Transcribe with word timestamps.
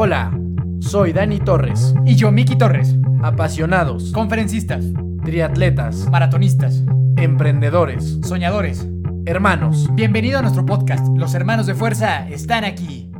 Hola, 0.00 0.30
soy 0.78 1.12
Dani 1.12 1.40
Torres. 1.40 1.92
Y 2.06 2.14
yo, 2.14 2.30
Miki 2.30 2.56
Torres. 2.56 2.94
Apasionados, 3.20 4.12
Conferencistas, 4.12 4.84
triatletas, 5.24 6.08
maratonistas, 6.08 6.84
emprendedores, 7.16 8.20
soñadores. 8.22 8.86
hermanos. 9.26 9.88
Bienvenido 9.96 10.38
a 10.38 10.42
nuestro 10.42 10.64
podcast. 10.64 11.04
Los 11.16 11.34
hermanos 11.34 11.66
de 11.66 11.74
fuerza 11.74 12.28
están 12.28 12.62
aquí. 12.62 13.10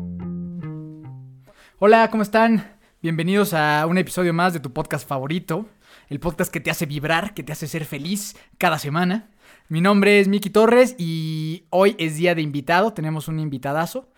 Hola, 1.81 2.11
¿cómo 2.13 2.23
están? 2.23 2.65
Bienvenidos 3.03 3.55
a 3.55 3.85
un 3.85 3.99
episodio 3.99 4.33
más 4.33 4.53
de 4.53 4.61
tu 4.61 4.73
podcast 4.73 5.05
favorito. 5.05 5.67
El 6.09 6.21
podcast 6.21 6.53
que 6.53 6.61
te 6.61 6.71
hace 6.71 6.87
vibrar, 6.87 7.35
que 7.35 7.43
te 7.43 7.51
hace 7.51 7.67
ser 7.67 7.87
feliz 7.87 8.37
cada 8.57 8.79
semana. 8.79 9.31
Mi 9.69 9.81
nombre 9.81 10.21
es 10.21 10.29
Miki 10.29 10.49
Torres 10.49 10.95
y 10.97 11.65
hoy 11.71 11.97
es 11.99 12.17
día 12.17 12.35
de 12.37 12.43
invitado. 12.43 12.93
Tenemos 12.93 13.27
un 13.27 13.39
invitadazo, 13.41 14.09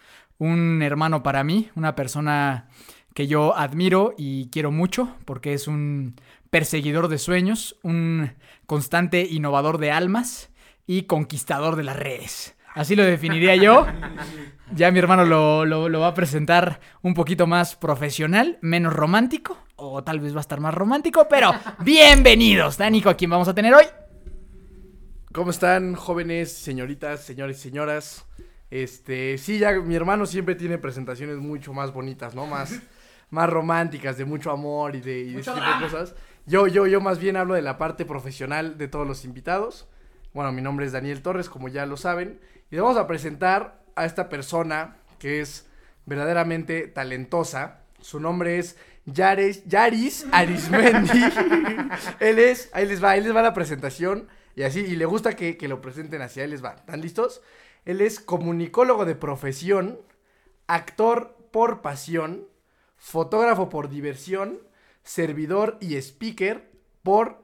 un 0.41 0.82
hermano 0.82 1.22
para 1.22 1.45
mí, 1.45 1.70
una 1.77 1.95
persona 1.95 2.66
que 3.15 3.28
yo 3.28 3.56
admiro 3.56 4.15
y 4.19 4.48
quiero 4.51 4.73
mucho 4.73 5.15
porque 5.24 5.52
es 5.55 5.69
un 5.69 6.16
perseguidor 6.51 7.06
de 7.09 7.19
sueños, 7.19 7.77
un 7.82 8.32
constante 8.66 9.20
innovador 9.30 9.79
de 9.79 9.92
almas 9.92 10.51
y 10.87 11.02
conquistador 11.02 11.77
de 11.77 11.84
las 11.84 11.96
redes. 11.96 12.56
Así 12.74 12.96
lo 12.96 13.05
definiría 13.05 13.55
yo. 13.55 13.87
Ya 14.73 14.92
mi 14.92 15.01
hermano 15.01 15.24
lo, 15.24 15.65
lo- 15.65 15.88
lo 15.88 15.98
va 15.98 16.06
a 16.06 16.15
presentar 16.15 16.79
un 17.02 17.12
poquito 17.12 17.48
más 17.48 17.74
profesional, 17.74 18.57
menos 18.62 18.93
romántico, 18.93 19.59
o 19.74 20.04
tal 20.04 20.20
vez 20.20 20.32
va 20.32 20.38
a 20.38 20.43
estar 20.43 20.60
más 20.60 20.73
romántico, 20.73 21.27
pero 21.29 21.51
bienvenidos, 21.80 22.79
Danico, 22.79 23.10
a 23.10 23.15
quien 23.16 23.30
vamos 23.32 23.48
a 23.48 23.54
tener 23.54 23.74
hoy. 23.74 23.82
¿Cómo 25.32 25.51
están, 25.51 25.96
jóvenes, 25.96 26.52
señoritas, 26.52 27.24
señores 27.24 27.59
y 27.59 27.62
señoras? 27.62 28.27
Este, 28.70 29.37
sí, 29.38 29.59
ya 29.59 29.73
mi 29.73 29.97
hermano 29.97 30.27
siempre 30.27 30.55
tiene 30.55 30.79
presentaciones 30.79 31.38
mucho 31.38 31.73
más 31.73 31.92
bonitas, 31.92 32.34
¿no? 32.34 32.47
Más, 32.47 32.80
más 33.30 33.51
románticas, 33.51 34.16
de 34.16 34.24
mucho 34.24 34.51
amor 34.51 34.95
y 34.95 35.01
de, 35.01 35.18
y 35.18 35.32
de 35.32 35.40
ese 35.40 35.51
tipo 35.52 35.66
de 35.66 35.80
cosas. 35.80 36.15
Yo, 36.46 36.66
yo, 36.66 36.87
yo 36.87 37.01
más 37.01 37.18
bien 37.18 37.37
hablo 37.37 37.54
de 37.54 37.63
la 37.63 37.79
parte 37.79 38.04
profesional 38.04 38.79
de 38.79 38.88
todos 38.88 39.07
los 39.07 39.24
invitados. 39.24 39.88
Bueno, 40.32 40.52
mi 40.52 40.63
nombre 40.63 40.87
es 40.87 40.93
Daniel 40.93 41.23
Torres, 41.23 41.48
como 41.48 41.68
ya 41.68 41.87
lo 41.87 41.96
saben. 41.96 42.41
Y 42.71 42.76
vamos 42.76 42.96
a 42.96 43.07
presentar 43.07 43.82
a 43.96 44.04
esta 44.04 44.29
persona 44.29 44.96
que 45.18 45.41
es 45.41 45.66
verdaderamente 46.07 46.87
talentosa. 46.87 47.80
Su 48.01 48.21
nombre 48.21 48.59
es 48.59 48.76
Yares, 49.04 49.65
Yaris 49.66 50.26
Arismendi. 50.32 51.24
Él 52.21 52.38
es, 52.38 52.71
ahí 52.73 52.87
les 52.87 53.02
va, 53.02 53.10
ahí 53.10 53.21
les 53.21 53.35
va 53.35 53.43
la 53.43 53.54
presentación. 53.54 54.29
Y 54.54 54.63
así, 54.63 54.80
y 54.80 54.96
le 54.96 55.04
gusta 55.04 55.35
que, 55.35 55.57
que 55.57 55.68
lo 55.68 55.80
presenten 55.80 56.23
así, 56.23 56.41
ahí 56.41 56.48
les 56.48 56.65
va. 56.65 56.74
¿Están 56.74 57.01
listos? 57.01 57.43
Él 57.84 58.00
es 58.00 58.20
comunicólogo 58.20 59.04
de 59.04 59.14
profesión, 59.14 59.98
actor 60.66 61.36
por 61.50 61.80
pasión, 61.80 62.45
fotógrafo 62.96 63.68
por 63.68 63.88
diversión, 63.88 64.59
servidor 65.03 65.78
y 65.81 65.97
speaker 65.97 66.70
por 67.03 67.42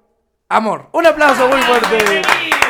amor. 0.49 0.89
Un 0.93 1.07
aplauso 1.07 1.49
muy 1.49 1.61
fuerte. 1.63 2.23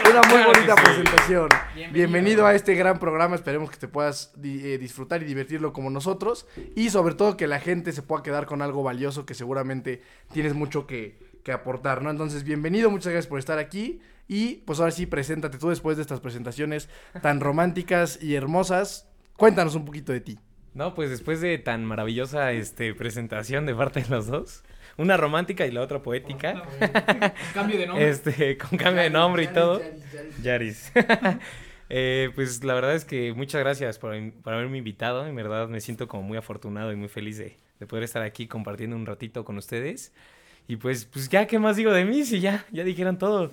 Una 0.08 0.20
muy 0.22 0.30
Claro 0.38 0.52
bonita 0.52 0.74
sí. 0.76 0.82
presentación. 0.84 1.48
Bienvenido. 1.74 1.92
Bienvenido. 1.92 2.46
a 2.46 2.54
este 2.54 2.74
gran 2.74 2.98
programa. 3.00 3.34
Esperemos 3.34 3.70
que 3.70 3.76
te 3.76 3.88
puedas 3.88 4.32
di- 4.40 4.64
eh, 4.72 4.78
disfrutar 4.78 5.20
y 5.22 5.26
divertirlo 5.26 5.72
como 5.72 5.90
nosotros. 5.90 6.46
Y 6.76 6.90
sobre 6.90 7.16
todo 7.16 7.36
que 7.36 7.48
la 7.48 7.58
gente 7.58 7.90
se 7.92 8.02
pueda 8.02 8.22
quedar 8.22 8.46
con 8.46 8.62
algo 8.62 8.84
valioso 8.84 9.26
que 9.26 9.34
seguramente 9.34 10.02
tienes 10.32 10.54
mucho 10.54 10.86
que, 10.86 11.18
que 11.46 11.52
aportar, 11.52 12.02
¿no? 12.02 12.10
Entonces, 12.10 12.42
bienvenido, 12.42 12.90
muchas 12.90 13.12
gracias 13.12 13.28
por 13.28 13.38
estar 13.38 13.60
aquí. 13.60 14.00
Y 14.26 14.56
pues 14.66 14.80
ahora 14.80 14.90
sí, 14.90 15.06
preséntate 15.06 15.58
tú 15.58 15.68
después 15.68 15.96
de 15.96 16.02
estas 16.02 16.18
presentaciones 16.18 16.88
tan 17.22 17.38
románticas 17.38 18.20
y 18.20 18.34
hermosas. 18.34 19.08
Cuéntanos 19.36 19.76
un 19.76 19.84
poquito 19.84 20.12
de 20.12 20.20
ti. 20.20 20.40
No, 20.74 20.94
pues 20.94 21.08
después 21.08 21.40
de 21.40 21.56
tan 21.58 21.84
maravillosa 21.84 22.50
este, 22.50 22.92
presentación 22.94 23.64
de 23.64 23.76
parte 23.76 24.02
de 24.02 24.08
los 24.08 24.26
dos, 24.26 24.64
una 24.96 25.16
romántica 25.16 25.64
y 25.66 25.70
la 25.70 25.82
otra 25.82 26.02
poética, 26.02 26.64
Cambio 27.54 27.78
de 27.78 28.10
este, 28.10 28.58
con 28.58 28.76
cambio 28.76 29.04
de 29.04 29.10
nombre 29.10 29.44
y 29.44 29.48
todo, 29.48 29.80
Yaris. 30.42 30.92
Eh, 31.88 32.32
pues 32.34 32.64
la 32.64 32.74
verdad 32.74 32.96
es 32.96 33.04
que 33.04 33.32
muchas 33.32 33.60
gracias 33.60 34.00
por, 34.00 34.12
por 34.42 34.52
haberme 34.52 34.78
invitado, 34.78 35.24
en 35.24 35.36
verdad 35.36 35.68
me 35.68 35.80
siento 35.80 36.08
como 36.08 36.24
muy 36.24 36.36
afortunado 36.36 36.90
y 36.90 36.96
muy 36.96 37.06
feliz 37.06 37.38
de, 37.38 37.56
de 37.78 37.86
poder 37.86 38.02
estar 38.02 38.22
aquí 38.22 38.48
compartiendo 38.48 38.96
un 38.96 39.06
ratito 39.06 39.44
con 39.44 39.56
ustedes. 39.56 40.12
Y 40.68 40.76
pues, 40.76 41.04
pues 41.04 41.28
ya, 41.28 41.46
¿qué 41.46 41.58
más 41.60 41.76
digo 41.76 41.92
de 41.92 42.04
mí? 42.04 42.24
Si 42.24 42.40
ya, 42.40 42.64
ya 42.72 42.82
dijeron 42.82 43.18
todo. 43.18 43.52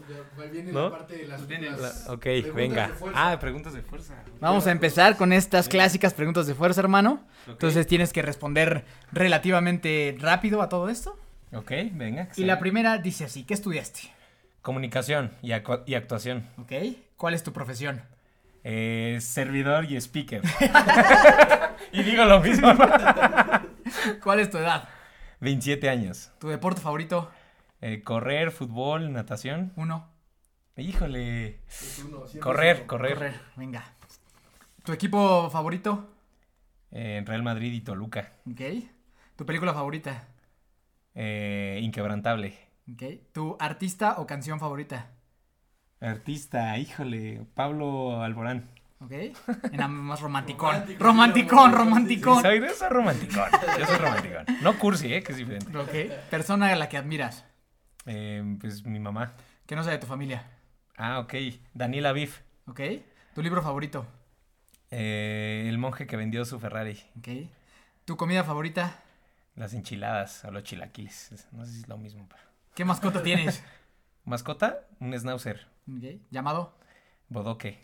¿No? 0.71 0.89
La- 0.89 2.13
ok, 2.13 2.25
venga. 2.55 2.89
Ah, 3.13 3.37
preguntas 3.39 3.73
de 3.73 3.83
fuerza. 3.83 4.15
Vamos 4.39 4.65
a 4.65 4.71
empezar 4.71 5.15
con 5.15 5.31
estas 5.31 5.69
clásicas 5.69 6.13
preguntas 6.15 6.47
de 6.47 6.55
fuerza, 6.55 6.81
hermano. 6.81 7.23
Entonces 7.47 7.85
tienes 7.85 8.11
que 8.13 8.23
responder 8.23 8.83
relativamente 9.11 10.17
rápido 10.19 10.61
a 10.63 10.69
todo 10.69 10.89
esto. 10.89 11.17
Ok, 11.53 11.71
venga. 11.91 12.29
Y 12.35 12.45
la 12.45 12.57
primera 12.57 12.97
dice 12.97 13.25
así, 13.25 13.43
¿qué 13.43 13.53
estudiaste? 13.53 14.11
Comunicación 14.63 15.31
y, 15.43 15.51
y 15.85 15.95
actuación. 15.95 16.49
¿Ok? 16.57 16.71
¿Cuál 17.15 17.35
es 17.35 17.43
tu 17.43 17.53
profesión? 17.53 18.01
Eh, 18.63 19.19
servidor 19.21 19.85
y 19.85 19.97
speaker. 19.97 20.41
y 21.91 22.01
digo 22.01 22.25
lo 22.25 22.39
mismo. 22.39 22.73
¿Cuál 24.23 24.39
es 24.39 24.49
tu 24.49 24.57
edad? 24.57 24.87
27 25.43 25.89
años. 25.89 26.31
¿Tu 26.39 26.47
deporte 26.47 26.79
favorito? 26.79 27.29
Eh, 27.81 28.01
correr, 28.01 28.51
fútbol, 28.51 29.11
natación. 29.11 29.73
Uno. 29.75 30.07
Híjole. 30.77 31.59
Correr, 32.39 32.85
correr. 32.85 33.13
Correr. 33.15 33.41
Venga. 33.57 33.83
¿Tu 34.85 34.93
equipo 34.93 35.49
favorito? 35.49 36.09
Eh, 36.91 37.21
Real 37.25 37.43
Madrid 37.43 37.73
y 37.73 37.81
Toluca. 37.81 38.31
¿Ok? 38.49 38.61
¿Tu 39.35 39.45
película 39.45 39.73
favorita? 39.73 40.29
Eh, 41.13 41.79
inquebrantable. 41.83 42.57
¿Ok? 42.91 43.03
¿Tu 43.33 43.57
artista 43.59 44.15
o 44.19 44.25
canción 44.25 44.61
favorita? 44.61 45.11
Artista, 45.99 46.77
híjole. 46.77 47.45
Pablo 47.53 48.21
Alborán. 48.21 48.69
¿Ok? 49.03 49.11
Era 49.71 49.87
más 49.87 50.21
romanticón. 50.21 50.85
Romanticón, 50.97 51.73
romanticón. 51.73 52.41
Soy, 52.41 52.61
yo 52.61 52.73
soy 52.73 52.89
romanticón. 52.89 53.49
Yo 53.79 53.85
soy 53.85 53.97
romanticón. 53.97 54.45
No 54.61 54.79
cursi, 54.79 55.13
eh, 55.13 55.21
que 55.21 55.33
es 55.33 55.37
diferente. 55.37 55.77
¿Ok? 55.77 56.29
Persona 56.29 56.71
a 56.71 56.75
la 56.75 56.87
que 56.87 56.97
admiras. 56.97 57.45
Eh, 58.05 58.57
pues 58.59 58.85
mi 58.85 58.99
mamá. 58.99 59.33
Que 59.65 59.75
no 59.75 59.83
sea 59.83 59.91
de 59.91 59.99
tu 59.99 60.07
familia. 60.07 60.49
Ah, 60.95 61.19
ok. 61.19 61.33
Daniela 61.73 62.09
Aviv. 62.09 62.31
¿Ok? 62.67 62.79
¿Tu 63.35 63.41
libro 63.41 63.61
favorito? 63.61 64.05
Eh, 64.89 65.65
el 65.67 65.77
monje 65.77 66.07
que 66.07 66.15
vendió 66.15 66.45
su 66.45 66.59
Ferrari. 66.59 66.99
¿Ok? 67.17 67.49
¿Tu 68.05 68.15
comida 68.15 68.43
favorita? 68.43 68.99
Las 69.55 69.73
enchiladas 69.73 70.45
o 70.45 70.51
los 70.51 70.63
chilaquiles. 70.63 71.47
No 71.51 71.65
sé 71.65 71.73
si 71.73 71.79
es 71.81 71.87
lo 71.87 71.97
mismo, 71.97 72.25
pero. 72.29 72.43
¿Qué 72.73 72.85
mascota 72.85 73.21
tienes? 73.21 73.63
¿Mascota? 74.23 74.87
Un 74.99 75.17
schnauzer. 75.17 75.67
¿Ok? 75.89 76.21
¿Llamado? 76.31 76.77
Bodoque. 77.27 77.81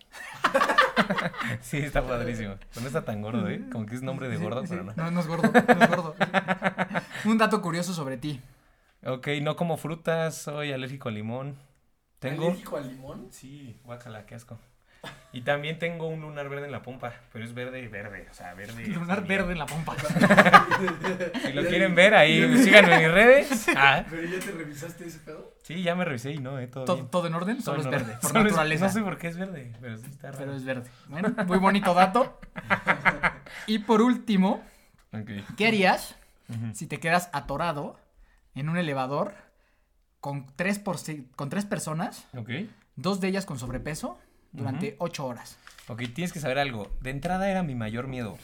sí, 1.62 1.78
está 1.78 2.06
padrísimo. 2.06 2.56
Pero 2.58 2.82
no 2.82 2.88
está 2.88 3.06
tan 3.06 3.22
gordo, 3.22 3.48
¿eh? 3.50 3.64
Como 3.72 3.86
que 3.86 3.96
es 3.96 4.02
nombre 4.02 4.30
de 4.30 4.38
gordo, 4.38 4.64
pero 4.68 4.84
no. 4.84 4.94
No, 4.96 5.12
no 5.12 5.20
es 5.20 5.28
gordo, 5.28 5.52
no 5.52 5.84
es 5.84 5.90
gordo. 5.90 6.16
Un 7.26 7.38
dato 7.38 7.62
curioso 7.62 7.94
sobre 7.94 8.18
ti. 8.18 8.42
Ok, 9.06 9.28
no 9.42 9.56
como 9.56 9.78
frutas, 9.78 10.36
soy 10.36 10.72
alérgico 10.72 11.10
al 11.10 11.16
limón. 11.16 11.58
Tengo. 12.20 12.56
al 12.76 12.88
limón? 12.90 13.28
Sí, 13.32 13.80
guácala, 13.84 14.26
qué 14.26 14.36
asco. 14.36 14.60
Y 15.32 15.42
también 15.42 15.78
tengo 15.78 16.08
un 16.08 16.22
lunar 16.22 16.50
verde 16.50 16.66
en 16.66 16.72
la 16.72 16.82
pompa, 16.82 17.14
pero 17.32 17.46
es 17.46 17.54
verde 17.54 17.88
verde, 17.88 18.28
o 18.32 18.34
sea, 18.34 18.54
verde. 18.56 18.88
Lunar 18.88 19.24
bien. 19.24 19.40
verde 19.40 19.52
en 19.54 19.60
la 19.60 19.66
pompa. 19.68 19.96
Si 21.46 21.54
lo 21.54 21.64
quieren 21.66 21.94
ver, 21.96 22.16
ahí 22.16 22.58
síganme 22.64 22.96
en 22.96 23.00
mis 23.04 23.12
redes. 23.12 23.68
Ah, 23.76 24.04
¿Pero 24.10 24.24
ya 24.24 24.40
te 24.40 24.52
revisaste 24.52 25.06
ese 25.06 25.20
pedo? 25.20 25.54
sí, 25.64 25.84
ya 25.84 25.94
me 25.96 26.04
revisé 26.06 26.32
y 26.32 26.40
no, 26.40 26.58
eh, 26.60 26.68
todo 26.68 26.86
¿Todo, 26.86 26.96
bien. 26.98 27.08
todo 27.10 27.28
en 27.28 27.34
orden? 27.36 27.62
Solo 27.62 27.78
es 27.80 27.84
Todo 27.84 27.92
verde, 27.92 28.06
orden. 28.06 28.20
por 28.22 28.30
Solo 28.32 28.40
es- 28.42 28.46
naturaleza. 28.52 28.86
No 28.88 28.92
sé 28.92 29.02
por 29.02 29.18
qué 29.18 29.28
es 29.28 29.38
verde, 29.38 29.74
pero 29.80 29.98
sí 29.98 30.06
está 30.10 30.28
raro. 30.32 30.38
Pero 30.40 30.54
es 30.56 30.66
verde. 30.66 30.90
Bueno, 31.08 31.36
muy 31.48 31.58
bonito 31.60 31.94
dato. 31.94 32.40
Y 33.68 33.80
por 33.80 34.02
último. 34.02 34.64
¿qué 35.58 35.68
harías 35.68 36.16
si 36.74 36.88
te 36.88 37.00
quedas 37.00 37.30
atorado 37.34 38.00
en 38.56 38.70
un 38.70 38.78
elevador 38.78 39.34
con 40.20 40.48
tres, 40.56 40.80
por 40.80 40.98
con 41.36 41.50
tres 41.50 41.66
personas, 41.66 42.28
Ok. 42.36 42.50
dos 42.96 43.20
de 43.22 43.28
ellas 43.30 43.46
con 43.46 43.58
sobrepeso, 43.60 44.20
durante 44.52 44.96
ocho 45.00 45.26
horas? 45.26 45.58
Ok, 45.88 46.04
tienes 46.14 46.34
que 46.34 46.40
saber 46.40 46.60
algo. 46.60 46.92
De 47.02 47.10
entrada 47.10 47.50
era 47.50 47.64
mi 47.64 47.76
mayor 47.76 48.08
miedo. 48.08 48.38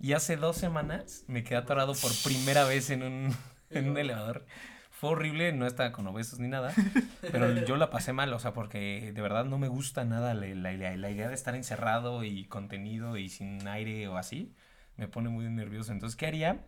Y 0.00 0.12
hace 0.12 0.36
dos 0.36 0.56
semanas 0.56 1.24
me 1.26 1.42
quedé 1.44 1.56
atorado 1.56 1.94
por 1.94 2.10
primera 2.24 2.64
vez 2.64 2.90
en 2.90 3.02
un, 3.02 3.36
en 3.70 3.88
un 3.90 3.98
elevador. 3.98 4.46
Fue 4.90 5.10
horrible, 5.10 5.52
no 5.52 5.66
estaba 5.66 5.92
con 5.92 6.06
obesos 6.06 6.38
ni 6.38 6.48
nada. 6.48 6.72
Pero 7.20 7.64
yo 7.66 7.76
la 7.76 7.90
pasé 7.90 8.14
mal, 8.14 8.32
o 8.32 8.38
sea, 8.38 8.54
porque 8.54 9.12
de 9.14 9.20
verdad 9.20 9.44
no 9.44 9.58
me 9.58 9.68
gusta 9.68 10.04
nada 10.04 10.32
la, 10.32 10.46
la- 10.46 10.72
la- 10.72 10.96
la 10.96 11.10
idea 11.10 11.28
de 11.28 11.34
estar 11.34 11.54
encerrado 11.54 12.24
y 12.24 12.44
contenido 12.46 13.16
y 13.18 13.28
sin 13.28 13.66
aire 13.68 14.08
o 14.08 14.16
así. 14.16 14.54
Me 14.96 15.06
pone 15.08 15.28
muy 15.28 15.44
nervioso. 15.50 15.92
Entonces, 15.92 16.16
¿qué 16.16 16.26
haría? 16.26 16.64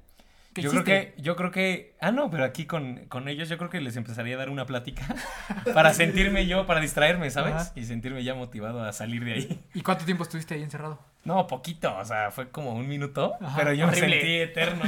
¿Qué 0.59 0.65
yo 0.65 0.71
creo 0.71 0.85
que, 0.85 1.15
yo 1.19 1.37
creo 1.37 1.51
que, 1.51 1.95
ah 2.01 2.11
no, 2.11 2.31
pero 2.31 2.45
aquí 2.45 2.67
con, 2.67 3.07
con 3.07 3.29
ellos 3.29 3.49
yo 3.49 3.59
creo 3.59 3.71
que 3.71 3.81
les 3.81 3.97
empezaría 3.97 4.35
a 4.35 4.39
dar 4.39 4.51
una 4.51 4.67
plática 4.67 5.07
para 5.75 5.95
sentirme 5.95 6.47
yo, 6.47 6.67
para 6.67 6.81
distraerme, 6.81 7.31
¿sabes? 7.31 7.55
Ajá. 7.55 7.73
Y 7.77 7.85
sentirme 7.85 8.25
ya 8.25 8.35
motivado 8.35 8.83
a 8.83 8.93
salir 8.93 9.25
de 9.25 9.33
ahí. 9.35 9.65
¿Y 9.75 9.83
cuánto 9.83 10.05
tiempo 10.05 10.25
estuviste 10.25 10.55
ahí 10.55 10.63
encerrado? 10.63 10.99
No, 11.25 11.47
poquito, 11.47 11.97
o 11.97 12.05
sea, 12.05 12.31
fue 12.31 12.51
como 12.51 12.73
un 12.73 12.89
minuto, 12.89 13.37
Ajá, 13.41 13.57
pero 13.57 13.73
yo 13.73 13.87
me 13.87 13.95
sentí 13.95 14.37
eterno. 14.39 14.83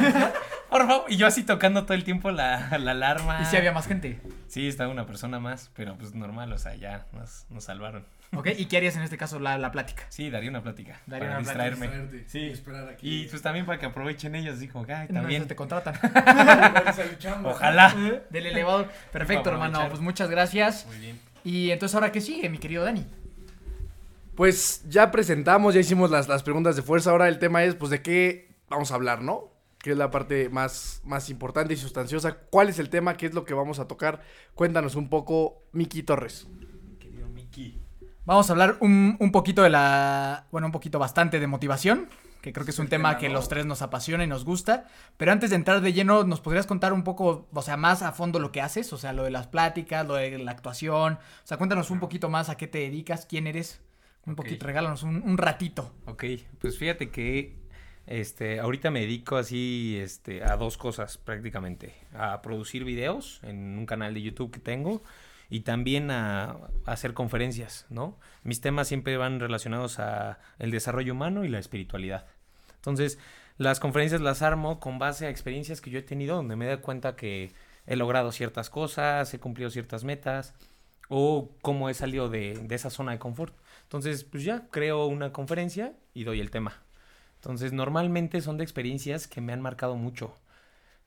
por 0.70 0.86
favor. 0.86 1.04
Y 1.08 1.16
yo 1.16 1.26
así 1.26 1.44
tocando 1.44 1.84
todo 1.84 1.94
el 1.94 2.04
tiempo 2.04 2.30
la, 2.30 2.78
la 2.78 2.90
alarma. 2.92 3.40
¿Y 3.42 3.44
si 3.44 3.56
había 3.56 3.72
más 3.72 3.86
gente? 3.86 4.20
Sí, 4.48 4.66
estaba 4.66 4.90
una 4.90 5.06
persona 5.06 5.38
más, 5.38 5.70
pero 5.74 5.96
pues 5.96 6.14
normal, 6.14 6.52
o 6.52 6.58
sea, 6.58 6.74
ya 6.74 7.06
nos, 7.12 7.46
nos 7.50 7.64
salvaron. 7.64 8.04
¿Ok? 8.32 8.48
¿Y 8.56 8.66
qué 8.66 8.76
harías 8.76 8.94
en 8.96 9.02
este 9.02 9.18
caso 9.18 9.40
la, 9.40 9.58
la 9.58 9.72
plática? 9.72 10.04
Sí, 10.08 10.30
daría 10.30 10.50
una 10.50 10.62
plática. 10.62 11.00
Daría 11.06 11.28
para 11.30 11.40
una 11.40 11.52
plática, 11.52 11.64
distraerme. 11.70 11.86
Distraerte, 12.06 12.30
Sí. 12.30 12.46
Esperar 12.46 12.88
aquí. 12.88 13.22
Y 13.24 13.26
pues 13.26 13.42
también 13.42 13.66
para 13.66 13.78
que 13.80 13.86
aprovechen 13.86 14.34
ellos, 14.36 14.60
dijo, 14.60 14.84
ay, 14.88 15.06
No, 15.08 15.20
también. 15.20 15.42
eso 15.42 15.48
te 15.48 15.56
contratan. 15.56 15.94
Ojalá. 17.44 17.94
Del 18.30 18.46
elevador. 18.46 18.88
Perfecto, 19.12 19.50
hermano. 19.50 19.88
Pues 19.88 20.00
muchas 20.00 20.30
gracias. 20.30 20.86
Muy 20.86 20.98
bien. 20.98 21.20
Y 21.42 21.70
entonces, 21.70 21.94
¿ahora 21.94 22.12
qué 22.12 22.20
sigue, 22.20 22.48
mi 22.48 22.58
querido 22.58 22.84
Dani? 22.84 23.06
Pues 24.36 24.84
ya 24.88 25.10
presentamos, 25.10 25.74
ya 25.74 25.80
hicimos 25.80 26.10
las, 26.10 26.28
las 26.28 26.42
preguntas 26.42 26.76
de 26.76 26.82
fuerza. 26.82 27.10
Ahora 27.10 27.28
el 27.28 27.38
tema 27.38 27.64
es, 27.64 27.74
pues, 27.74 27.90
de 27.90 28.00
qué 28.02 28.54
vamos 28.68 28.92
a 28.92 28.94
hablar, 28.94 29.22
¿no? 29.22 29.50
Que 29.78 29.90
es 29.92 29.96
la 29.96 30.10
parte 30.10 30.48
más, 30.50 31.00
más 31.04 31.30
importante 31.30 31.74
y 31.74 31.76
sustanciosa. 31.76 32.34
¿Cuál 32.50 32.68
es 32.68 32.78
el 32.78 32.90
tema? 32.90 33.16
¿Qué 33.16 33.26
es 33.26 33.34
lo 33.34 33.44
que 33.44 33.54
vamos 33.54 33.78
a 33.80 33.88
tocar? 33.88 34.20
Cuéntanos 34.54 34.94
un 34.94 35.08
poco, 35.08 35.62
Miki 35.72 36.02
Torres. 36.02 36.46
Vamos 38.24 38.48
a 38.48 38.52
hablar 38.52 38.76
un, 38.80 39.16
un 39.18 39.32
poquito 39.32 39.62
de 39.62 39.70
la. 39.70 40.46
Bueno, 40.50 40.66
un 40.66 40.72
poquito 40.72 40.98
bastante 40.98 41.40
de 41.40 41.46
motivación. 41.46 42.08
Que 42.40 42.54
creo 42.54 42.64
que 42.64 42.70
es 42.70 42.78
un 42.78 42.88
tema, 42.88 43.18
que 43.18 43.28
los 43.28 43.50
tres 43.50 43.66
nos 43.66 43.82
apasiona 43.82 44.24
y 44.24 44.26
nos 44.26 44.46
gusta. 44.46 44.86
Pero 45.18 45.30
antes 45.30 45.50
de 45.50 45.56
entrar 45.56 45.82
de 45.82 45.92
lleno, 45.92 46.24
¿nos 46.24 46.40
podrías 46.40 46.66
contar 46.66 46.94
un 46.94 47.04
poco, 47.04 47.46
o 47.52 47.62
sea, 47.62 47.76
más 47.76 48.00
a 48.02 48.12
fondo 48.12 48.38
lo 48.38 48.50
que 48.50 48.62
haces? 48.62 48.94
O 48.94 48.98
sea, 48.98 49.12
lo 49.12 49.24
de 49.24 49.30
las 49.30 49.46
pláticas, 49.46 50.06
lo 50.06 50.14
de 50.14 50.38
la 50.38 50.50
actuación. 50.50 51.14
O 51.14 51.46
sea, 51.46 51.58
cuéntanos 51.58 51.90
un 51.90 52.00
poquito 52.00 52.30
más 52.30 52.48
a 52.48 52.56
qué 52.56 52.66
te 52.66 52.78
dedicas, 52.78 53.26
quién 53.26 53.46
eres. 53.46 53.82
Un 54.24 54.36
poquito, 54.36 54.66
regálanos 54.66 55.02
un, 55.02 55.22
un 55.22 55.36
ratito. 55.36 55.92
Ok, 56.06 56.24
pues 56.58 56.78
fíjate 56.78 57.10
que 57.10 57.58
este, 58.06 58.58
ahorita 58.60 58.90
me 58.90 59.00
dedico 59.00 59.36
así 59.36 59.98
este, 60.00 60.42
a 60.42 60.56
dos 60.56 60.78
cosas 60.78 61.18
prácticamente. 61.18 61.94
A 62.14 62.40
producir 62.40 62.84
videos 62.84 63.40
en 63.42 63.78
un 63.78 63.84
canal 63.84 64.14
de 64.14 64.22
YouTube 64.22 64.50
que 64.50 64.60
tengo 64.60 65.02
y 65.50 65.60
también 65.60 66.10
a, 66.10 66.44
a 66.50 66.58
hacer 66.86 67.12
conferencias, 67.12 67.86
¿no? 67.90 68.18
Mis 68.44 68.60
temas 68.60 68.88
siempre 68.88 69.16
van 69.16 69.40
relacionados 69.40 69.98
a 69.98 70.38
el 70.58 70.70
desarrollo 70.70 71.12
humano 71.12 71.44
y 71.44 71.48
la 71.48 71.58
espiritualidad. 71.58 72.26
Entonces, 72.76 73.18
las 73.58 73.80
conferencias 73.80 74.22
las 74.22 74.40
armo 74.40 74.80
con 74.80 74.98
base 74.98 75.26
a 75.26 75.28
experiencias 75.30 75.80
que 75.80 75.90
yo 75.90 75.98
he 75.98 76.02
tenido 76.02 76.36
donde 76.36 76.56
me 76.56 76.66
doy 76.66 76.78
cuenta 76.78 77.16
que 77.16 77.52
he 77.86 77.96
logrado 77.96 78.32
ciertas 78.32 78.70
cosas, 78.70 79.34
he 79.34 79.40
cumplido 79.40 79.68
ciertas 79.68 80.04
metas 80.04 80.54
o 81.08 81.50
cómo 81.60 81.90
he 81.90 81.94
salido 81.94 82.28
de, 82.28 82.54
de 82.54 82.74
esa 82.74 82.88
zona 82.88 83.12
de 83.12 83.18
confort. 83.18 83.54
Entonces, 83.82 84.24
pues 84.24 84.44
ya 84.44 84.68
creo 84.70 85.06
una 85.06 85.32
conferencia 85.32 85.92
y 86.14 86.24
doy 86.24 86.40
el 86.40 86.50
tema. 86.50 86.80
Entonces, 87.34 87.72
normalmente 87.72 88.40
son 88.40 88.56
de 88.56 88.64
experiencias 88.64 89.26
que 89.26 89.40
me 89.40 89.52
han 89.52 89.60
marcado 89.60 89.96
mucho, 89.96 90.32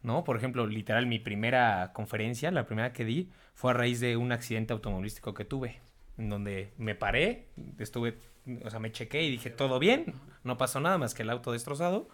¿no? 0.04 0.24
Por 0.24 0.38
ejemplo, 0.38 0.68
literal, 0.68 1.08
mi 1.08 1.20
primera 1.20 1.92
conferencia, 1.94 2.52
la 2.52 2.66
primera 2.66 2.94
que 2.94 3.06
di, 3.06 3.32
fue 3.56 3.72
a 3.72 3.74
raíz 3.74 4.00
de 4.00 4.18
un 4.18 4.32
accidente 4.32 4.74
automovilístico 4.74 5.34
que 5.34 5.46
tuve, 5.46 5.80
en 6.18 6.30
donde 6.30 6.74
me 6.78 6.96
paré, 6.96 7.48
estuve, 7.80 8.18
o 8.64 8.70
sea, 8.70 8.80
me 8.80 8.92
chequé 8.92 9.24
y 9.24 9.32
dije, 9.32 9.50
todo 9.50 9.80
bien, 9.80 10.14
no 10.44 10.58
pasó 10.58 10.80
nada 10.80 10.98
más 10.98 11.14
que 11.14 11.24
el 11.24 11.30
auto 11.30 11.52
destrozado. 11.52 12.10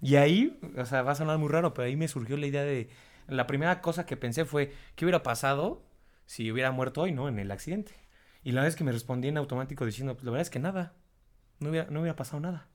Y 0.00 0.16
ahí, 0.16 0.58
o 0.76 0.84
sea, 0.84 1.02
va 1.02 1.12
a 1.12 1.14
sonar 1.14 1.38
muy 1.38 1.48
raro, 1.48 1.74
pero 1.74 1.86
ahí 1.86 1.96
me 1.96 2.08
surgió 2.08 2.36
la 2.36 2.46
idea 2.46 2.62
de, 2.62 2.88
la 3.28 3.46
primera 3.46 3.80
cosa 3.80 4.06
que 4.06 4.16
pensé 4.16 4.44
fue, 4.44 4.72
¿qué 4.96 5.04
hubiera 5.04 5.22
pasado 5.22 5.82
si 6.26 6.50
hubiera 6.50 6.70
muerto 6.70 7.02
hoy, 7.02 7.12
¿no? 7.12 7.28
En 7.28 7.38
el 7.38 7.50
accidente. 7.50 7.92
Y 8.42 8.52
la 8.52 8.60
verdad 8.60 8.68
es 8.68 8.76
que 8.76 8.84
me 8.84 8.92
respondí 8.92 9.28
en 9.28 9.36
automático 9.36 9.86
diciendo, 9.86 10.14
pues 10.14 10.24
la 10.24 10.32
verdad 10.32 10.42
es 10.42 10.50
que 10.50 10.58
nada, 10.58 10.94
no 11.60 11.70
hubiera, 11.70 11.90
no 11.90 12.00
hubiera 12.00 12.16
pasado 12.16 12.40
nada, 12.40 12.68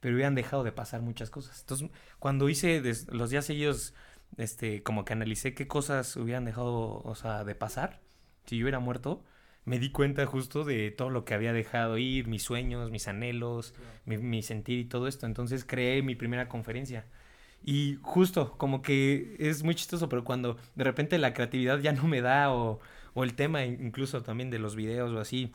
pero 0.00 0.14
hubieran 0.14 0.34
dejado 0.34 0.64
de 0.64 0.72
pasar 0.72 1.00
muchas 1.00 1.30
cosas. 1.30 1.60
Entonces, 1.60 1.90
cuando 2.18 2.48
hice 2.48 2.82
los 3.08 3.30
días 3.30 3.46
seguidos, 3.46 3.94
este, 4.36 4.82
como 4.82 5.04
que 5.04 5.12
analicé 5.12 5.54
qué 5.54 5.66
cosas 5.68 6.16
hubieran 6.16 6.44
dejado, 6.44 7.00
o 7.04 7.14
sea, 7.14 7.44
de 7.44 7.54
pasar, 7.54 8.00
si 8.46 8.58
yo 8.58 8.64
hubiera 8.64 8.80
muerto, 8.80 9.24
me 9.64 9.78
di 9.78 9.90
cuenta 9.90 10.26
justo 10.26 10.64
de 10.64 10.90
todo 10.90 11.10
lo 11.10 11.24
que 11.24 11.34
había 11.34 11.52
dejado 11.52 11.96
ir, 11.98 12.26
mis 12.28 12.42
sueños, 12.42 12.90
mis 12.90 13.08
anhelos, 13.08 13.74
mi, 14.04 14.18
mi 14.18 14.42
sentir 14.42 14.78
y 14.78 14.84
todo 14.84 15.08
esto. 15.08 15.26
Entonces 15.26 15.64
creé 15.64 16.02
mi 16.02 16.14
primera 16.14 16.48
conferencia. 16.48 17.06
Y 17.64 17.98
justo, 18.02 18.56
como 18.58 18.82
que 18.82 19.36
es 19.38 19.62
muy 19.62 19.74
chistoso, 19.74 20.08
pero 20.10 20.24
cuando 20.24 20.58
de 20.74 20.84
repente 20.84 21.18
la 21.18 21.32
creatividad 21.32 21.78
ya 21.80 21.92
no 21.92 22.04
me 22.06 22.20
da 22.20 22.52
o, 22.52 22.80
o 23.14 23.24
el 23.24 23.34
tema 23.34 23.64
in- 23.64 23.84
incluso 23.86 24.22
también 24.22 24.50
de 24.50 24.58
los 24.58 24.76
videos 24.76 25.12
o 25.12 25.18
así, 25.20 25.52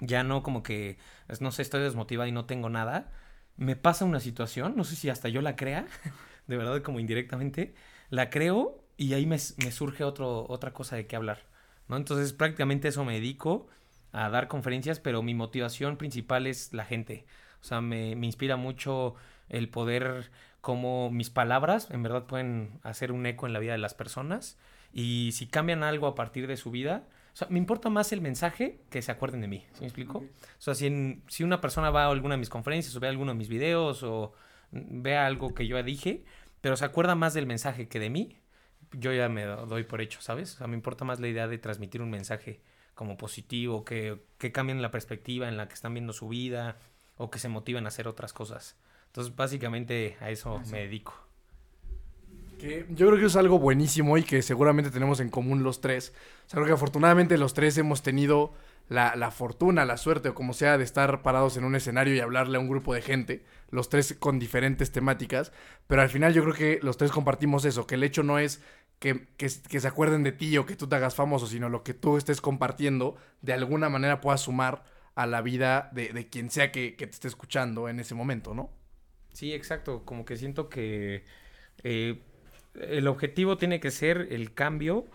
ya 0.00 0.24
no 0.24 0.42
como 0.42 0.62
que, 0.62 0.98
no 1.40 1.52
sé, 1.52 1.62
estoy 1.62 1.82
desmotivada 1.82 2.28
y 2.28 2.32
no 2.32 2.46
tengo 2.46 2.68
nada, 2.70 3.12
me 3.56 3.76
pasa 3.76 4.04
una 4.04 4.20
situación, 4.20 4.74
no 4.76 4.84
sé 4.84 4.96
si 4.96 5.08
hasta 5.10 5.28
yo 5.28 5.42
la 5.42 5.56
crea, 5.56 5.86
de 6.46 6.56
verdad 6.56 6.82
como 6.82 7.00
indirectamente, 7.00 7.74
la 8.12 8.28
creo 8.30 8.84
y 8.98 9.14
ahí 9.14 9.24
me, 9.26 9.38
me 9.64 9.72
surge 9.72 10.04
otro, 10.04 10.44
otra 10.48 10.72
cosa 10.74 10.96
de 10.96 11.06
qué 11.06 11.16
hablar, 11.16 11.40
¿no? 11.88 11.96
Entonces 11.96 12.32
prácticamente 12.34 12.88
eso 12.88 13.04
me 13.04 13.14
dedico 13.14 13.66
a 14.12 14.28
dar 14.28 14.48
conferencias, 14.48 15.00
pero 15.00 15.22
mi 15.22 15.32
motivación 15.34 15.96
principal 15.96 16.46
es 16.46 16.74
la 16.74 16.84
gente. 16.84 17.24
O 17.62 17.64
sea, 17.64 17.80
me, 17.80 18.14
me 18.14 18.26
inspira 18.26 18.56
mucho 18.56 19.14
el 19.48 19.70
poder, 19.70 20.30
como 20.60 21.10
mis 21.10 21.30
palabras 21.30 21.88
en 21.90 22.02
verdad 22.02 22.26
pueden 22.26 22.78
hacer 22.82 23.12
un 23.12 23.24
eco 23.24 23.46
en 23.46 23.54
la 23.54 23.58
vida 23.60 23.72
de 23.72 23.78
las 23.78 23.94
personas 23.94 24.58
y 24.92 25.30
si 25.32 25.46
cambian 25.46 25.82
algo 25.82 26.06
a 26.06 26.14
partir 26.14 26.46
de 26.46 26.58
su 26.58 26.70
vida, 26.70 27.04
o 27.32 27.36
sea, 27.36 27.48
me 27.50 27.58
importa 27.58 27.88
más 27.88 28.12
el 28.12 28.20
mensaje 28.20 28.80
que 28.90 29.00
se 29.00 29.10
acuerden 29.10 29.40
de 29.40 29.48
mí, 29.48 29.64
¿sí 29.72 29.80
me 29.80 29.86
explico? 29.86 30.18
O 30.18 30.60
sea, 30.60 30.74
si, 30.74 30.86
en- 30.86 31.22
si 31.28 31.44
una 31.44 31.62
persona 31.62 31.88
va 31.90 32.04
a 32.04 32.10
alguna 32.10 32.34
de 32.34 32.40
mis 32.40 32.50
conferencias 32.50 32.94
o 32.94 33.00
ve 33.00 33.08
alguno 33.08 33.32
de 33.32 33.38
mis 33.38 33.48
videos 33.48 34.02
o 34.02 34.34
vea 34.70 35.24
algo 35.26 35.54
que 35.54 35.66
yo 35.66 35.82
dije, 35.82 36.24
pero 36.62 36.76
se 36.78 36.86
acuerda 36.86 37.14
más 37.14 37.34
del 37.34 37.46
mensaje 37.46 37.88
que 37.88 38.00
de 38.00 38.08
mí, 38.08 38.38
yo 38.92 39.12
ya 39.12 39.28
me 39.28 39.44
do- 39.44 39.66
doy 39.66 39.84
por 39.84 40.00
hecho, 40.00 40.22
¿sabes? 40.22 40.54
O 40.54 40.58
sea, 40.58 40.66
me 40.66 40.74
importa 40.76 41.04
más 41.04 41.20
la 41.20 41.28
idea 41.28 41.46
de 41.48 41.58
transmitir 41.58 42.00
un 42.00 42.10
mensaje 42.10 42.62
como 42.94 43.16
positivo, 43.18 43.84
que, 43.84 44.22
que 44.38 44.52
cambien 44.52 44.80
la 44.82 44.90
perspectiva 44.90 45.48
en 45.48 45.56
la 45.58 45.68
que 45.68 45.74
están 45.74 45.92
viendo 45.94 46.12
su 46.14 46.28
vida 46.28 46.78
o 47.18 47.30
que 47.30 47.38
se 47.38 47.48
motiven 47.48 47.84
a 47.84 47.88
hacer 47.88 48.08
otras 48.08 48.32
cosas. 48.32 48.76
Entonces, 49.08 49.36
básicamente 49.36 50.16
a 50.20 50.30
eso 50.30 50.60
me 50.70 50.80
dedico. 50.80 51.14
Que 52.58 52.86
yo 52.90 53.08
creo 53.08 53.18
que 53.18 53.26
es 53.26 53.36
algo 53.36 53.58
buenísimo 53.58 54.16
y 54.18 54.22
que 54.22 54.40
seguramente 54.40 54.90
tenemos 54.90 55.20
en 55.20 55.30
común 55.30 55.64
los 55.64 55.80
tres. 55.80 56.14
O 56.46 56.50
sea, 56.50 56.56
creo 56.58 56.66
que 56.66 56.72
afortunadamente 56.72 57.36
los 57.36 57.54
tres 57.54 57.76
hemos 57.76 58.02
tenido 58.02 58.54
la, 58.92 59.16
la 59.16 59.30
fortuna, 59.30 59.84
la 59.84 59.96
suerte 59.96 60.28
o 60.28 60.34
como 60.34 60.52
sea 60.52 60.78
de 60.78 60.84
estar 60.84 61.22
parados 61.22 61.56
en 61.56 61.64
un 61.64 61.74
escenario 61.74 62.14
y 62.14 62.20
hablarle 62.20 62.56
a 62.56 62.60
un 62.60 62.68
grupo 62.68 62.94
de 62.94 63.02
gente, 63.02 63.44
los 63.70 63.88
tres 63.88 64.14
con 64.18 64.38
diferentes 64.38 64.92
temáticas, 64.92 65.52
pero 65.86 66.02
al 66.02 66.08
final 66.08 66.34
yo 66.34 66.42
creo 66.42 66.54
que 66.54 66.78
los 66.82 66.96
tres 66.96 67.10
compartimos 67.10 67.64
eso, 67.64 67.86
que 67.86 67.96
el 67.96 68.04
hecho 68.04 68.22
no 68.22 68.38
es 68.38 68.62
que, 68.98 69.26
que, 69.36 69.48
se 69.48 69.88
acuerden 69.88 70.22
de 70.22 70.30
ti 70.30 70.56
o 70.58 70.66
que 70.66 70.76
tú 70.76 70.86
te 70.86 70.94
hagas 70.94 71.16
famoso, 71.16 71.48
sino 71.48 71.68
lo 71.68 71.82
que 71.82 71.92
tú 71.92 72.16
estés 72.16 72.40
compartiendo 72.40 73.16
de 73.40 73.52
alguna 73.52 73.88
manera 73.88 74.20
pueda 74.20 74.36
sumar 74.36 74.84
a 75.16 75.26
la 75.26 75.42
vida 75.42 75.90
de, 75.92 76.12
de 76.12 76.28
quien 76.28 76.50
sea 76.50 76.70
que, 76.70 76.94
que 76.94 77.06
te 77.06 77.12
esté 77.12 77.26
escuchando 77.26 77.88
en 77.88 77.98
ese 77.98 78.14
momento, 78.14 78.54
¿no? 78.54 78.70
Sí, 79.32 79.52
exacto. 79.52 80.04
Como 80.04 80.24
que 80.24 80.36
siento 80.36 80.68
que 80.68 81.24
eh, 81.82 82.22
el 82.74 83.08
objetivo 83.08 83.56
tiene 83.56 83.80
que 83.80 83.90
ser 83.90 84.28
el 84.30 84.54
cambio 84.54 85.06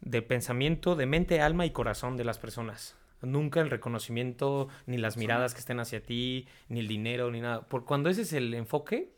de 0.00 0.22
pensamiento, 0.22 0.96
de 0.96 1.06
mente, 1.06 1.40
alma 1.40 1.66
y 1.66 1.70
corazón 1.70 2.16
de 2.16 2.24
las 2.24 2.38
personas. 2.38 2.96
Nunca 3.22 3.60
el 3.60 3.70
reconocimiento, 3.70 4.68
ni 4.86 4.96
las 4.96 5.16
miradas 5.16 5.54
que 5.54 5.60
estén 5.60 5.80
hacia 5.80 6.02
ti, 6.02 6.46
ni 6.68 6.80
el 6.80 6.88
dinero, 6.88 7.30
ni 7.30 7.40
nada. 7.40 7.62
Por 7.62 7.84
cuando 7.84 8.08
ese 8.10 8.22
es 8.22 8.32
el 8.32 8.54
enfoque, 8.54 9.10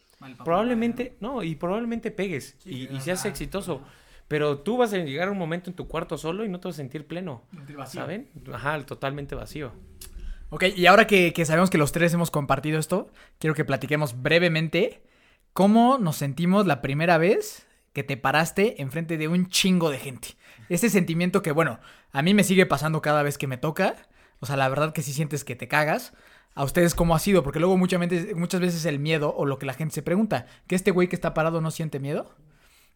probablemente, 0.45 1.17
no, 1.21 1.43
y 1.43 1.55
probablemente 1.55 2.11
pegues 2.11 2.57
y, 2.65 2.95
y 2.95 3.01
seas 3.01 3.25
exitoso. 3.25 3.83
Pero 4.29 4.59
tú 4.59 4.77
vas 4.77 4.93
a 4.93 4.99
llegar 4.99 5.29
a 5.29 5.33
un 5.33 5.39
momento 5.39 5.71
en 5.71 5.77
tu 5.77 5.89
cuarto 5.89 6.17
solo 6.17 6.45
y 6.45 6.49
no 6.49 6.61
te 6.61 6.69
vas 6.69 6.77
a 6.77 6.79
sentir 6.79 7.07
pleno, 7.07 7.43
¿saben? 7.87 8.29
Ajá, 8.53 8.81
totalmente 8.87 9.35
vacío. 9.35 9.73
Ok, 10.51 10.65
y 10.77 10.87
ahora 10.87 11.07
que, 11.07 11.33
que 11.33 11.45
sabemos 11.45 11.69
que 11.69 11.79
los 11.79 11.93
tres 11.93 12.15
hemos 12.15 12.31
compartido 12.31 12.79
esto, 12.79 13.11
quiero 13.39 13.55
que 13.55 13.65
platiquemos 13.65 14.23
brevemente 14.23 15.03
cómo 15.53 15.99
nos 15.99 16.17
sentimos 16.17 16.67
la 16.67 16.81
primera 16.81 17.19
vez 17.19 17.67
que 17.93 18.03
te 18.03 18.17
paraste 18.17 18.81
enfrente 18.81 19.19
de 19.19 19.29
un 19.29 19.49
chingo 19.49 19.91
de 19.91 19.99
gente. 19.99 20.29
Ese 20.69 20.91
sentimiento 20.91 21.43
que, 21.43 21.53
bueno, 21.53 21.81
a 22.13 22.23
mí 22.23 22.35
me 22.35 22.45
sigue 22.45 22.67
pasando 22.67 23.03
cada 23.03 23.23
vez 23.23 23.39
que 23.39 23.47
me 23.47 23.57
toca. 23.57 23.97
O 24.41 24.47
sea, 24.47 24.57
la 24.57 24.69
verdad 24.69 24.93
que 24.93 25.03
sí 25.03 25.13
sientes 25.13 25.45
que 25.45 25.57
te 25.57 25.69
cagas. 25.69 26.13
¿A 26.55 26.65
ustedes 26.65 26.95
cómo 26.95 27.15
ha 27.15 27.19
sido? 27.19 27.43
Porque 27.43 27.61
luego 27.61 27.77
muchas 27.77 28.01
veces, 28.01 28.35
muchas 28.35 28.61
veces 28.61 28.85
el 28.85 28.99
miedo 28.99 29.35
o 29.37 29.47
lo 29.47 29.59
que 29.59 29.67
la 29.67 29.75
gente 29.75 29.95
se 29.95 30.03
pregunta, 30.03 30.47
¿que 30.67 30.75
este 30.75 30.91
güey 30.91 31.09
que 31.09 31.17
está 31.17 31.35
parado 31.35 31.61
no 31.61 31.71
siente 31.71 32.01
miedo? 32.01 32.35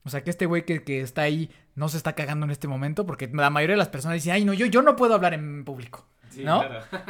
O 0.05 0.11
sea, 0.11 0.23
que 0.23 0.31
este 0.31 0.47
güey 0.47 0.65
que, 0.65 0.83
que 0.83 1.01
está 1.01 1.23
ahí 1.23 1.51
no 1.75 1.89
se 1.89 1.97
está 1.97 2.15
cagando 2.15 2.45
en 2.45 2.51
este 2.51 2.69
momento, 2.69 3.07
porque 3.07 3.29
la 3.33 3.51
mayoría 3.51 3.75
de 3.75 3.79
las 3.79 3.89
personas 3.89 4.17
dicen, 4.17 4.33
ay, 4.33 4.45
no, 4.45 4.53
yo, 4.53 4.67
yo 4.67 4.83
no 4.83 4.97
puedo 4.97 5.15
hablar 5.15 5.35
en 5.35 5.65
público. 5.65 6.07
¿no? 6.43 6.65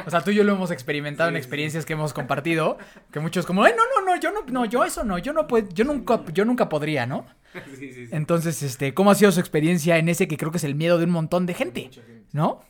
O 0.06 0.10
sea, 0.10 0.20
tú 0.20 0.30
y 0.30 0.34
yo 0.34 0.44
lo 0.44 0.52
hemos 0.52 0.70
experimentado 0.70 1.30
en 1.30 1.36
experiencias 1.36 1.86
que 1.86 1.94
hemos 1.94 2.12
compartido, 2.12 2.76
que 3.10 3.20
muchos 3.20 3.46
como, 3.46 3.64
ay, 3.64 3.72
no, 3.76 3.82
no, 3.84 4.06
no, 4.06 4.20
yo 4.20 4.30
no, 4.30 4.40
no, 4.46 4.64
yo 4.66 4.84
eso 4.84 5.02
no, 5.02 5.18
yo 5.18 5.32
no 5.32 5.46
puedo, 5.46 5.68
yo 5.70 5.84
nunca, 5.84 6.22
yo 6.32 6.44
nunca 6.44 6.68
podría, 6.68 7.06
¿no? 7.06 7.26
Entonces, 8.12 8.62
este, 8.62 8.94
¿cómo 8.94 9.10
ha 9.10 9.14
sido 9.14 9.30
su 9.32 9.40
experiencia 9.40 9.98
en 9.98 10.08
ese 10.08 10.28
que 10.28 10.36
creo 10.36 10.50
que 10.50 10.58
es 10.58 10.64
el 10.64 10.74
miedo 10.74 10.98
de 10.98 11.04
un 11.04 11.10
montón 11.10 11.46
de 11.46 11.54
gente, 11.54 11.90
¿no? 12.32 12.60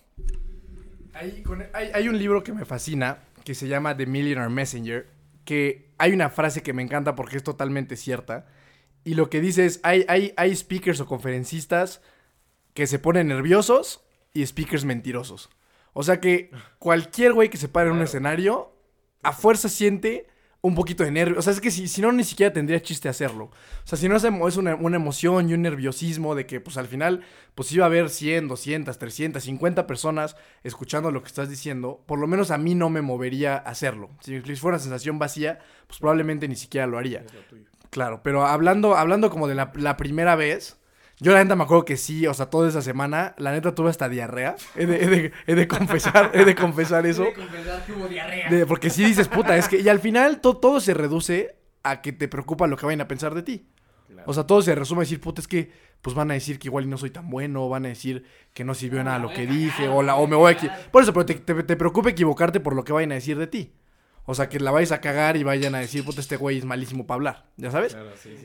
Hay, 1.13 1.43
con- 1.43 1.65
hay- 1.73 1.91
hay 1.95 2.09
un 2.09 2.19
libro 2.19 2.43
que 2.43 2.53
me 2.53 2.65
fascina 2.65 3.19
que 3.45 3.55
se 3.55 3.69
llama 3.69 3.97
The 3.97 4.07
Millionaire 4.07 4.51
Messenger, 4.51 5.07
que 5.45 5.91
hay 5.99 6.13
una 6.13 6.31
frase 6.31 6.63
que 6.63 6.73
me 6.73 6.83
encanta 6.83 7.15
porque 7.15 7.37
es 7.37 7.43
totalmente 7.45 7.97
cierta 7.97 8.47
y 9.05 9.15
lo 9.15 9.29
que 9.31 9.41
dice 9.41 9.67
es, 9.67 9.81
hay, 9.83 10.05
hay, 10.09 10.33
hay 10.37 10.57
speakers 10.57 11.01
o 11.01 11.07
conferencistas 11.07 12.01
que 12.73 12.87
se 12.87 12.99
ponen 12.99 13.29
nerviosos 13.29 14.03
y 14.33 14.45
speakers 14.47 14.85
mentirosos. 14.85 15.51
O 15.93 16.03
sea 16.03 16.21
que 16.21 16.51
cualquier 16.79 17.35
güey 17.35 17.51
que 17.51 17.59
se 17.59 17.69
pare 17.69 17.91
en 17.91 17.97
un 17.97 18.03
escenario, 18.03 18.75
a 19.23 19.33
fuerza 19.33 19.69
siente 19.69 20.27
un 20.65 20.75
poquito 20.75 21.05
de 21.05 21.11
nervio. 21.11 21.39
O 21.39 21.43
sea, 21.43 21.53
es 21.53 21.61
que 21.61 21.71
si, 21.71 21.87
si 21.89 22.01
no, 22.01 22.11
ni 22.11 22.25
siquiera 22.25 22.51
tendría 22.51 22.81
chiste 22.81 23.11
hacerlo. 23.11 23.45
O 23.45 23.87
sea, 23.87 23.99
si 23.99 24.09
no 24.09 24.17
es, 24.17 24.57
una, 24.57 24.75
una 24.77 24.97
emoción 24.97 25.51
y 25.51 25.53
un 25.53 25.61
nerviosismo 25.61 26.35
de 26.35 26.47
que, 26.47 26.59
pues 26.59 26.79
al 26.79 26.87
final, 26.87 27.21
pues 27.55 27.71
iba 27.73 27.85
a 27.85 27.89
haber 27.89 28.09
100, 28.09 28.49
200, 28.49 28.99
300, 28.99 29.45
50 29.45 29.87
personas 29.87 30.37
escuchando 30.63 31.11
lo 31.11 31.21
que 31.21 31.29
estás 31.29 31.51
diciendo, 31.51 32.03
por 32.07 32.19
lo 32.19 32.27
menos 32.27 32.51
a 32.51 32.57
mí 32.57 32.75
no 32.75 32.89
me 32.89 33.03
movería 33.03 33.57
a 33.57 33.59
hacerlo. 33.59 34.09
Si 34.21 34.41
fuera 34.57 34.77
una 34.77 34.83
sensación 34.83 35.19
vacía, 35.19 35.59
pues 35.87 35.99
probablemente 35.99 36.49
ni 36.49 36.57
siquiera 36.57 36.87
lo 36.87 36.97
haría. 36.97 37.25
Claro, 37.91 38.23
pero 38.23 38.47
hablando, 38.47 38.97
hablando 38.97 39.29
como 39.29 39.47
de 39.47 39.57
la, 39.57 39.71
la 39.75 39.99
primera 39.99 40.35
vez, 40.35 40.79
yo 41.21 41.33
la 41.33 41.43
neta 41.43 41.55
me 41.57 41.65
acuerdo 41.65 41.85
que 41.85 41.97
sí, 41.97 42.27
o 42.27 42.35
sea, 42.35 42.47
toda 42.47 42.69
esa 42.69 42.83
semana, 42.83 43.35
la 43.39 43.53
neta 43.53 43.75
tuve 43.75 43.91
hasta 43.91 44.09
diarrea. 44.09 44.57
He 44.75 44.87
de, 44.87 44.97
he 45.05 45.07
de- 45.09 45.33
he 45.47 45.55
de 45.55 45.69
confesar, 45.69 46.31
he 46.35 46.45
de 46.45 46.55
confesar 46.55 47.07
eso. 47.07 47.25
De- 48.51 48.67
porque 48.67 48.91
si 48.91 49.05
dices, 49.05 49.29
puta, 49.29 49.57
es 49.57 49.69
que, 49.69 49.81
y 49.81 49.89
al 49.89 50.01
final 50.01 50.41
to- 50.41 50.57
todo 50.57 50.81
se 50.81 50.93
reduce 50.95 51.57
a 51.83 52.01
que 52.03 52.13
te 52.13 52.29
preocupa 52.29 52.67
lo 52.67 52.77
que 52.77 52.87
vayan 52.87 53.01
a 53.03 53.09
pensar 53.09 53.35
de 53.35 53.43
ti. 53.43 53.69
O 54.27 54.35
sea, 54.35 54.45
todo 54.47 54.63
se 54.63 54.75
resume 54.75 55.01
a 55.01 55.03
decir, 55.05 55.21
puta, 55.21 55.41
es 55.41 55.49
que, 55.49 55.71
pues 56.03 56.15
van 56.15 56.31
a 56.31 56.35
decir 56.35 56.59
que 56.59 56.69
igual 56.69 56.89
no 56.91 56.99
soy 56.99 57.11
tan 57.11 57.31
bueno, 57.31 57.69
van 57.69 57.85
a 57.87 57.89
decir 57.89 58.25
que 58.53 58.63
no 58.65 58.75
sirvió 58.75 59.03
nada 59.05 59.19
lo 59.19 59.33
que 59.33 59.47
dije, 59.47 59.89
o, 59.89 60.03
la, 60.03 60.17
o 60.17 60.27
me 60.27 60.37
voy 60.37 60.51
a 60.51 60.53
equivocar. 60.57 60.91
Por 60.91 61.03
eso, 61.03 61.13
pero 61.13 61.27
te, 61.27 61.35
te, 61.35 61.63
te 61.63 61.77
preocupa 61.77 62.11
equivocarte 62.11 62.61
por 62.61 62.75
lo 62.77 62.85
que 62.85 62.93
vayan 62.93 63.13
a 63.13 63.17
decir 63.17 63.39
de 63.39 63.47
ti. 63.47 63.73
O 64.27 64.35
sea, 64.35 64.49
que 64.49 64.59
la 64.61 64.71
vayas 64.71 64.93
a 64.93 65.01
cagar 65.01 65.37
y 65.37 65.43
vayan 65.43 65.75
a 65.75 65.79
decir, 65.79 66.05
puta, 66.05 66.21
este 66.21 66.37
güey 66.37 66.59
es 66.59 66.65
malísimo 66.65 67.07
para 67.07 67.17
hablar, 67.17 67.47
¿ya 67.57 67.71
sabes? 67.71 67.95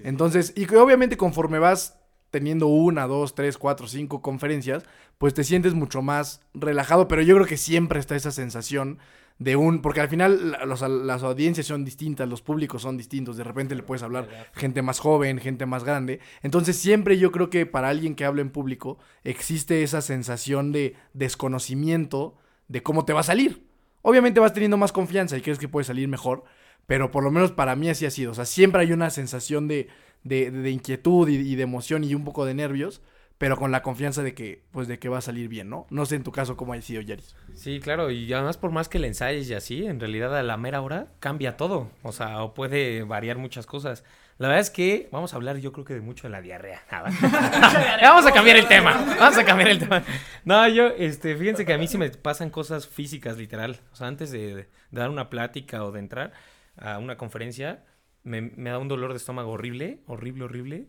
Entonces, 0.03 0.53
y 0.55 0.65
que 0.65 0.75
obviamente 0.77 1.15
conforme 1.17 1.59
vas 1.59 1.98
teniendo 2.31 2.67
una, 2.67 3.07
dos, 3.07 3.35
tres, 3.35 3.57
cuatro, 3.57 3.87
cinco 3.87 4.21
conferencias, 4.21 4.83
pues 5.17 5.33
te 5.33 5.43
sientes 5.43 5.73
mucho 5.73 6.01
más 6.01 6.41
relajado, 6.53 7.07
pero 7.07 7.21
yo 7.21 7.35
creo 7.35 7.47
que 7.47 7.57
siempre 7.57 7.99
está 7.99 8.15
esa 8.15 8.31
sensación 8.31 8.99
de 9.39 9.55
un, 9.55 9.81
porque 9.81 10.01
al 10.01 10.09
final 10.09 10.57
los- 10.65 10.81
las 10.81 11.23
audiencias 11.23 11.65
son 11.65 11.85
distintas, 11.85 12.27
los 12.27 12.41
públicos 12.41 12.81
son 12.81 12.97
distintos, 12.97 13.37
de 13.37 13.45
repente 13.45 13.73
le 13.73 13.83
puedes 13.83 14.03
hablar 14.03 14.27
gente 14.53 14.81
más 14.81 14.99
joven, 14.99 15.39
gente 15.39 15.65
más 15.65 15.85
grande, 15.85 16.19
entonces 16.43 16.75
siempre 16.75 17.17
yo 17.17 17.31
creo 17.31 17.49
que 17.49 17.65
para 17.65 17.87
alguien 17.87 18.15
que 18.15 18.25
habla 18.25 18.41
en 18.41 18.49
público 18.49 18.99
existe 19.23 19.81
esa 19.83 20.01
sensación 20.01 20.73
de 20.73 20.95
desconocimiento 21.13 22.35
de 22.67 22.83
cómo 22.83 23.05
te 23.05 23.13
va 23.13 23.21
a 23.21 23.23
salir. 23.23 23.65
Obviamente 24.01 24.39
vas 24.39 24.53
teniendo 24.53 24.77
más 24.77 24.91
confianza 24.91 25.37
y 25.37 25.41
crees 25.41 25.57
que 25.59 25.67
puede 25.67 25.83
salir 25.85 26.07
mejor, 26.07 26.43
pero 26.85 27.11
por 27.11 27.23
lo 27.23 27.31
menos 27.31 27.51
para 27.51 27.75
mí 27.75 27.89
así 27.89 28.05
ha 28.05 28.11
sido. 28.11 28.31
O 28.31 28.35
sea, 28.35 28.45
siempre 28.45 28.81
hay 28.81 28.91
una 28.91 29.09
sensación 29.09 29.67
de, 29.67 29.87
de, 30.23 30.51
de 30.51 30.71
inquietud 30.71 31.27
y, 31.27 31.35
y 31.35 31.55
de 31.55 31.63
emoción 31.63 32.03
y 32.03 32.13
un 32.15 32.23
poco 32.23 32.45
de 32.45 32.53
nervios, 32.53 33.01
pero 33.39 33.55
con 33.55 33.71
la 33.71 33.81
confianza 33.81 34.21
de 34.21 34.33
que, 34.33 34.63
pues, 34.71 34.89
de 34.89 34.99
que 34.99 35.07
va 35.07 35.19
a 35.19 35.21
salir 35.21 35.47
bien, 35.47 35.69
¿no? 35.69 35.87
No 35.89 36.05
sé 36.05 36.15
en 36.15 36.23
tu 36.23 36.31
caso 36.33 36.57
cómo 36.57 36.73
ha 36.73 36.81
sido, 36.81 37.01
Yaris. 37.01 37.37
Sí, 37.55 37.79
claro, 37.79 38.11
y 38.11 38.31
además 38.33 38.57
por 38.57 38.71
más 38.71 38.89
que 38.89 38.99
le 38.99 39.07
ensayes 39.07 39.49
y 39.49 39.53
así, 39.53 39.85
en 39.85 40.01
realidad 40.01 40.37
a 40.37 40.43
la 40.43 40.57
mera 40.57 40.81
hora 40.81 41.07
cambia 41.21 41.55
todo, 41.55 41.89
o 42.03 42.11
sea, 42.11 42.43
o 42.43 42.53
puede 42.53 43.03
variar 43.03 43.37
muchas 43.37 43.65
cosas. 43.65 44.03
La 44.39 44.49
verdad 44.49 44.61
es 44.61 44.69
que 44.69 45.07
vamos 45.13 45.31
a 45.31 45.37
hablar 45.37 45.57
yo 45.57 45.71
creo 45.71 45.85
que 45.85 45.93
de 45.93 46.01
mucho 46.01 46.27
de 46.27 46.31
la 46.31 46.41
diarrea. 46.41 46.83
Va. 46.91 47.09
vamos 48.01 48.25
a 48.25 48.33
cambiar 48.33 48.57
el 48.57 48.67
tema, 48.67 48.91
vamos 49.17 49.37
a 49.37 49.45
cambiar 49.45 49.69
el 49.69 49.79
tema. 49.79 50.03
No, 50.43 50.67
yo, 50.67 50.87
este, 50.87 51.37
fíjense 51.37 51.65
que 51.65 51.71
a 51.71 51.77
mí 51.77 51.87
sí 51.87 51.97
me 51.97 52.09
pasan 52.09 52.49
cosas 52.49 52.89
físicas, 52.89 53.37
literal. 53.37 53.79
O 53.93 53.95
sea, 53.95 54.07
antes 54.07 54.31
de, 54.31 54.55
de 54.55 54.67
dar 54.91 55.09
una 55.09 55.29
plática 55.29 55.85
o 55.85 55.93
de 55.93 55.99
entrar 55.99 56.33
a 56.75 56.97
una 56.99 57.15
conferencia, 57.15 57.85
me, 58.29 58.41
me 58.41 58.69
da 58.69 58.77
un 58.77 58.87
dolor 58.87 59.11
de 59.11 59.17
estómago 59.17 59.51
horrible, 59.51 59.99
horrible, 60.07 60.45
horrible. 60.45 60.85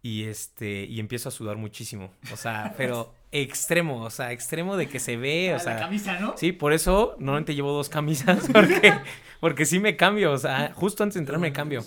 Y 0.00 0.24
este, 0.24 0.84
y 0.84 1.00
empiezo 1.00 1.28
a 1.28 1.32
sudar 1.32 1.56
muchísimo. 1.56 2.12
O 2.32 2.36
sea, 2.36 2.74
pero 2.76 3.14
extremo, 3.30 4.02
o 4.02 4.10
sea, 4.10 4.32
extremo 4.32 4.76
de 4.76 4.88
que 4.88 5.00
se 5.00 5.16
ve, 5.16 5.54
o 5.54 5.58
sea. 5.58 5.74
la 5.74 5.80
camisa, 5.80 6.18
¿no? 6.18 6.34
Sí, 6.36 6.52
por 6.52 6.72
eso 6.72 7.14
normalmente 7.18 7.54
llevo 7.54 7.72
dos 7.72 7.88
camisas, 7.88 8.48
porque, 8.52 8.94
porque 9.40 9.66
sí 9.66 9.80
me 9.80 9.96
cambio, 9.96 10.32
o 10.32 10.38
sea, 10.38 10.72
justo 10.74 11.02
antes 11.02 11.14
de 11.14 11.20
entrar 11.20 11.38
me 11.38 11.52
cambio. 11.52 11.84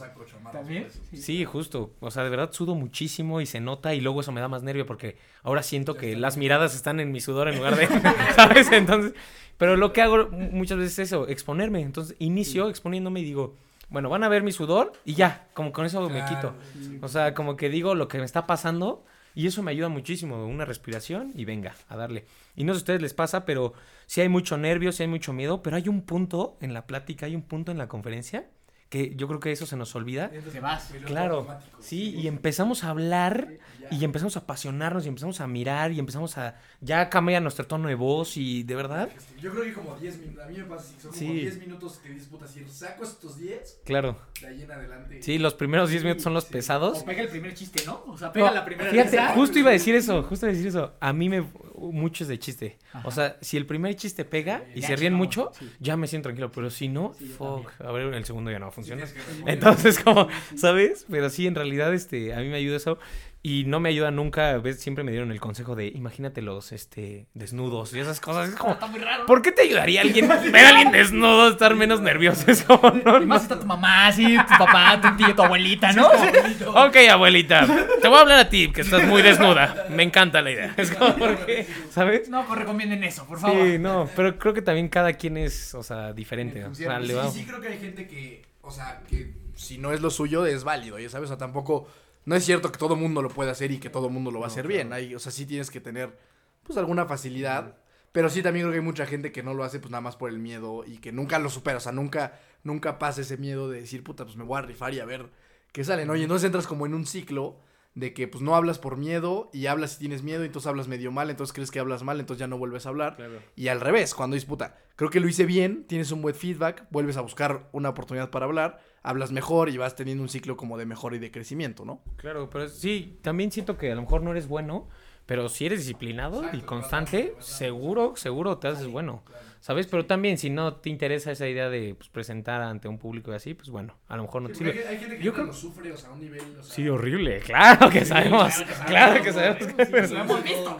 ¿También? 0.51 0.87
Sí, 1.13 1.45
justo, 1.45 1.93
o 2.01 2.11
sea, 2.11 2.23
de 2.25 2.29
verdad 2.29 2.51
sudo 2.51 2.75
muchísimo 2.75 3.39
y 3.39 3.45
se 3.45 3.61
nota 3.61 3.95
y 3.95 4.01
luego 4.01 4.19
eso 4.19 4.33
me 4.33 4.41
da 4.41 4.49
más 4.49 4.63
nervio 4.63 4.85
porque 4.85 5.15
ahora 5.43 5.63
siento 5.63 5.95
que 5.95 6.17
las 6.17 6.35
miradas 6.35 6.75
están 6.75 6.99
en 6.99 7.13
mi 7.13 7.21
sudor 7.21 7.47
en 7.47 7.55
lugar 7.55 7.77
de, 7.77 7.87
¿sabes? 8.35 8.69
Entonces, 8.73 9.13
pero 9.57 9.77
lo 9.77 9.93
que 9.93 10.01
hago 10.01 10.27
muchas 10.27 10.77
veces 10.77 10.99
es 10.99 11.07
eso, 11.07 11.29
exponerme, 11.29 11.79
entonces 11.81 12.17
inicio 12.19 12.69
exponiéndome 12.69 13.21
y 13.21 13.23
digo, 13.23 13.55
bueno, 13.91 14.09
van 14.09 14.23
a 14.23 14.29
ver 14.29 14.41
mi 14.41 14.53
sudor 14.53 14.93
y 15.05 15.13
ya, 15.13 15.47
como 15.53 15.71
con 15.73 15.85
eso 15.85 16.09
me 16.09 16.23
quito. 16.25 16.55
O 17.01 17.09
sea, 17.09 17.33
como 17.33 17.57
que 17.57 17.69
digo 17.69 17.93
lo 17.93 18.07
que 18.07 18.17
me 18.17 18.23
está 18.23 18.47
pasando 18.47 19.03
y 19.35 19.47
eso 19.47 19.61
me 19.63 19.71
ayuda 19.71 19.89
muchísimo. 19.89 20.45
Una 20.45 20.63
respiración 20.63 21.33
y 21.35 21.43
venga, 21.43 21.75
a 21.89 21.97
darle. 21.97 22.25
Y 22.55 22.63
no 22.63 22.73
sé 22.73 22.79
si 22.79 22.81
a 22.81 22.83
ustedes 22.83 23.01
les 23.01 23.13
pasa, 23.13 23.45
pero 23.45 23.73
sí 24.05 24.21
hay 24.21 24.29
mucho 24.29 24.57
nervio, 24.57 24.93
sí 24.93 25.03
hay 25.03 25.09
mucho 25.09 25.33
miedo, 25.33 25.61
pero 25.61 25.75
hay 25.75 25.89
un 25.89 26.01
punto 26.03 26.57
en 26.61 26.73
la 26.73 26.87
plática, 26.87 27.25
hay 27.25 27.35
un 27.35 27.41
punto 27.41 27.71
en 27.71 27.77
la 27.77 27.89
conferencia 27.89 28.47
que 28.91 29.15
yo 29.15 29.25
creo 29.29 29.39
que 29.39 29.53
eso 29.53 29.65
se 29.65 29.77
nos 29.77 29.95
olvida. 29.95 30.29
Te 30.29 30.59
vas. 30.59 30.91
Claro, 31.05 31.47
sí, 31.79 32.13
y 32.13 32.27
empezamos 32.27 32.83
a 32.83 32.89
hablar 32.89 33.47
y 33.89 34.03
empezamos 34.03 34.35
a 34.35 34.41
apasionarnos 34.41 35.05
y 35.05 35.07
empezamos 35.07 35.39
a 35.39 35.47
mirar 35.47 35.93
y 35.93 35.99
empezamos 35.99 36.37
a... 36.37 36.59
Ya 36.81 37.09
cambia 37.09 37.39
nuestro 37.39 37.65
tono 37.65 37.87
de 37.87 37.95
voz 37.95 38.35
y 38.35 38.63
de 38.63 38.75
verdad, 38.75 39.09
Yo 39.39 39.51
creo 39.51 39.63
que 39.63 39.73
como 39.73 39.95
10 39.95 40.17
minutos, 40.19 40.43
a 40.43 40.47
mí 40.49 40.57
me 40.57 40.63
pasa 40.65 40.83
así, 40.83 40.95
son 41.01 41.11
como 41.11 41.19
Sí. 41.19 41.39
10 41.39 41.59
minutos 41.59 41.99
que 42.03 42.09
dices, 42.09 42.27
puta, 42.27 42.47
si 42.49 42.65
saco 42.67 43.05
estos 43.05 43.37
10, 43.37 43.79
claro. 43.85 44.17
de 44.41 44.47
ahí 44.47 44.61
en 44.61 44.71
adelante. 44.71 45.21
Sí, 45.23 45.37
los 45.37 45.53
primeros 45.53 45.89
10 45.89 46.03
minutos 46.03 46.23
son 46.23 46.33
los 46.33 46.43
pesados. 46.43 46.99
O 46.99 47.05
pega 47.05 47.21
el 47.21 47.29
primer 47.29 47.53
chiste, 47.53 47.83
¿no? 47.85 48.03
O 48.07 48.17
sea, 48.17 48.33
pega 48.33 48.51
la 48.51 48.65
primera 48.65 48.91
fíjate, 48.91 49.17
justo 49.35 49.57
iba 49.57 49.69
a 49.69 49.73
decir 49.73 49.95
eso, 49.95 50.21
justo 50.23 50.47
iba 50.47 50.51
a 50.51 50.53
decir 50.53 50.67
eso. 50.67 50.93
A 50.99 51.13
mí 51.13 51.29
me 51.29 51.45
mucho 51.91 52.23
es 52.23 52.27
de 52.27 52.37
chiste. 52.39 52.77
Ajá. 52.93 53.07
O 53.07 53.11
sea, 53.11 53.37
si 53.41 53.57
el 53.57 53.65
primer 53.65 53.95
chiste 53.95 54.25
pega 54.25 54.63
y 54.75 54.81
Ya 54.81 54.87
se 54.87 54.95
ríen 54.95 55.13
mucho, 55.13 55.51
sí. 55.57 55.69
ya 55.79 55.97
me 55.97 56.07
siento 56.07 56.27
tranquilo. 56.27 56.51
Pero 56.51 56.69
si 56.69 56.87
no, 56.87 57.13
Sí, 57.17 57.25
fuck, 57.25 57.71
a 57.81 57.91
ver, 57.91 58.13
el 58.13 58.25
segundo 58.25 58.51
ya 58.51 58.59
no 58.59 58.65
va 58.65 58.69
a 58.69 58.73
funcionar. 58.73 59.07
Sí, 59.07 59.15
Entonces, 59.45 59.99
como, 59.99 60.27
¿sabes? 60.55 61.05
Pero 61.09 61.29
sí, 61.29 61.47
en 61.47 61.55
realidad, 61.55 61.93
este, 61.93 62.33
a 62.33 62.39
mí 62.39 62.47
me 62.49 62.55
ayuda 62.57 62.77
eso. 62.77 62.99
Y 63.43 63.63
no 63.65 63.79
me 63.79 63.89
ayuda 63.89 64.11
nunca, 64.11 64.55
ves, 64.59 64.79
siempre 64.79 65.03
me 65.03 65.11
dieron 65.11 65.31
el 65.31 65.39
consejo 65.39 65.75
de 65.75 65.87
imagínate 65.87 66.43
los, 66.43 66.71
este, 66.71 67.25
desnudos 67.33 67.91
y 67.93 67.99
esas 67.99 68.19
cosas. 68.19 68.49
Es 68.49 68.55
como, 68.55 68.73
Está 68.73 68.85
muy 68.85 68.99
raro. 68.99 69.25
¿por 69.25 69.41
qué 69.41 69.51
te 69.51 69.63
ayudaría 69.63 70.01
alguien, 70.01 70.27
ver 70.51 70.65
a 70.65 70.69
alguien 70.69 70.91
desnudo, 70.91 71.49
estar 71.49 71.73
menos 71.75 72.01
nervioso? 72.01 72.45
Es 72.51 72.61
como, 72.63 72.91
no, 72.91 73.17
Y 73.17 73.21
no. 73.21 73.25
más 73.25 73.41
está 73.43 73.59
tu 73.59 73.65
mamá, 73.65 74.11
sí, 74.11 74.37
tu 74.37 74.57
papá, 74.59 75.01
tu 75.01 75.15
tío, 75.17 75.33
tu 75.35 75.41
abuelita, 75.41 75.91
¿no? 75.93 76.07
Ok, 76.07 76.97
abuelita, 77.09 77.65
te 77.99 78.07
voy 78.07 78.17
a 78.17 78.21
hablar 78.21 78.39
a 78.41 78.49
ti, 78.49 78.71
que 78.71 78.81
estás 78.81 79.07
muy 79.07 79.23
desnuda. 79.23 79.87
Me 79.89 80.03
encanta 80.03 80.41
la 80.43 80.51
idea. 80.51 80.73
Es 80.77 80.91
como, 80.91 81.15
porque, 81.15 81.65
¿sabes? 81.89 82.29
No, 82.29 82.45
pues 82.45 82.59
recomienden 82.59 83.03
eso, 83.03 83.25
por 83.25 83.39
favor. 83.39 83.57
Sí, 83.65 83.79
no, 83.79 84.07
pero 84.15 84.37
creo 84.37 84.53
que 84.53 84.61
también 84.61 84.87
cada 84.87 85.13
quien 85.13 85.37
es, 85.37 85.73
o 85.73 85.81
sea, 85.81 86.13
diferente. 86.13 86.63
O 86.65 86.75
sea, 86.75 86.99
le 86.99 87.15
va... 87.15 87.29
Sí, 87.31 87.39
sí 87.39 87.45
creo 87.45 87.59
que 87.59 87.69
hay 87.69 87.79
gente 87.79 88.07
que, 88.07 88.43
o 88.61 88.69
sea, 88.69 89.01
que 89.09 89.33
si 89.55 89.77
no 89.79 89.91
es 89.93 90.01
lo 90.01 90.11
suyo 90.11 90.45
es 90.45 90.63
válido, 90.63 90.99
ya 90.99 91.09
sabes, 91.09 91.25
o 91.25 91.27
sea, 91.29 91.37
tampoco, 91.37 91.87
no 92.25 92.35
es 92.35 92.45
cierto 92.45 92.71
que 92.71 92.77
todo 92.77 92.95
mundo 92.95 93.21
lo 93.21 93.29
puede 93.29 93.51
hacer 93.51 93.71
y 93.71 93.79
que 93.79 93.89
todo 93.89 94.09
mundo 94.09 94.31
lo 94.31 94.39
va 94.39 94.45
a 94.45 94.49
hacer 94.49 94.67
bien, 94.67 94.93
hay, 94.93 95.15
o 95.15 95.19
sea, 95.19 95.31
sí 95.31 95.45
tienes 95.45 95.71
que 95.71 95.81
tener, 95.81 96.17
pues, 96.63 96.77
alguna 96.77 97.05
facilidad, 97.05 97.77
pero 98.11 98.29
sí 98.29 98.41
también 98.43 98.65
creo 98.65 98.73
que 98.73 98.79
hay 98.79 98.85
mucha 98.85 99.05
gente 99.05 99.31
que 99.31 99.43
no 99.43 99.53
lo 99.53 99.63
hace, 99.63 99.79
pues, 99.79 99.91
nada 99.91 100.01
más 100.01 100.15
por 100.15 100.29
el 100.29 100.39
miedo 100.39 100.83
y 100.85 100.97
que 100.97 101.11
nunca 101.11 101.39
lo 101.39 101.49
supera, 101.49 101.77
o 101.77 101.81
sea, 101.81 101.91
nunca, 101.91 102.39
nunca 102.63 102.99
pasa 102.99 103.21
ese 103.21 103.37
miedo 103.37 103.69
de 103.69 103.81
decir, 103.81 104.03
puta, 104.03 104.25
pues, 104.25 104.37
me 104.37 104.43
voy 104.43 104.59
a 104.59 104.61
rifar 104.61 104.93
y 104.93 104.99
a 104.99 105.05
ver 105.05 105.29
qué 105.71 105.83
sale, 105.83 106.05
¿no? 106.05 106.15
Y 106.15 106.23
entonces 106.23 106.45
entras 106.45 106.67
como 106.67 106.85
en 106.85 106.93
un 106.93 107.05
ciclo 107.05 107.57
de 107.93 108.13
que, 108.13 108.27
pues, 108.27 108.41
no 108.41 108.55
hablas 108.55 108.79
por 108.79 108.97
miedo 108.97 109.49
y 109.53 109.65
hablas 109.65 109.93
si 109.93 109.99
tienes 109.99 110.23
miedo 110.23 110.43
y 110.43 110.47
entonces 110.47 110.67
hablas 110.67 110.87
medio 110.87 111.11
mal, 111.11 111.29
entonces 111.29 111.53
crees 111.53 111.71
que 111.71 111.79
hablas 111.79 112.03
mal, 112.03 112.19
entonces 112.19 112.39
ya 112.39 112.47
no 112.47 112.57
vuelves 112.57 112.85
a 112.85 112.89
hablar. 112.89 113.17
Y 113.55 113.67
al 113.67 113.81
revés, 113.81 114.15
cuando 114.15 114.35
disputa, 114.35 114.77
creo 114.95 115.09
que 115.09 115.19
lo 115.19 115.27
hice 115.27 115.45
bien, 115.45 115.85
tienes 115.87 116.11
un 116.11 116.21
buen 116.21 116.35
feedback, 116.35 116.85
vuelves 116.89 117.17
a 117.17 117.21
buscar 117.21 117.69
una 117.73 117.89
oportunidad 117.89 118.29
para 118.29 118.45
hablar, 118.45 118.81
hablas 119.03 119.31
mejor 119.31 119.69
y 119.69 119.77
vas 119.77 119.95
teniendo 119.95 120.23
un 120.23 120.29
ciclo 120.29 120.55
como 120.55 120.77
de 120.77 120.85
mejora 120.85 121.17
y 121.17 121.19
de 121.19 121.31
crecimiento, 121.31 121.83
¿no? 121.83 122.01
Claro, 122.17 122.49
pero 122.49 122.69
sí, 122.69 123.19
también 123.21 123.51
siento 123.51 123.77
que 123.77 123.91
a 123.91 123.95
lo 123.95 124.01
mejor 124.01 124.21
no 124.21 124.31
eres 124.31 124.47
bueno, 124.47 124.87
pero 125.25 125.49
si 125.49 125.65
eres 125.65 125.79
disciplinado 125.79 126.49
y 126.51 126.63
constante, 126.63 127.35
seguro, 127.39 128.13
seguro 128.15 128.57
te 128.57 128.67
haces 128.67 128.87
bueno, 128.87 129.23
¿sabes? 129.59 129.87
Pero 129.87 130.05
también 130.05 130.37
si 130.37 130.49
no 130.49 130.75
te 130.75 130.89
interesa 130.89 131.31
esa 131.31 131.47
idea 131.47 131.69
de 131.69 131.95
pues, 131.95 132.09
presentar 132.09 132.61
ante 132.61 132.87
un 132.87 132.97
público 132.97 133.31
y 133.31 133.35
así, 133.35 133.53
pues 133.53 133.69
bueno, 133.69 133.97
a 134.07 134.17
lo 134.17 134.23
mejor 134.23 134.41
no 134.41 134.49
te 134.51 134.57
sirve. 134.57 134.73
gente 134.73 135.23
Yo 135.23 135.33
creo- 135.33 135.47
lo 135.47 135.53
sufre, 135.53 135.91
o 135.91 135.97
sea, 135.97 136.09
a 136.09 136.13
un 136.13 136.19
nivel, 136.21 136.41
o 136.59 136.63
sea, 136.63 136.73
Sí, 136.75 136.89
horrible, 136.89 137.39
claro 137.39 137.89
que 137.89 138.05
sabemos, 138.05 138.63
claro 138.85 139.21
que 139.23 139.31
sabemos. 139.33 140.11
Lo 140.11 140.19
hemos 140.19 140.43
visto. 140.43 140.77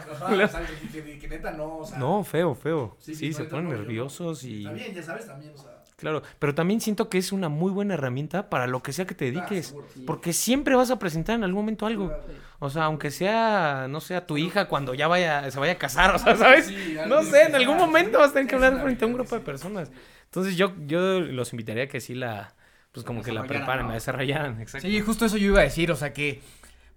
que, 1.18 1.28
neta 1.28 1.52
no, 1.52 1.78
o 1.78 1.84
sea, 1.84 1.98
No, 1.98 2.24
feo, 2.24 2.54
feo. 2.54 2.96
Sí, 2.98 3.14
Sí, 3.14 3.26
sí, 3.28 3.32
se 3.34 3.44
ponen 3.44 3.68
nerviosos 3.70 4.44
y... 4.44 4.70
Bien, 4.70 4.94
ya 4.94 5.02
sabes 5.02 5.26
también, 5.26 5.52
o 5.54 5.56
sea, 5.58 5.71
Claro, 6.02 6.22
pero 6.40 6.52
también 6.52 6.80
siento 6.80 7.08
que 7.08 7.16
es 7.16 7.30
una 7.30 7.48
muy 7.48 7.70
buena 7.70 7.94
herramienta 7.94 8.50
para 8.50 8.66
lo 8.66 8.82
que 8.82 8.92
sea 8.92 9.06
que 9.06 9.14
te 9.14 9.26
dediques. 9.26 9.72
Porque 10.04 10.32
siempre 10.32 10.74
vas 10.74 10.90
a 10.90 10.98
presentar 10.98 11.36
en 11.36 11.44
algún 11.44 11.62
momento 11.62 11.86
algo. 11.86 12.12
O 12.58 12.70
sea, 12.70 12.84
aunque 12.86 13.12
sea, 13.12 13.86
no 13.88 14.00
sea 14.00 14.26
tu 14.26 14.36
hija 14.36 14.66
cuando 14.66 14.94
ya 14.94 15.06
vaya, 15.06 15.48
se 15.48 15.60
vaya 15.60 15.74
a 15.74 15.78
casar, 15.78 16.12
o 16.16 16.18
sea, 16.18 16.36
¿sabes? 16.36 16.66
Sí, 16.66 16.96
No 17.06 17.22
sé, 17.22 17.44
en 17.44 17.54
algún 17.54 17.76
momento 17.76 18.18
vas 18.18 18.30
a 18.30 18.32
tener 18.32 18.48
que 18.48 18.56
hablar 18.56 18.82
frente 18.82 19.04
a 19.04 19.08
un 19.08 19.14
grupo 19.14 19.36
de 19.36 19.42
personas. 19.42 19.92
Entonces 20.24 20.56
yo, 20.56 20.72
yo 20.86 21.20
los 21.20 21.52
invitaría 21.52 21.84
a 21.84 21.86
que 21.86 22.00
sí 22.00 22.16
la, 22.16 22.56
pues 22.90 23.06
como 23.06 23.22
que 23.22 23.30
la 23.30 23.42
¿no? 23.44 23.86
la 23.88 23.92
desarrollaran, 23.94 24.60
exacto. 24.60 24.88
Sí, 24.88 25.00
justo 25.02 25.24
eso 25.24 25.36
yo 25.36 25.46
iba 25.46 25.60
a 25.60 25.64
decir, 25.64 25.92
o 25.92 25.96
sea 25.96 26.12
que 26.12 26.42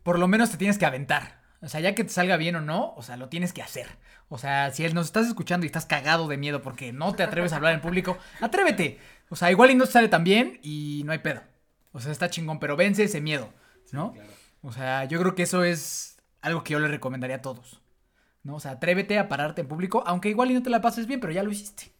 por 0.02 0.18
lo 0.18 0.28
menos 0.28 0.50
te 0.50 0.58
tienes 0.58 0.80
que 0.80 0.86
aventar. 0.88 1.45
O 1.66 1.68
sea, 1.68 1.82
ya 1.82 1.96
que 1.96 2.04
te 2.04 2.12
salga 2.12 2.38
bien 2.38 2.56
o 2.56 2.62
no, 2.62 2.94
o 2.96 3.02
sea, 3.02 3.18
lo 3.18 3.28
tienes 3.28 3.52
que 3.52 3.64
hacer. 3.64 3.88
O 4.30 4.38
sea, 4.38 4.72
si 4.72 4.88
nos 4.90 5.08
estás 5.08 5.26
escuchando 5.26 5.66
y 5.66 5.68
estás 5.68 5.88
cagado 5.88 6.28
de 6.28 6.38
miedo 6.38 6.62
porque 6.62 6.94
no 6.94 7.16
te 7.16 7.24
atreves 7.24 7.54
a 7.54 7.56
hablar 7.56 7.74
en 7.74 7.82
público, 7.82 8.20
atrévete. 8.40 9.00
O 9.30 9.36
sea, 9.36 9.50
igual 9.50 9.72
y 9.72 9.76
no 9.76 9.86
te 9.86 9.92
sale 9.92 10.08
tan 10.08 10.24
bien 10.24 10.60
y 10.62 11.02
no 11.06 11.12
hay 11.12 11.18
pedo. 11.18 11.42
O 11.92 12.00
sea, 12.00 12.12
está 12.12 12.30
chingón, 12.30 12.60
pero 12.60 12.76
vence 12.76 13.04
ese 13.04 13.20
miedo, 13.20 13.50
¿no? 13.92 14.14
O 14.62 14.72
sea, 14.72 15.06
yo 15.06 15.20
creo 15.20 15.34
que 15.34 15.42
eso 15.42 15.64
es 15.64 16.18
algo 16.42 16.64
que 16.64 16.74
yo 16.74 16.80
le 16.80 16.88
recomendaría 16.88 17.38
a 17.38 17.42
todos. 17.42 17.82
¿No? 18.44 18.58
O 18.58 18.60
sea, 18.60 18.72
atrévete 18.72 19.18
a 19.18 19.28
pararte 19.28 19.62
en 19.62 19.68
público, 19.68 20.04
aunque 20.06 20.30
igual 20.30 20.52
y 20.52 20.54
no 20.54 20.62
te 20.62 20.70
la 20.70 20.82
pases 20.82 21.08
bien, 21.08 21.20
pero 21.20 21.34
ya 21.34 21.42
lo 21.42 21.52
hiciste. 21.52 21.92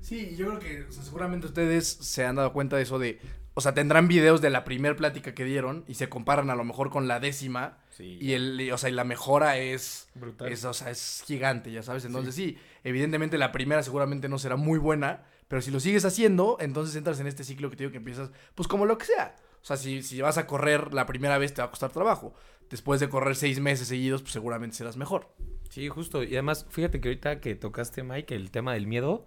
Sí, 0.00 0.36
yo 0.36 0.46
creo 0.46 0.58
que 0.60 0.82
o 0.84 0.92
sea, 0.92 1.02
seguramente 1.02 1.48
ustedes 1.48 1.88
se 1.88 2.24
han 2.24 2.36
dado 2.36 2.52
cuenta 2.52 2.76
de 2.76 2.82
eso 2.82 3.00
de, 3.00 3.20
o 3.54 3.60
sea, 3.60 3.74
tendrán 3.74 4.06
videos 4.06 4.40
de 4.40 4.50
la 4.50 4.64
primer 4.64 4.94
plática 4.94 5.34
que 5.34 5.42
dieron 5.42 5.84
y 5.88 5.94
se 5.94 6.08
comparan 6.08 6.50
a 6.50 6.54
lo 6.54 6.62
mejor 6.62 6.90
con 6.90 7.08
la 7.08 7.18
décima 7.18 7.78
Sí. 7.98 8.16
y 8.20 8.32
el, 8.34 8.60
y, 8.60 8.70
o 8.70 8.78
sea, 8.78 8.90
y 8.90 8.92
la 8.92 9.02
mejora 9.02 9.58
es, 9.58 10.08
Brutal. 10.14 10.52
es, 10.52 10.64
o 10.64 10.72
sea, 10.72 10.90
es 10.90 11.24
gigante, 11.26 11.72
ya 11.72 11.82
sabes. 11.82 12.04
Entonces 12.04 12.32
sí. 12.34 12.56
evidentemente 12.84 13.38
la 13.38 13.50
primera 13.50 13.82
seguramente 13.82 14.28
no 14.28 14.38
será 14.38 14.54
muy 14.54 14.78
buena, 14.78 15.26
pero 15.48 15.60
si 15.60 15.72
lo 15.72 15.80
sigues 15.80 16.04
haciendo, 16.04 16.56
entonces 16.60 16.94
entras 16.94 17.18
en 17.18 17.26
este 17.26 17.42
ciclo 17.42 17.68
que 17.68 17.76
te 17.76 17.82
digo 17.82 17.90
que 17.90 17.98
empiezas, 17.98 18.30
pues 18.54 18.68
como 18.68 18.86
lo 18.86 18.96
que 18.98 19.06
sea. 19.06 19.34
O 19.60 19.64
sea, 19.64 19.76
si, 19.76 20.02
si 20.04 20.20
vas 20.20 20.38
a 20.38 20.46
correr 20.46 20.94
la 20.94 21.06
primera 21.06 21.38
vez 21.38 21.52
te 21.52 21.60
va 21.60 21.66
a 21.66 21.70
costar 21.70 21.90
trabajo. 21.90 22.34
Después 22.70 23.00
de 23.00 23.08
correr 23.08 23.34
seis 23.34 23.58
meses 23.58 23.88
seguidos, 23.88 24.22
pues 24.22 24.32
seguramente 24.32 24.76
serás 24.76 24.96
mejor. 24.96 25.28
Sí, 25.70 25.88
justo. 25.88 26.22
Y 26.22 26.34
además, 26.34 26.66
fíjate 26.70 27.00
que 27.00 27.08
ahorita 27.08 27.40
que 27.40 27.56
tocaste, 27.56 28.04
Mike, 28.04 28.32
el 28.34 28.52
tema 28.52 28.74
del 28.74 28.86
miedo, 28.86 29.26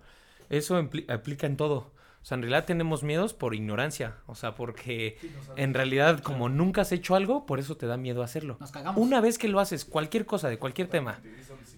eso 0.50 0.78
aplica 1.10 1.46
en 1.46 1.58
todo. 1.58 1.92
O 2.22 2.26
sea, 2.26 2.36
en 2.36 2.44
realidad 2.44 2.66
tenemos 2.66 3.04
miedos 3.04 3.34
por 3.34 3.56
ignorancia. 3.56 4.16
O 4.28 4.36
sea, 4.36 4.54
porque 4.54 5.18
en 5.56 5.74
realidad, 5.74 6.20
como 6.20 6.50
nunca 6.50 6.82
has 6.82 6.92
hecho 6.92 7.16
algo, 7.16 7.46
por 7.46 7.60
eso 7.60 7.76
te 7.78 7.88
da 7.88 7.98
miedo 7.98 8.22
hacerlo. 8.22 8.58
Nos 8.60 8.72
cagamos. 8.72 9.02
Una 9.02 9.22
vez 9.22 9.38
que 9.38 9.48
lo 9.48 9.60
haces, 9.60 9.86
cualquier 9.86 10.26
cosa, 10.26 10.48
de 10.48 10.60
cualquier 10.60 10.88
tema, 10.88 11.20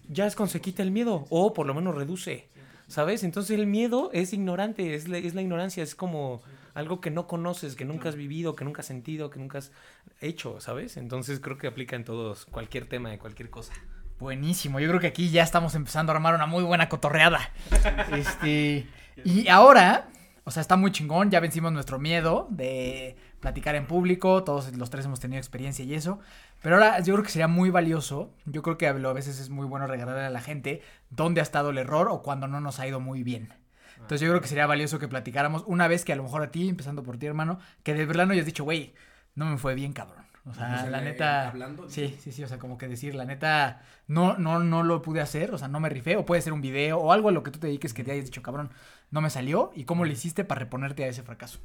ya 0.08 0.26
es 0.26 0.36
cuando 0.36 0.52
se 0.52 0.60
quita 0.60 0.82
el 0.82 0.90
miedo. 0.90 1.26
O 1.30 1.54
por 1.54 1.66
lo 1.66 1.74
menos 1.74 1.94
reduce. 1.94 2.48
¿Sabes? 2.86 3.24
Entonces 3.24 3.58
el 3.58 3.66
miedo 3.66 4.10
es 4.12 4.34
ignorante, 4.34 4.94
es 4.94 5.08
la, 5.08 5.16
es 5.16 5.34
la 5.34 5.40
ignorancia, 5.40 5.82
es 5.82 5.94
como 5.94 6.42
algo 6.74 7.00
que 7.00 7.10
no 7.10 7.26
conoces, 7.26 7.76
que 7.76 7.84
nunca 7.84 8.10
has 8.10 8.16
vivido, 8.16 8.54
que 8.54 8.64
nunca 8.64 8.82
has 8.82 8.86
sentido, 8.86 9.30
que 9.30 9.38
nunca 9.38 9.58
has 9.58 9.72
hecho, 10.20 10.60
¿sabes? 10.60 10.96
Entonces 10.96 11.40
creo 11.40 11.56
que 11.56 11.66
aplica 11.66 11.96
en 11.96 12.04
todos, 12.04 12.44
cualquier 12.44 12.86
tema 12.86 13.10
de 13.10 13.18
cualquier 13.18 13.48
cosa. 13.48 13.72
Buenísimo, 14.18 14.80
yo 14.80 14.88
creo 14.88 15.00
que 15.00 15.06
aquí 15.06 15.30
ya 15.30 15.42
estamos 15.42 15.74
empezando 15.74 16.12
a 16.12 16.16
armar 16.16 16.34
una 16.34 16.46
muy 16.46 16.62
buena 16.62 16.88
cotorreada. 16.88 17.50
Este, 18.12 18.86
y 19.24 19.48
ahora, 19.48 20.08
o 20.44 20.50
sea, 20.50 20.60
está 20.60 20.76
muy 20.76 20.92
chingón, 20.92 21.30
ya 21.30 21.40
vencimos 21.40 21.72
nuestro 21.72 21.98
miedo 21.98 22.46
de 22.50 23.16
platicar 23.40 23.74
en 23.74 23.86
público, 23.86 24.44
todos 24.44 24.76
los 24.76 24.90
tres 24.90 25.06
hemos 25.06 25.20
tenido 25.20 25.38
experiencia 25.38 25.84
y 25.84 25.94
eso, 25.94 26.20
pero 26.62 26.76
ahora 26.76 27.00
yo 27.00 27.14
creo 27.14 27.24
que 27.24 27.30
sería 27.30 27.48
muy 27.48 27.70
valioso, 27.70 28.30
yo 28.44 28.62
creo 28.62 28.76
que 28.76 28.86
a 28.86 28.92
veces 28.92 29.40
es 29.40 29.48
muy 29.48 29.66
bueno 29.66 29.86
regalarle 29.86 30.22
a 30.22 30.30
la 30.30 30.40
gente 30.40 30.82
dónde 31.10 31.40
ha 31.40 31.42
estado 31.42 31.70
el 31.70 31.78
error 31.78 32.08
o 32.10 32.22
cuando 32.22 32.46
no 32.46 32.60
nos 32.60 32.78
ha 32.78 32.86
ido 32.86 33.00
muy 33.00 33.22
bien. 33.22 33.54
Entonces 33.96 34.20
yo 34.20 34.28
creo 34.28 34.40
que 34.40 34.48
sería 34.48 34.66
valioso 34.66 34.98
que 34.98 35.08
platicáramos 35.08 35.64
una 35.66 35.88
vez 35.88 36.04
que 36.04 36.12
a 36.12 36.16
lo 36.16 36.24
mejor 36.24 36.42
a 36.42 36.50
ti, 36.50 36.68
empezando 36.68 37.02
por 37.02 37.16
ti, 37.16 37.26
hermano, 37.26 37.58
que 37.82 37.94
de 37.94 38.04
verdad 38.04 38.26
no 38.26 38.32
hayas 38.32 38.44
dicho, 38.44 38.64
güey, 38.64 38.94
no 39.34 39.46
me 39.46 39.56
fue 39.56 39.74
bien, 39.74 39.92
cabrón. 39.92 40.23
O 40.46 40.52
sea, 40.52 40.74
O 40.74 40.78
sea, 40.80 40.90
la 40.90 40.98
le- 41.00 41.04
neta. 41.12 41.48
hablando- 41.48 41.88
Sí, 41.88 42.16
sí, 42.20 42.30
sí. 42.30 42.44
O 42.44 42.48
sea, 42.48 42.58
como 42.58 42.76
que 42.76 42.86
decir, 42.86 43.14
la 43.14 43.24
neta, 43.24 43.82
no, 44.08 44.36
no, 44.36 44.58
no 44.60 44.82
lo 44.82 45.00
pude 45.00 45.20
hacer. 45.22 45.54
O 45.54 45.58
sea, 45.58 45.68
no 45.68 45.80
me 45.80 45.88
rifé. 45.88 46.16
O 46.16 46.26
puede 46.26 46.42
ser 46.42 46.52
un 46.52 46.60
video 46.60 46.98
o 46.98 47.12
algo 47.12 47.30
a 47.30 47.32
lo 47.32 47.42
que 47.42 47.50
tú 47.50 47.58
te 47.58 47.66
dediques 47.68 47.94
que 47.94 48.04
te 48.04 48.12
hayas 48.12 48.26
dicho, 48.26 48.42
cabrón, 48.42 48.70
no 49.10 49.20
me 49.22 49.30
salió. 49.30 49.72
¿Y 49.74 49.84
cómo 49.84 50.04
le 50.04 50.12
hiciste 50.12 50.44
para 50.44 50.60
reponerte 50.60 51.04
a 51.04 51.08
ese 51.08 51.22
fracaso? 51.22 51.60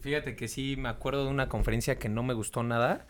Fíjate 0.00 0.36
que 0.36 0.46
sí, 0.46 0.76
me 0.78 0.88
acuerdo 0.88 1.24
de 1.24 1.30
una 1.30 1.48
conferencia 1.48 1.98
que 1.98 2.08
no 2.08 2.22
me 2.22 2.34
gustó 2.34 2.62
nada 2.62 3.06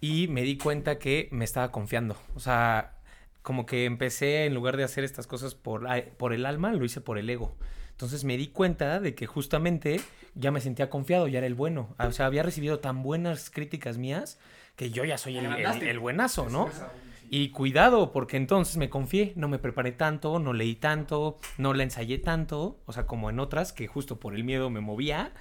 y 0.00 0.26
me 0.26 0.42
di 0.42 0.56
cuenta 0.58 0.98
que 0.98 1.28
me 1.30 1.44
estaba 1.44 1.70
confiando. 1.70 2.16
O 2.34 2.40
sea, 2.40 2.94
como 3.42 3.64
que 3.64 3.84
empecé 3.84 4.46
en 4.46 4.54
lugar 4.54 4.76
de 4.76 4.82
hacer 4.82 5.04
estas 5.04 5.28
cosas 5.28 5.54
por, 5.54 5.86
por 6.16 6.32
el 6.32 6.46
alma, 6.46 6.72
lo 6.72 6.84
hice 6.84 7.00
por 7.00 7.18
el 7.18 7.30
ego. 7.30 7.54
Entonces 7.92 8.24
me 8.24 8.36
di 8.36 8.48
cuenta 8.48 8.98
de 8.98 9.14
que 9.14 9.26
justamente 9.26 10.00
ya 10.34 10.50
me 10.50 10.60
sentía 10.60 10.88
confiado, 10.90 11.28
ya 11.28 11.38
era 11.38 11.46
el 11.46 11.54
bueno. 11.54 11.94
O 11.98 12.12
sea, 12.12 12.26
había 12.26 12.42
recibido 12.42 12.78
tan 12.80 13.02
buenas 13.02 13.50
críticas 13.50 13.98
mías 13.98 14.38
que 14.76 14.90
yo 14.90 15.04
ya 15.04 15.18
soy 15.18 15.36
el, 15.38 15.44
el- 15.46 15.88
el 15.88 15.98
buenazo, 15.98 16.48
¿no? 16.48 16.66
Y 17.30 17.48
cuidado, 17.50 18.12
porque 18.12 18.36
entonces 18.36 18.76
me 18.76 18.90
confié, 18.90 19.32
no 19.36 19.48
me 19.48 19.58
preparé 19.58 19.92
tanto, 19.92 20.38
no 20.38 20.52
leí 20.52 20.74
tanto, 20.74 21.38
no 21.58 21.72
la 21.72 21.82
ensayé 21.82 22.18
tanto, 22.18 22.80
o 22.84 22.92
sea, 22.92 23.06
como 23.06 23.30
en 23.30 23.38
otras 23.40 23.72
que 23.72 23.86
justo 23.86 24.18
por 24.20 24.34
el 24.34 24.44
miedo 24.44 24.68
me 24.70 24.80
movía. 24.80 25.32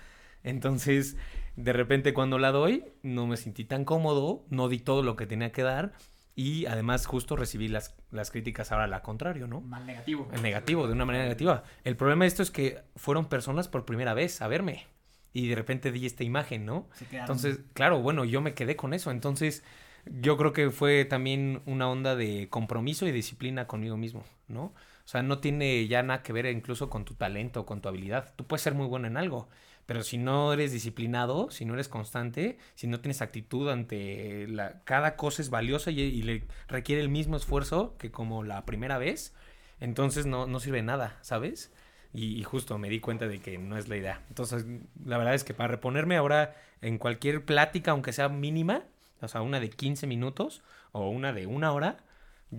Entonces, 0.43 1.17
de 1.55 1.73
repente 1.73 2.13
cuando 2.13 2.37
la 2.39 2.51
doy, 2.51 2.85
no 3.03 3.27
me 3.27 3.37
sentí 3.37 3.65
tan 3.65 3.85
cómodo, 3.85 4.43
no 4.49 4.69
di 4.69 4.79
todo 4.79 5.03
lo 5.03 5.15
que 5.15 5.25
tenía 5.27 5.51
que 5.51 5.63
dar 5.63 5.93
y 6.35 6.65
además 6.65 7.05
justo 7.05 7.35
recibí 7.35 7.67
las, 7.67 7.95
las 8.11 8.31
críticas 8.31 8.71
ahora 8.71 8.85
al 8.85 9.01
contrario, 9.01 9.47
¿no? 9.47 9.61
Mal 9.61 9.85
negativo. 9.85 10.29
En 10.33 10.41
negativo, 10.41 10.87
de 10.87 10.93
una 10.93 11.05
manera 11.05 11.25
negativa. 11.25 11.63
El 11.83 11.95
problema 11.95 12.23
de 12.23 12.29
esto 12.29 12.43
es 12.43 12.51
que 12.51 12.81
fueron 12.95 13.25
personas 13.25 13.67
por 13.67 13.85
primera 13.85 14.13
vez 14.13 14.41
a 14.41 14.47
verme 14.47 14.87
y 15.33 15.47
de 15.47 15.55
repente 15.55 15.91
di 15.91 16.05
esta 16.05 16.23
imagen, 16.23 16.65
¿no? 16.65 16.87
Se 16.93 17.17
Entonces, 17.17 17.59
claro, 17.73 18.01
bueno, 18.01 18.25
yo 18.25 18.41
me 18.41 18.53
quedé 18.53 18.75
con 18.75 18.93
eso. 18.93 19.11
Entonces, 19.11 19.63
yo 20.05 20.37
creo 20.37 20.53
que 20.53 20.71
fue 20.71 21.05
también 21.05 21.61
una 21.65 21.89
onda 21.89 22.15
de 22.15 22.47
compromiso 22.49 23.07
y 23.07 23.11
disciplina 23.11 23.67
conmigo 23.67 23.97
mismo, 23.97 24.23
¿no? 24.47 24.73
O 25.03 25.07
sea, 25.11 25.23
no 25.23 25.39
tiene 25.39 25.87
ya 25.87 26.03
nada 26.03 26.23
que 26.23 26.33
ver 26.33 26.45
incluso 26.45 26.89
con 26.89 27.05
tu 27.05 27.15
talento, 27.15 27.65
con 27.65 27.81
tu 27.81 27.89
habilidad. 27.89 28.33
Tú 28.35 28.45
puedes 28.45 28.61
ser 28.61 28.73
muy 28.73 28.87
bueno 28.87 29.07
en 29.07 29.17
algo, 29.17 29.49
pero 29.91 30.05
si 30.05 30.17
no 30.17 30.53
eres 30.53 30.71
disciplinado, 30.71 31.51
si 31.51 31.65
no 31.65 31.73
eres 31.73 31.89
constante, 31.89 32.57
si 32.75 32.87
no 32.87 33.01
tienes 33.01 33.21
actitud 33.21 33.69
ante 33.69 34.47
la... 34.47 34.83
Cada 34.85 35.17
cosa 35.17 35.41
es 35.41 35.49
valiosa 35.49 35.91
y, 35.91 35.99
y 35.99 36.21
le 36.21 36.45
requiere 36.69 37.01
el 37.01 37.09
mismo 37.09 37.35
esfuerzo 37.35 37.97
que 37.97 38.09
como 38.09 38.41
la 38.45 38.65
primera 38.65 38.97
vez, 38.97 39.33
entonces 39.81 40.25
no, 40.25 40.47
no 40.47 40.61
sirve 40.61 40.81
nada, 40.81 41.17
¿sabes? 41.19 41.73
Y, 42.13 42.39
y 42.39 42.43
justo 42.43 42.77
me 42.77 42.87
di 42.87 43.01
cuenta 43.01 43.27
de 43.27 43.41
que 43.41 43.57
no 43.57 43.77
es 43.77 43.89
la 43.89 43.97
idea. 43.97 44.21
Entonces, 44.29 44.65
la 45.03 45.17
verdad 45.17 45.33
es 45.33 45.43
que 45.43 45.53
para 45.53 45.67
reponerme 45.67 46.15
ahora 46.15 46.55
en 46.79 46.97
cualquier 46.97 47.43
plática, 47.43 47.91
aunque 47.91 48.13
sea 48.13 48.29
mínima, 48.29 48.83
o 49.21 49.27
sea, 49.27 49.41
una 49.41 49.59
de 49.59 49.71
15 49.71 50.07
minutos 50.07 50.63
o 50.93 51.09
una 51.09 51.33
de 51.33 51.47
una 51.47 51.73
hora, 51.73 51.97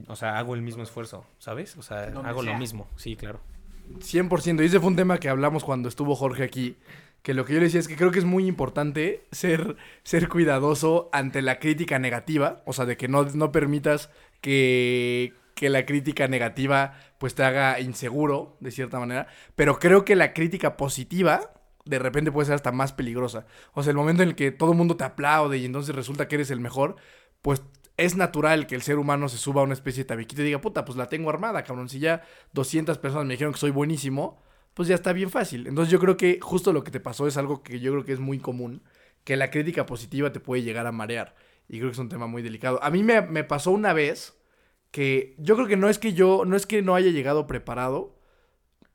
o 0.06 0.16
sea, 0.16 0.36
hago 0.36 0.54
el 0.54 0.60
mismo 0.60 0.82
esfuerzo, 0.82 1.24
¿sabes? 1.38 1.78
O 1.78 1.82
sea, 1.82 2.02
hago 2.02 2.42
sea. 2.42 2.52
lo 2.52 2.58
mismo, 2.58 2.88
sí, 2.96 3.16
claro. 3.16 3.40
100%. 4.00 4.62
Y 4.62 4.66
ese 4.66 4.80
fue 4.80 4.88
un 4.88 4.96
tema 4.96 5.18
que 5.18 5.30
hablamos 5.30 5.64
cuando 5.64 5.88
estuvo 5.88 6.14
Jorge 6.14 6.42
aquí. 6.42 6.76
Que 7.22 7.34
lo 7.34 7.44
que 7.44 7.54
yo 7.54 7.60
le 7.60 7.66
decía 7.66 7.80
es 7.80 7.88
que 7.88 7.96
creo 7.96 8.10
que 8.10 8.18
es 8.18 8.24
muy 8.24 8.46
importante 8.46 9.24
ser, 9.30 9.76
ser 10.02 10.28
cuidadoso 10.28 11.08
ante 11.12 11.40
la 11.40 11.58
crítica 11.58 11.98
negativa. 11.98 12.62
O 12.66 12.72
sea, 12.72 12.84
de 12.84 12.96
que 12.96 13.08
no, 13.08 13.24
no 13.24 13.52
permitas 13.52 14.10
que, 14.40 15.32
que 15.54 15.70
la 15.70 15.86
crítica 15.86 16.26
negativa 16.28 16.94
pues 17.18 17.34
te 17.36 17.44
haga 17.44 17.78
inseguro, 17.78 18.56
de 18.60 18.72
cierta 18.72 18.98
manera. 18.98 19.28
Pero 19.54 19.78
creo 19.78 20.04
que 20.04 20.16
la 20.16 20.32
crítica 20.34 20.76
positiva 20.76 21.52
de 21.84 21.98
repente 21.98 22.32
puede 22.32 22.46
ser 22.46 22.54
hasta 22.54 22.72
más 22.72 22.92
peligrosa. 22.92 23.46
O 23.74 23.82
sea, 23.82 23.90
el 23.90 23.96
momento 23.96 24.22
en 24.22 24.30
el 24.30 24.34
que 24.34 24.50
todo 24.50 24.72
el 24.72 24.78
mundo 24.78 24.96
te 24.96 25.04
aplaude 25.04 25.58
y 25.58 25.64
entonces 25.64 25.94
resulta 25.94 26.28
que 26.28 26.36
eres 26.36 26.50
el 26.50 26.60
mejor, 26.60 26.96
pues 27.42 27.62
es 27.96 28.16
natural 28.16 28.66
que 28.66 28.74
el 28.74 28.82
ser 28.82 28.98
humano 28.98 29.28
se 29.28 29.38
suba 29.38 29.60
a 29.60 29.64
una 29.64 29.74
especie 29.74 30.04
de 30.04 30.08
tabiquito 30.08 30.42
y 30.42 30.46
diga, 30.46 30.60
puta, 30.60 30.84
pues 30.84 30.96
la 30.96 31.08
tengo 31.08 31.30
armada, 31.30 31.62
cabrón. 31.64 31.88
Si 31.88 31.98
ya 31.98 32.22
200 32.52 32.98
personas 32.98 33.26
me 33.26 33.34
dijeron 33.34 33.52
que 33.52 33.60
soy 33.60 33.70
buenísimo, 33.70 34.42
pues 34.74 34.88
ya 34.88 34.94
está 34.94 35.12
bien 35.12 35.30
fácil. 35.30 35.66
Entonces 35.66 35.92
yo 35.92 36.00
creo 36.00 36.16
que 36.16 36.38
justo 36.40 36.72
lo 36.72 36.84
que 36.84 36.90
te 36.90 37.00
pasó 37.00 37.26
es 37.26 37.36
algo 37.36 37.62
que 37.62 37.80
yo 37.80 37.92
creo 37.92 38.04
que 38.04 38.12
es 38.12 38.20
muy 38.20 38.38
común, 38.38 38.82
que 39.24 39.36
la 39.36 39.50
crítica 39.50 39.86
positiva 39.86 40.32
te 40.32 40.40
puede 40.40 40.62
llegar 40.62 40.86
a 40.86 40.92
marear. 40.92 41.34
Y 41.68 41.78
creo 41.78 41.90
que 41.90 41.94
es 41.94 41.98
un 41.98 42.08
tema 42.08 42.26
muy 42.26 42.42
delicado. 42.42 42.82
A 42.82 42.90
mí 42.90 43.02
me, 43.02 43.20
me 43.22 43.44
pasó 43.44 43.70
una 43.70 43.92
vez 43.92 44.34
que 44.90 45.34
yo 45.38 45.54
creo 45.56 45.68
que 45.68 45.76
no 45.76 45.88
es 45.88 45.98
que 45.98 46.12
yo, 46.12 46.44
no 46.44 46.56
es 46.56 46.66
que 46.66 46.82
no 46.82 46.94
haya 46.94 47.10
llegado 47.10 47.46
preparado, 47.46 48.18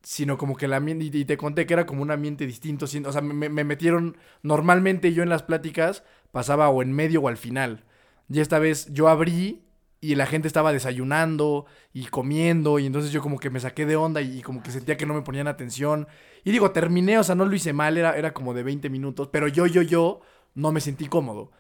sino 0.04 0.38
como 0.38 0.56
que 0.56 0.66
el 0.66 0.74
ambiente, 0.74 1.06
y 1.06 1.26
te 1.26 1.38
conté 1.38 1.66
que 1.66 1.74
era 1.74 1.86
como 1.86 2.02
un 2.02 2.12
ambiente 2.12 2.46
distinto, 2.46 2.86
o 2.86 2.88
sea, 2.88 3.22
me, 3.22 3.50
me 3.50 3.64
metieron, 3.64 4.16
normalmente 4.42 5.12
yo 5.14 5.24
en 5.24 5.30
las 5.30 5.44
pláticas 5.44 6.04
pasaba 6.32 6.70
o 6.70 6.82
en 6.82 6.94
medio 6.94 7.22
o 7.22 7.28
al 7.28 7.38
final. 7.38 7.84
Y 8.30 8.40
esta 8.40 8.60
vez 8.60 8.88
yo 8.94 9.10
abrí 9.10 9.67
y 10.00 10.16
la 10.16 10.26
gente 10.28 10.48
estaba 10.48 10.72
desayunando 10.72 11.66
y 11.92 12.06
comiendo 12.06 12.80
y 12.80 12.86
entonces 12.86 13.12
yo 13.12 13.22
como 13.22 13.40
que 13.40 13.50
me 13.50 13.60
saqué 13.60 13.86
de 13.86 13.96
onda 13.96 14.22
y, 14.22 14.42
como 14.42 14.62
que 14.62 14.72
sentía 14.72 14.98
que 14.98 15.06
no 15.06 15.14
me 15.14 15.22
ponían 15.22 15.48
atención. 15.48 16.08
Y 16.44 16.52
digo, 16.52 16.72
terminé, 16.72 17.18
o 17.18 17.24
sea, 17.24 17.36
no 17.36 17.46
lo 17.46 17.56
hice 17.56 17.74
mal, 17.74 17.98
era, 17.98 18.16
era 18.18 18.34
como 18.34 18.54
de 18.54 18.64
20 18.64 18.90
minutos, 18.90 19.30
pero 19.32 19.48
yo, 19.48 19.66
yo, 19.66 19.82
yo 19.82 20.22
no 20.54 20.72
me 20.72 20.82
sentí 20.82 21.08
cómodo. 21.08 21.52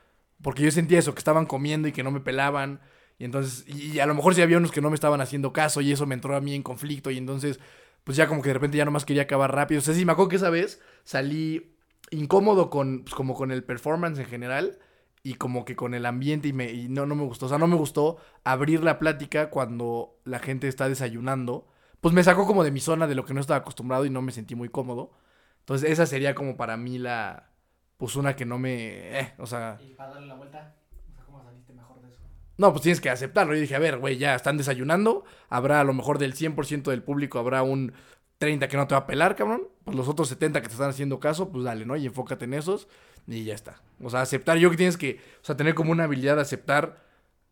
Porque 0.41 0.63
yo 0.63 0.71
sentía 0.71 1.00
eso, 1.00 1.13
que 1.13 1.19
estaban 1.19 1.47
comiendo 1.47 1.88
y 1.88 1.91
que 1.91 2.04
no 2.04 2.12
me 2.12 2.19
pelaban. 2.19 2.80
Y 3.17 3.26
entonces, 3.26 3.67
y, 3.67 4.00
a 4.00 4.06
lo 4.06 4.13
mejor 4.13 4.36
sí 4.36 4.41
había 4.43 4.58
unos 4.58 4.71
que 4.71 4.82
no 4.82 4.89
me 4.89 4.95
estaban 4.95 5.21
haciendo 5.21 5.52
caso 5.52 5.82
y 5.82 5.91
eso 5.91 6.06
me 6.06 6.15
entró 6.15 6.36
a 6.36 6.41
mí 6.41 6.54
en 6.54 6.62
conflicto 6.63 7.10
y 7.10 7.17
entonces, 7.17 7.60
pues 8.04 8.17
ya 8.17 8.28
como 8.28 8.43
que 8.43 8.50
de 8.50 8.54
repente 8.54 8.78
ya 8.78 8.86
nomás 8.86 9.06
quería 9.06 9.23
acabar 9.23 9.54
rápido. 9.54 9.80
O 9.80 9.82
sea, 9.82 9.95
sí, 9.95 10.06
me 10.06 10.12
acuerdo 10.12 10.30
que 10.30 10.36
esa 10.36 10.52
vez 10.52 10.80
salí 11.04 11.76
incómodo 12.12 12.69
con, 12.69 13.04
pues, 13.04 13.15
como 13.15 13.34
con 13.34 13.52
el 13.52 13.63
performance 13.63 14.19
en 14.19 14.26
general 14.28 14.80
y 15.28 15.34
como 15.34 15.66
que 15.66 15.76
con 15.76 15.94
el 15.94 16.06
ambiente 16.06 16.48
y, 16.48 16.54
me, 16.54 16.72
y 16.72 16.88
no, 16.88 17.06
no 17.06 17.13
me 17.13 17.24
gustó. 17.24 17.48
O 17.48 17.50
sea, 17.50 17.58
no 17.58 17.68
me 17.68 17.76
gustó 17.76 18.16
abrir 18.46 18.82
la 18.82 18.98
plática 18.98 19.50
cuando 19.50 20.22
la 20.24 20.40
gente 20.40 20.70
está 20.70 20.88
desayunando. 20.88 21.68
Pues 22.00 22.13
me 22.13 22.24
sacó 22.24 22.48
como 22.48 22.63
de 22.63 22.72
mi 22.72 22.80
zona 22.80 23.08
de 23.08 23.16
lo 23.16 23.26
que 23.26 23.34
no 23.34 23.42
estaba 23.42 23.58
acostumbrado 23.58 24.06
y 24.06 24.10
no 24.10 24.22
me 24.22 24.32
sentí 24.32 24.56
muy 24.56 24.70
cómodo. 24.70 25.12
Entonces 25.60 25.92
esa 25.92 26.06
sería 26.06 26.34
como 26.34 26.56
para 26.56 26.78
mí 26.78 26.98
la, 26.98 27.50
pues 27.98 28.16
una 28.16 28.38
que 28.38 28.46
no 28.46 28.58
me, 28.58 29.20
eh, 29.20 29.34
o 29.38 29.46
sea, 29.46 29.78
Y 29.86 29.96
para 29.96 30.12
darle 30.12 30.28
la 30.28 30.36
vuelta, 30.36 30.78
o 31.12 31.13
sea, 31.13 31.26
¿cómo 31.26 31.44
saliste 31.44 31.74
mejor 31.74 32.00
de 32.02 32.08
eso? 32.08 32.22
no, 32.56 32.72
pues 32.72 32.84
tienes 32.84 33.02
que 33.02 33.10
aceptarlo. 33.10 33.54
Yo 33.54 33.60
dije, 33.60 33.76
a 33.76 33.80
ver, 33.80 33.98
güey, 33.98 34.18
ya 34.18 34.34
están 34.34 34.56
desayunando, 34.56 35.26
habrá 35.50 35.82
a 35.82 35.84
lo 35.84 35.94
mejor 35.94 36.20
del 36.20 36.36
100% 36.36 36.90
del 36.90 37.04
público, 37.04 37.38
habrá 37.38 37.63
un 37.63 37.92
30 38.38 38.70
que 38.70 38.78
no 38.78 38.88
te 38.88 38.96
va 38.96 39.00
a 39.00 39.08
pelar, 39.08 39.36
cabrón. 39.36 39.68
Pues 39.84 39.98
los 39.98 40.08
otros 40.08 40.30
70 40.30 40.62
que 40.62 40.68
te 40.68 40.74
están 40.74 40.90
haciendo 40.90 41.20
caso, 41.20 41.50
pues 41.52 41.66
dale, 41.66 41.86
¿no? 41.86 41.98
Y 41.98 42.06
enfócate 42.06 42.46
en 42.46 42.54
esos 42.54 42.88
y 43.28 43.44
ya 43.44 43.54
está. 43.54 43.82
O 44.02 44.10
sea, 44.10 44.22
aceptar, 44.22 44.58
yo 44.58 44.70
que 44.72 44.78
tienes 44.78 44.98
que, 44.98 45.20
o 45.42 45.46
sea, 45.46 45.58
tener 45.58 45.76
como 45.76 45.92
una 45.92 46.06
habilidad 46.06 46.36
de 46.36 46.42
aceptar, 46.42 47.04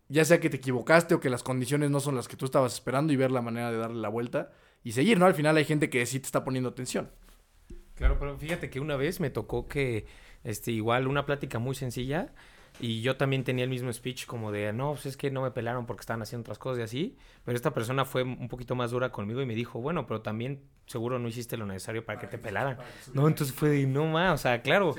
ya 0.07 0.23
sea 0.25 0.39
que 0.39 0.49
te 0.49 0.57
equivocaste 0.57 1.15
o 1.15 1.19
que 1.19 1.29
las 1.29 1.43
condiciones 1.43 1.89
no 1.91 1.99
son 1.99 2.15
las 2.15 2.27
que 2.27 2.37
tú 2.37 2.45
estabas 2.45 2.73
esperando 2.73 3.11
y 3.13 3.15
ver 3.15 3.31
la 3.31 3.41
manera 3.41 3.71
de 3.71 3.77
darle 3.77 3.99
la 3.99 4.09
vuelta 4.09 4.51
y 4.83 4.93
seguir, 4.93 5.19
¿no? 5.19 5.25
Al 5.25 5.33
final 5.33 5.57
hay 5.57 5.65
gente 5.65 5.89
que 5.89 6.05
sí 6.05 6.19
te 6.19 6.27
está 6.27 6.43
poniendo 6.43 6.69
atención. 6.69 7.09
Claro, 7.95 8.17
pero 8.19 8.37
fíjate 8.37 8.69
que 8.69 8.79
una 8.79 8.95
vez 8.95 9.19
me 9.19 9.29
tocó 9.29 9.67
que, 9.67 10.05
este, 10.43 10.71
igual 10.71 11.07
una 11.07 11.25
plática 11.25 11.59
muy 11.59 11.75
sencilla 11.75 12.33
y 12.77 13.01
yo 13.01 13.15
también 13.17 13.43
tenía 13.43 13.63
el 13.63 13.69
mismo 13.69 13.91
speech 13.93 14.25
como 14.25 14.51
de, 14.51 14.73
no, 14.73 14.91
pues 14.93 15.05
es 15.05 15.17
que 15.17 15.31
no 15.31 15.41
me 15.41 15.51
pelaron 15.51 15.85
porque 15.85 16.01
estaban 16.01 16.21
haciendo 16.21 16.41
otras 16.41 16.59
cosas 16.59 16.79
y 16.79 16.81
así, 16.83 17.17
pero 17.45 17.55
esta 17.55 17.73
persona 17.73 18.05
fue 18.05 18.23
un 18.23 18.47
poquito 18.49 18.75
más 18.75 18.91
dura 18.91 19.11
conmigo 19.11 19.41
y 19.41 19.45
me 19.45 19.55
dijo, 19.55 19.79
bueno, 19.79 20.05
pero 20.07 20.21
también 20.21 20.61
seguro 20.85 21.17
no 21.19 21.27
hiciste 21.27 21.57
lo 21.57 21.65
necesario 21.65 22.05
para 22.05 22.19
que 22.19 22.27
te 22.27 22.37
pelaran. 22.37 22.77
No, 23.13 23.27
entonces 23.27 23.55
fue 23.55 23.69
de, 23.69 23.87
no 23.87 24.05
más, 24.07 24.33
o 24.33 24.37
sea, 24.41 24.61
claro, 24.61 24.95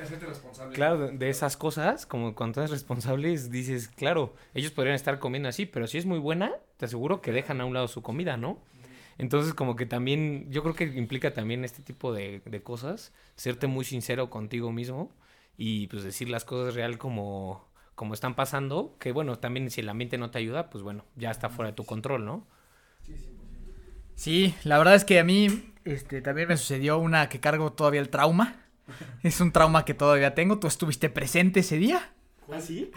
claro, 0.72 0.98
de- 1.08 1.12
de 1.18 1.28
esas 1.30 1.56
cosas, 1.56 2.06
como 2.06 2.34
cuando 2.34 2.60
eres 2.60 2.70
responsables, 2.70 3.50
dices, 3.50 3.88
claro, 3.88 4.34
ellos 4.54 4.72
podrían 4.72 4.94
estar 4.96 5.18
comiendo 5.18 5.48
así, 5.48 5.66
pero 5.66 5.86
si 5.86 5.98
es 5.98 6.06
muy 6.06 6.18
buena, 6.18 6.52
te 6.78 6.86
aseguro 6.86 7.20
que 7.20 7.32
dejan 7.32 7.60
a 7.60 7.64
un 7.66 7.74
lado 7.74 7.88
su 7.88 8.02
comida, 8.02 8.36
¿no? 8.36 8.58
Entonces, 9.18 9.54
como 9.54 9.76
que 9.76 9.86
también, 9.86 10.46
yo 10.50 10.62
creo 10.62 10.74
que 10.74 10.84
implica 10.84 11.32
también 11.32 11.64
este 11.64 11.82
tipo 11.82 12.12
de, 12.12 12.42
de 12.44 12.62
cosas, 12.62 13.12
serte 13.34 13.66
muy 13.66 13.84
sincero 13.84 14.28
contigo 14.30 14.72
mismo 14.72 15.10
y 15.56 15.86
pues 15.88 16.02
decir 16.04 16.28
las 16.28 16.44
cosas 16.44 16.74
real 16.74 16.98
como, 16.98 17.66
como 17.94 18.14
están 18.14 18.34
pasando, 18.34 18.96
que 18.98 19.12
bueno, 19.12 19.38
también 19.38 19.70
si 19.70 19.80
el 19.80 19.88
ambiente 19.88 20.18
no 20.18 20.30
te 20.30 20.38
ayuda, 20.38 20.70
pues 20.70 20.82
bueno, 20.82 21.04
ya 21.16 21.30
está 21.30 21.48
fuera 21.48 21.70
de 21.70 21.76
tu 21.76 21.84
control, 21.84 22.24
¿no? 22.24 22.46
Sí, 24.14 24.54
la 24.64 24.78
verdad 24.78 24.94
es 24.94 25.04
que 25.04 25.18
a 25.18 25.24
mí 25.24 25.72
este, 25.84 26.22
también 26.22 26.48
me 26.48 26.56
sucedió 26.56 26.98
una 26.98 27.28
que 27.28 27.40
cargo 27.40 27.72
todavía 27.72 28.00
el 28.00 28.08
trauma. 28.08 28.56
Es 29.22 29.40
un 29.40 29.50
trauma 29.52 29.84
que 29.84 29.94
todavía 29.94 30.34
tengo. 30.34 30.58
¿Tú 30.58 30.68
estuviste 30.68 31.10
presente 31.10 31.60
ese 31.60 31.76
día? 31.76 32.10
¿Ah, 32.50 32.60
sí? 32.60 32.92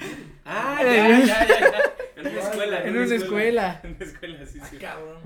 Ah, 0.45 0.79
ya, 0.83 1.19
ya, 1.19 1.25
ya, 1.25 1.73
En 2.15 2.27
una 2.27 2.39
escuela. 2.41 2.83
En 2.85 2.97
una 2.97 3.15
escuela. 3.15 3.81
En 3.83 3.95
una 3.95 4.05
escuela, 4.05 4.45
sí, 4.45 4.59
sí. 4.69 4.77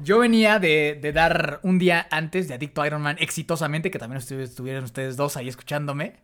Yo 0.04 0.20
venía 0.20 0.60
de, 0.60 0.98
de 1.02 1.12
dar 1.12 1.60
un 1.64 1.80
día 1.80 2.08
antes 2.12 2.48
de 2.48 2.54
Adicto 2.54 2.82
a 2.82 2.88
Iron 2.88 3.02
Man 3.02 3.18
exitosamente, 3.20 3.92
que 3.92 4.00
también 4.00 4.22
estu- 4.22 4.40
estuvieron 4.40 4.84
ustedes 4.86 5.18
dos 5.18 5.36
ahí 5.38 5.50
escuchándome. 5.50 6.16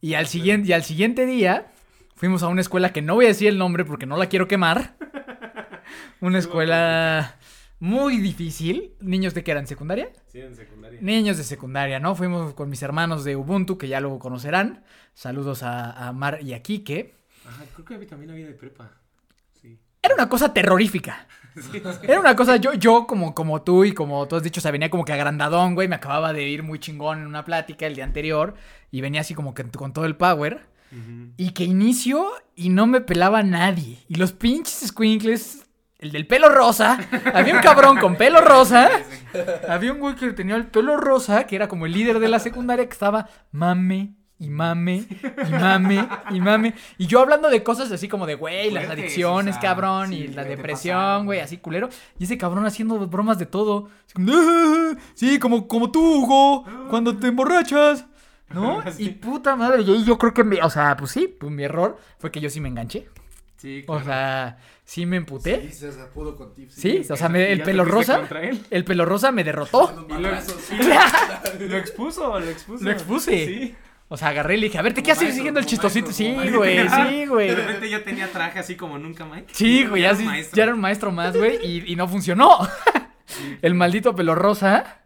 Y 0.00 0.14
al, 0.14 0.26
siguiente, 0.26 0.68
y 0.68 0.72
al 0.72 0.84
siguiente 0.84 1.26
día 1.26 1.72
fuimos 2.14 2.42
a 2.42 2.48
una 2.48 2.60
escuela 2.60 2.92
que 2.92 3.02
no 3.02 3.14
voy 3.14 3.26
a 3.26 3.28
decir 3.28 3.48
el 3.48 3.58
nombre 3.58 3.84
porque 3.84 4.06
no 4.06 4.16
la 4.16 4.28
quiero 4.28 4.48
quemar. 4.48 4.96
Una 6.20 6.38
escuela 6.38 7.36
muy 7.78 8.18
difícil. 8.18 8.94
¿Niños 9.00 9.34
de 9.34 9.44
qué 9.44 9.50
eran? 9.52 9.66
¿Secundaria? 9.66 10.10
Sí, 10.26 10.40
en 10.40 10.56
secundaria. 10.56 11.00
Niños 11.00 11.36
de 11.36 11.44
secundaria, 11.44 12.00
¿no? 12.00 12.14
Fuimos 12.14 12.54
con 12.54 12.68
mis 12.70 12.82
hermanos 12.82 13.24
de 13.24 13.36
Ubuntu, 13.36 13.78
que 13.78 13.88
ya 13.88 14.00
luego 14.00 14.18
conocerán. 14.18 14.84
Saludos 15.14 15.62
a, 15.62 16.08
a 16.08 16.12
Mar 16.12 16.38
y 16.42 16.54
a 16.54 16.62
Kike. 16.62 17.14
Ajá, 17.46 17.64
creo 17.84 18.00
que 18.00 18.06
también 18.06 18.30
había 18.30 18.46
de 18.46 18.54
prepa. 18.54 18.92
Sí. 19.60 19.78
Era 20.02 20.14
una 20.14 20.28
cosa 20.28 20.52
terrorífica. 20.52 21.26
Era 22.02 22.20
una 22.20 22.36
cosa, 22.36 22.56
yo, 22.56 22.74
yo 22.74 23.06
como, 23.06 23.34
como 23.34 23.62
tú 23.62 23.84
y 23.84 23.92
como 23.92 24.26
tú 24.28 24.36
has 24.36 24.42
dicho, 24.42 24.60
o 24.60 24.62
sea, 24.62 24.70
venía 24.70 24.90
como 24.90 25.04
que 25.04 25.12
agrandadón, 25.12 25.74
güey. 25.74 25.88
Me 25.88 25.96
acababa 25.96 26.32
de 26.32 26.48
ir 26.48 26.62
muy 26.62 26.78
chingón 26.78 27.20
en 27.20 27.26
una 27.26 27.44
plática 27.44 27.86
el 27.86 27.94
día 27.94 28.04
anterior. 28.04 28.54
Y 28.90 29.00
venía 29.00 29.22
así 29.22 29.34
como 29.34 29.54
que 29.54 29.64
con 29.70 29.92
todo 29.92 30.04
el 30.04 30.16
power. 30.16 30.66
Y 31.36 31.50
que 31.50 31.64
inicio 31.64 32.30
y 32.54 32.70
no 32.70 32.86
me 32.86 33.00
pelaba 33.00 33.42
nadie. 33.42 33.98
Y 34.08 34.14
los 34.14 34.32
pinches 34.32 34.88
squinkles, 34.88 35.66
el 35.98 36.10
del 36.10 36.26
pelo 36.26 36.48
rosa. 36.48 36.98
Había 37.34 37.54
un 37.54 37.60
cabrón 37.60 37.98
con 37.98 38.16
pelo 38.16 38.40
rosa. 38.40 38.88
Había 39.68 39.92
un 39.92 39.98
güey 39.98 40.14
que 40.14 40.32
tenía 40.32 40.56
el 40.56 40.66
pelo 40.68 40.96
rosa, 40.96 41.44
que 41.44 41.56
era 41.56 41.68
como 41.68 41.84
el 41.84 41.92
líder 41.92 42.18
de 42.18 42.28
la 42.28 42.38
secundaria, 42.38 42.86
que 42.86 42.92
estaba 42.92 43.28
mame. 43.50 44.14
Y 44.38 44.48
mame, 44.50 45.06
y 45.48 45.50
mame, 45.52 46.06
y 46.30 46.40
mame. 46.40 46.74
Y 46.98 47.06
yo 47.06 47.20
hablando 47.20 47.48
de 47.48 47.62
cosas 47.62 47.90
así 47.90 48.06
como 48.06 48.26
de, 48.26 48.34
güey, 48.34 48.70
las 48.70 48.88
adicciones, 48.90 49.56
o 49.56 49.60
sea, 49.60 49.70
cabrón, 49.70 50.08
sí, 50.10 50.14
y 50.16 50.28
la 50.28 50.44
depresión, 50.44 51.24
güey, 51.24 51.40
así 51.40 51.56
culero. 51.56 51.88
Y 52.18 52.24
ese 52.24 52.36
cabrón 52.36 52.66
haciendo 52.66 52.98
bromas 53.06 53.38
de 53.38 53.46
todo. 53.46 53.88
Así 54.04 54.12
como, 54.14 54.32
"Ah, 54.34 54.94
sí, 55.14 55.38
como, 55.38 55.66
como 55.66 55.90
tú, 55.90 56.22
Hugo, 56.22 56.64
cuando 56.90 57.16
te 57.16 57.28
emborrachas. 57.28 58.04
¿No? 58.52 58.82
Y 58.98 59.08
puta 59.10 59.56
madre, 59.56 59.84
yo, 59.84 59.96
yo 60.04 60.18
creo 60.18 60.34
que, 60.34 60.44
me, 60.44 60.62
o 60.62 60.68
sea, 60.70 60.96
pues 60.96 61.10
sí, 61.12 61.26
pues 61.28 61.50
mi 61.50 61.64
error 61.64 61.98
fue 62.18 62.30
que 62.30 62.40
yo 62.40 62.50
sí 62.50 62.60
me 62.60 62.68
enganché. 62.68 63.08
Sí, 63.56 63.84
O 63.88 64.02
sea, 64.02 64.58
sí 64.84 65.06
me 65.06 65.16
emputé. 65.16 65.72
se 65.72 65.90
pudo 66.14 66.36
con 66.36 66.54
tips. 66.54 66.74
Sí, 66.74 67.06
o 67.10 67.16
sea, 67.16 67.30
me- 67.30 67.50
el 67.52 67.58
¿Ya 67.60 67.64
te 67.64 67.70
pelo 67.70 67.86
rosa, 67.86 68.20
el 68.70 68.84
pelo 68.84 69.06
rosa 69.06 69.32
me 69.32 69.42
derrotó. 69.44 70.06
Y 70.10 70.12
lo, 70.12 70.30
lo 71.68 71.76
expuso, 71.78 72.38
lo 72.38 72.50
expuso. 72.50 72.84
Lo 72.84 72.90
expuse. 72.90 73.46
Sí. 73.46 73.74
O 74.08 74.16
sea, 74.16 74.28
agarré 74.28 74.54
y 74.54 74.60
le 74.60 74.66
dije, 74.66 74.78
a 74.78 74.82
ver, 74.82 74.94
¿te 74.94 75.02
qué 75.02 75.10
Como 75.10 75.12
haces 75.12 75.22
maestro, 75.24 75.36
siguiendo 75.36 75.60
el 75.60 75.66
chistosito? 75.66 76.06
maestro, 76.06 76.24
Sí, 76.24 76.56
güey, 76.56 76.88
sí, 76.88 77.26
güey. 77.26 77.48
De 77.48 77.54
repente 77.56 77.90
yo 77.90 78.02
tenía 78.04 78.30
traje 78.30 78.58
así 78.60 78.76
como 78.76 78.98
nunca, 78.98 79.24
Mike. 79.24 79.46
Sí, 79.52 79.84
güey, 79.84 80.02
ya, 80.02 80.08
era 80.10 80.16
sí, 80.16 80.22
un 80.22 80.28
maestro. 80.28 80.56
ya 80.56 80.62
era 80.62 80.74
un 80.74 80.80
maestro 80.80 81.10
más, 81.12 81.36
güey, 81.36 81.58
y, 81.66 81.92
y 81.92 81.96
no 81.96 82.06
funcionó. 82.06 82.58
El 83.62 83.74
maldito 83.74 84.14
pelo 84.14 84.34
rosa. 84.36 85.00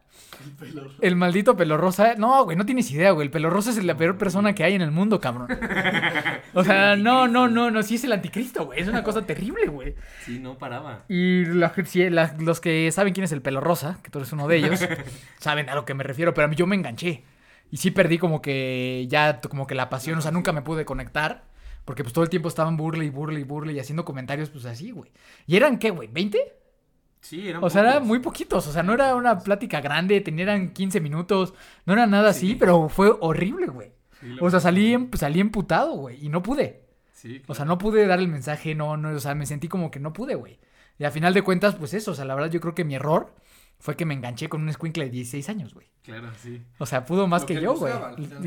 El 1.00 1.16
maldito 1.16 1.56
pelo 1.56 1.76
rosa. 1.78 2.14
No, 2.16 2.44
güey, 2.44 2.56
no 2.56 2.64
tienes 2.66 2.90
idea, 2.90 3.10
güey. 3.12 3.26
El 3.26 3.30
pelo 3.30 3.48
rosa 3.50 3.70
es 3.70 3.82
la 3.82 3.96
peor 3.96 4.16
persona 4.18 4.54
que 4.54 4.64
hay 4.64 4.74
en 4.74 4.82
el 4.82 4.90
mundo, 4.90 5.20
cabrón. 5.20 5.48
O 6.52 6.64
sea, 6.64 6.96
no, 6.96 7.28
no, 7.28 7.46
no, 7.46 7.70
no, 7.70 7.82
sí 7.84 7.94
es 7.94 8.02
el 8.04 8.12
anticristo, 8.12 8.66
güey. 8.66 8.80
Es 8.80 8.88
una 8.88 9.04
cosa 9.04 9.22
terrible, 9.22 9.66
güey. 9.68 9.94
Sí, 10.24 10.40
no 10.40 10.58
paraba. 10.58 11.04
Y 11.08 11.44
la- 11.44 11.72
sí, 11.86 12.10
la- 12.10 12.34
los 12.40 12.60
que 12.60 12.90
saben 12.90 13.12
quién 13.14 13.22
es 13.24 13.30
el 13.32 13.40
pelo 13.40 13.60
rosa, 13.60 13.98
que 14.02 14.10
tú 14.10 14.18
eres 14.18 14.32
uno 14.32 14.48
de 14.48 14.56
ellos, 14.56 14.80
saben 15.38 15.68
a 15.70 15.74
lo 15.76 15.84
que 15.84 15.94
me 15.94 16.02
refiero, 16.02 16.34
pero 16.34 16.46
a 16.46 16.48
mí 16.48 16.56
yo 16.56 16.66
me 16.66 16.74
enganché. 16.74 17.22
Y 17.70 17.76
sí 17.76 17.90
perdí 17.90 18.18
como 18.18 18.42
que 18.42 19.06
ya, 19.08 19.40
como 19.40 19.66
que 19.66 19.74
la 19.74 19.88
pasión, 19.88 20.18
o 20.18 20.22
sea, 20.22 20.30
nunca 20.30 20.52
me 20.52 20.62
pude 20.62 20.84
conectar. 20.84 21.44
Porque 21.84 22.02
pues 22.04 22.12
todo 22.12 22.24
el 22.24 22.30
tiempo 22.30 22.48
estaban 22.48 22.76
burle 22.76 23.04
y 23.04 23.10
burle 23.10 23.40
y 23.40 23.44
burle 23.44 23.72
y 23.72 23.80
haciendo 23.80 24.04
comentarios 24.04 24.50
pues 24.50 24.64
así, 24.64 24.90
güey. 24.90 25.10
¿Y 25.46 25.56
eran 25.56 25.78
qué, 25.78 25.90
güey? 25.90 26.08
¿20? 26.12 26.36
Sí, 27.20 27.48
eran 27.48 27.62
O 27.64 27.70
sea, 27.70 27.82
eran 27.82 28.06
muy 28.06 28.18
poquitos, 28.20 28.66
o 28.66 28.72
sea, 28.72 28.82
no 28.82 28.94
era 28.94 29.14
una 29.14 29.38
plática 29.38 29.80
grande, 29.80 30.20
tenían 30.20 30.72
15 30.72 31.00
minutos, 31.00 31.52
no 31.84 31.92
era 31.92 32.06
nada 32.06 32.30
así, 32.30 32.54
pero 32.54 32.88
fue 32.88 33.14
horrible, 33.20 33.66
güey. 33.66 33.92
Sí, 34.20 34.36
O 34.40 34.50
sea, 34.50 34.60
salí, 34.60 34.94
em- 34.94 35.10
salí 35.14 35.40
emputado, 35.40 35.92
güey, 35.94 36.24
y 36.24 36.28
no 36.28 36.42
pude. 36.42 36.82
Sí, 37.12 37.42
O 37.46 37.54
sea, 37.54 37.64
no 37.66 37.76
pude 37.76 38.06
dar 38.06 38.18
el 38.20 38.28
mensaje, 38.28 38.74
no, 38.74 38.96
no, 38.96 39.10
o 39.10 39.20
sea, 39.20 39.34
me 39.34 39.46
sentí 39.46 39.68
como 39.68 39.90
que 39.90 40.00
no 40.00 40.12
pude, 40.12 40.34
güey. 40.34 40.58
Y 40.98 41.04
a 41.04 41.10
final 41.10 41.34
de 41.34 41.42
cuentas, 41.42 41.74
pues 41.74 41.92
eso, 41.92 42.12
o 42.12 42.14
sea, 42.14 42.24
la 42.24 42.34
verdad 42.34 42.50
yo 42.50 42.60
creo 42.60 42.74
que 42.74 42.84
mi 42.84 42.94
error 42.94 43.34
fue 43.80 43.96
que 43.96 44.04
me 44.04 44.14
enganché 44.14 44.48
con 44.48 44.62
un 44.62 44.68
escuincle 44.68 45.04
de 45.06 45.10
16 45.10 45.48
años, 45.48 45.74
güey. 45.74 45.88
claro, 46.04 46.28
sí. 46.40 46.62
O 46.78 46.86
sea, 46.86 47.04
pudo 47.04 47.26
más 47.26 47.44
que 47.44 47.54
que 47.54 47.62
yo, 47.62 47.72
le 47.74 47.78
güey. 47.78 47.92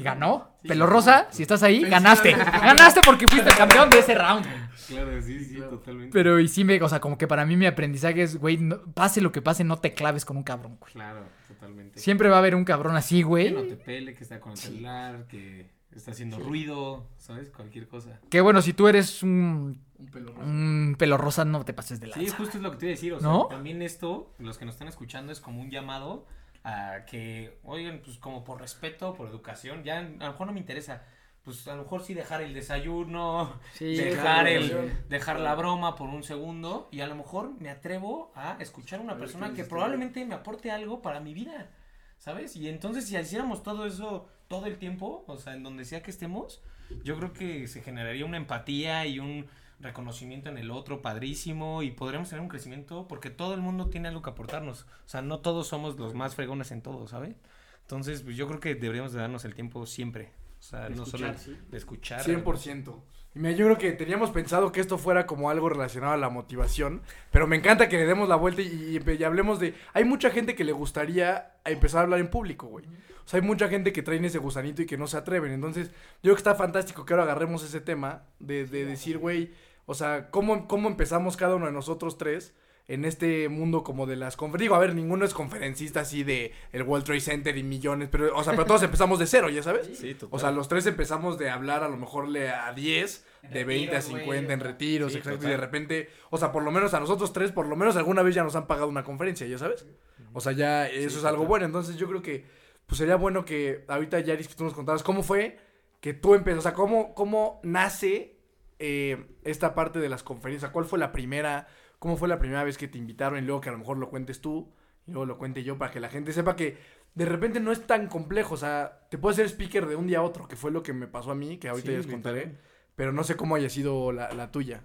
Ganó. 0.01 0.57
Sí, 0.61 0.67
Pelo 0.69 0.85
rosa, 0.85 1.27
si 1.31 1.41
estás 1.41 1.61
ahí, 1.63 1.81
ganaste. 1.81 2.31
Ganaste 2.63 3.01
porque 3.05 3.27
fuiste 3.27 3.49
el 3.49 3.55
campeón 3.57 3.89
de 3.89 3.99
ese 3.99 4.15
round, 4.15 4.45
güey. 4.45 4.57
Claro, 4.87 5.21
sí, 5.21 5.43
sí, 5.43 5.55
claro. 5.55 5.71
totalmente. 5.71 6.13
Pero 6.13 6.39
y 6.39 6.47
sí 6.47 6.63
me, 6.63 6.81
o 6.81 6.87
sea, 6.87 6.99
como 7.01 7.17
que 7.17 7.27
para 7.27 7.45
mí 7.45 7.57
mi 7.57 7.65
aprendizaje 7.65 8.21
es, 8.23 8.37
güey, 8.37 8.57
no- 8.57 8.81
pase 8.93 9.19
lo 9.21 9.31
que 9.31 9.41
pase, 9.41 9.63
no 9.63 9.77
te 9.77 9.93
claves 9.93 10.23
con 10.23 10.37
un 10.37 10.43
cabrón, 10.43 10.77
güey. 10.79 10.93
Claro, 10.93 11.23
totalmente. 11.47 11.99
Siempre 11.99 12.29
va 12.29 12.35
a 12.35 12.39
haber 12.39 12.55
un 12.55 12.63
cabrón 12.63 12.95
así, 12.95 13.17
Que 13.17 13.23
güey. 13.23 13.51
no 13.51 13.63
te 13.63 13.75
pele, 13.75 14.13
que 14.13 14.23
está 14.23 14.39
con 14.39 14.51
el 14.53 14.57
celular, 14.57 15.25
que 15.27 15.67
está 15.97 16.11
haciendo 16.11 16.39
ruido, 16.39 17.07
¿sabes? 17.17 17.49
Cualquier 17.49 17.87
cosa. 17.87 18.19
Que 18.29 18.41
bueno, 18.41 18.61
si 18.61 18.73
tú 18.73 18.87
eres 18.87 19.23
un, 19.23 19.81
Un 19.99 20.05
pelo 20.07 20.33
rosa. 20.33 20.45
un 20.45 20.95
pelo 20.97 21.17
rosa, 21.17 21.45
no 21.45 21.63
te 21.65 21.73
pases 21.73 21.99
de 21.99 22.07
Sí, 22.11 22.19
lanza. 22.21 22.37
justo 22.37 22.57
es 22.57 22.63
lo 22.63 22.71
que 22.71 22.77
te 22.77 22.85
iba 22.85 22.91
a 22.91 22.95
decir. 22.95 23.13
O 23.13 23.19
sea, 23.19 23.29
¿No? 23.29 23.45
también 23.47 23.81
esto, 23.81 24.33
los 24.39 24.57
que 24.57 24.65
nos 24.65 24.75
están 24.75 24.87
escuchando, 24.87 25.31
es 25.31 25.39
como 25.39 25.61
un 25.61 25.69
llamado 25.69 26.25
a 26.63 27.05
que, 27.09 27.59
oigan, 27.63 28.01
pues 28.03 28.17
como 28.17 28.43
por 28.43 28.61
respeto, 28.61 29.13
por 29.13 29.27
educación, 29.27 29.83
ya 29.83 29.99
a 29.99 30.01
lo 30.03 30.31
mejor 30.31 30.47
no 30.47 30.53
me 30.53 30.59
interesa. 30.59 31.03
Pues 31.43 31.67
a 31.67 31.75
lo 31.75 31.83
mejor 31.83 32.01
sí 32.03 32.13
dejar 32.13 32.41
el 32.41 32.53
desayuno, 32.53 33.59
Sí, 33.73 33.95
dejar 33.97 34.47
el, 34.47 34.93
dejar 35.09 35.41
la 35.41 35.55
broma 35.55 35.93
por 35.97 36.07
un 36.07 36.23
segundo 36.23 36.87
y 36.89 37.01
a 37.01 37.07
lo 37.07 37.15
mejor 37.15 37.51
me 37.59 37.69
atrevo 37.69 38.31
a 38.33 38.55
escuchar 38.61 38.99
a 38.99 39.03
una 39.03 39.13
A 39.13 39.17
persona 39.17 39.53
que 39.53 39.65
probablemente 39.65 40.23
me 40.25 40.35
aporte 40.35 40.71
algo 40.71 41.01
para 41.01 41.19
mi 41.19 41.33
vida, 41.33 41.69
¿sabes? 42.17 42.55
Y 42.55 42.69
entonces 42.69 43.05
si 43.07 43.17
hiciéramos 43.17 43.61
todo 43.61 43.85
eso 43.85 44.25
todo 44.53 44.67
el 44.67 44.77
tiempo, 44.77 45.25
o 45.25 45.37
sea, 45.37 45.55
en 45.55 45.63
donde 45.63 45.83
sea 45.83 46.03
que 46.03 46.11
estemos, 46.11 46.61
yo 47.03 47.17
creo 47.17 47.33
que 47.33 47.67
se 47.67 47.81
generaría 47.81 48.23
una 48.23 48.37
empatía 48.37 49.07
y 49.07 49.17
un 49.17 49.47
reconocimiento 49.79 50.47
en 50.49 50.59
el 50.59 50.69
otro 50.69 51.01
padrísimo 51.01 51.81
y 51.81 51.89
podríamos 51.89 52.29
tener 52.29 52.43
un 52.43 52.49
crecimiento 52.49 53.07
porque 53.07 53.31
todo 53.31 53.55
el 53.55 53.61
mundo 53.61 53.87
tiene 53.87 54.09
algo 54.09 54.21
que 54.21 54.29
aportarnos, 54.29 54.83
o 54.83 55.09
sea, 55.09 55.23
no 55.23 55.39
todos 55.39 55.67
somos 55.67 55.97
los 55.97 56.13
más 56.13 56.35
fregones 56.35 56.69
en 56.71 56.83
todo, 56.83 57.07
¿sabes? 57.07 57.35
Entonces, 57.81 58.21
pues 58.21 58.37
yo 58.37 58.47
creo 58.47 58.59
que 58.59 58.75
deberíamos 58.75 59.11
de 59.11 59.21
darnos 59.21 59.43
el 59.43 59.55
tiempo 59.55 59.87
siempre. 59.87 60.31
O 60.59 60.61
sea, 60.61 60.87
De 60.87 60.95
no 60.95 61.03
escuchar, 61.03 61.39
solo 61.39 61.57
de 61.71 61.77
escuchar. 61.77 62.21
100%. 62.21 62.95
Y 63.35 63.39
mira, 63.39 63.51
yo 63.55 63.77
que 63.79 63.91
teníamos 63.93 64.29
pensado 64.29 64.71
que 64.71 64.79
esto 64.79 64.97
fuera 64.99 65.25
como 65.25 65.49
algo 65.49 65.67
relacionado 65.67 66.13
a 66.13 66.17
la 66.17 66.29
motivación, 66.29 67.01
pero 67.31 67.47
me 67.47 67.55
encanta 67.55 67.89
que 67.89 67.97
le 67.97 68.05
demos 68.05 68.29
la 68.29 68.35
vuelta 68.35 68.61
y, 68.61 68.65
y- 69.05 69.11
y 69.11 69.23
hablemos 69.23 69.59
de... 69.59 69.73
Hay 69.93 70.03
mucha 70.05 70.29
gente 70.29 70.53
que 70.55 70.63
le 70.63 70.71
gustaría 70.71 71.53
empezar 71.65 71.99
a 71.99 72.03
hablar 72.03 72.19
en 72.19 72.29
público, 72.29 72.67
güey. 72.67 72.85
O 72.85 73.27
sea, 73.27 73.39
hay 73.39 73.45
mucha 73.45 73.69
gente 73.69 73.91
que 73.93 74.03
traen 74.03 74.25
ese 74.25 74.37
gusanito 74.37 74.81
y 74.81 74.85
que 74.85 74.97
no 74.97 75.07
se 75.07 75.17
atreven. 75.17 75.51
Entonces, 75.51 75.87
yo 75.89 75.93
creo 76.21 76.35
que 76.35 76.39
está 76.39 76.55
fantástico 76.55 77.05
que 77.05 77.13
ahora 77.13 77.23
agarremos 77.23 77.63
ese 77.63 77.81
tema 77.81 78.23
de, 78.39 78.65
de 78.67 78.85
decir, 78.85 79.17
güey, 79.17 79.51
o 79.85 79.93
sea, 79.95 80.29
¿cómo, 80.29 80.67
¿cómo 80.67 80.87
empezamos 80.87 81.35
cada 81.35 81.55
uno 81.55 81.65
de 81.65 81.71
nosotros 81.71 82.17
tres 82.17 82.53
en 82.87 83.05
este 83.05 83.47
mundo 83.49 83.83
como 83.83 84.05
de 84.05 84.15
las 84.15 84.35
conferencias? 84.35 84.65
Digo, 84.65 84.75
a 84.75 84.79
ver, 84.79 84.93
ninguno 84.93 85.25
es 85.25 85.33
conferencista 85.33 86.01
así 86.01 86.23
de 86.23 86.53
el 86.71 86.83
World 86.83 87.05
Trade 87.05 87.21
Center 87.21 87.57
y 87.57 87.63
millones, 87.63 88.09
pero, 88.11 88.35
o 88.35 88.43
sea, 88.43 88.53
pero 88.53 88.65
todos 88.65 88.83
empezamos 88.83 89.19
de 89.19 89.27
cero, 89.27 89.49
¿ya 89.49 89.63
sabes? 89.63 89.97
Sí, 89.97 90.13
total. 90.13 90.29
O 90.31 90.39
sea, 90.39 90.51
los 90.51 90.67
tres 90.67 90.85
empezamos 90.85 91.37
de 91.37 91.49
hablar 91.49 91.83
a 91.83 91.89
lo 91.89 91.97
mejor 91.97 92.27
le 92.27 92.49
a 92.49 92.73
10, 92.73 93.25
de 93.51 93.63
20 93.63 93.95
a 93.95 93.99
retiros, 93.99 94.19
50 94.19 94.53
en 94.53 94.59
retiros, 94.59 95.11
Sí, 95.11 95.17
exacto. 95.17 95.37
total. 95.39 95.49
Y 95.49 95.51
de 95.53 95.57
repente, 95.57 96.09
o 96.29 96.37
sea, 96.37 96.51
por 96.51 96.63
lo 96.63 96.71
menos 96.71 96.93
a 96.93 96.99
nosotros 96.99 97.33
tres, 97.33 97.51
por 97.51 97.67
lo 97.67 97.75
menos 97.75 97.95
alguna 97.95 98.21
vez 98.21 98.35
ya 98.35 98.43
nos 98.43 98.55
han 98.55 98.67
pagado 98.67 98.87
una 98.87 99.03
conferencia, 99.03 99.47
¿ya 99.47 99.57
sabes? 99.57 99.85
O 100.33 100.41
sea, 100.41 100.51
ya 100.51 100.87
eso 100.87 101.19
es 101.19 101.25
algo 101.25 101.37
total. 101.43 101.47
bueno. 101.47 101.65
Entonces 101.65 101.95
yo 101.97 102.07
creo 102.07 102.21
que, 102.21 102.45
pues 102.85 102.97
sería 102.97 103.15
bueno 103.15 103.45
que 103.45 103.85
ahorita, 103.87 104.19
Yaris, 104.19 104.47
que 104.47 104.55
tú 104.55 104.63
nos 104.63 104.73
contabas, 104.73 105.03
¿cómo 105.03 105.23
fue 105.23 105.57
que 105.99 106.13
tú 106.13 106.35
empezaste? 106.35 106.59
O 106.59 106.61
sea, 106.63 106.73
¿cómo, 106.73 107.13
cómo 107.15 107.61
nace 107.63 108.35
eh, 108.79 109.25
esta 109.43 109.73
parte 109.73 109.99
de 109.99 110.09
las 110.09 110.23
conferencias? 110.23 110.71
¿Cuál 110.71 110.85
fue 110.85 110.99
la 110.99 111.11
primera, 111.11 111.67
cómo 112.03 112.17
fue 112.17 112.27
la 112.27 112.37
primera 112.37 112.65
vez 112.65 112.77
que 112.77 112.89
te 112.89 112.97
invitaron? 112.97 113.41
Y 113.41 113.43
luego 113.43 113.61
que 113.61 113.69
a 113.69 113.71
lo 113.71 113.77
mejor 113.77 113.97
lo 113.97 114.09
cuentes 114.09 114.41
tú 114.41 114.73
y 115.07 115.11
luego 115.11 115.25
lo 115.25 115.37
cuente 115.37 115.63
yo 115.63 115.77
para 115.77 115.89
que 115.89 116.01
la 116.01 116.09
gente 116.09 116.33
sepa 116.33 116.57
que 116.57 116.77
de 117.15 117.23
repente 117.23 117.61
no 117.61 117.71
es 117.71 117.87
tan 117.87 118.07
complejo. 118.07 118.55
O 118.55 118.57
sea, 118.57 119.07
te 119.09 119.17
puedes 119.17 119.37
ser 119.37 119.45
speaker 119.45 119.85
de 119.85 119.95
un 119.95 120.05
día 120.05 120.17
a 120.17 120.21
otro, 120.21 120.49
que 120.49 120.57
fue 120.57 120.69
lo 120.69 120.83
que 120.83 120.91
me 120.91 121.07
pasó 121.07 121.31
a 121.31 121.35
mí, 121.35 121.59
que 121.59 121.69
ahorita 121.69 121.87
Sí, 121.87 121.91
ya 121.93 121.97
les 121.99 122.07
contaré. 122.07 122.57
Pero 122.97 123.13
no 123.13 123.23
sé 123.23 123.37
cómo 123.37 123.55
haya 123.55 123.69
sido 123.69 124.11
la, 124.11 124.33
la 124.33 124.51
tuya. 124.51 124.81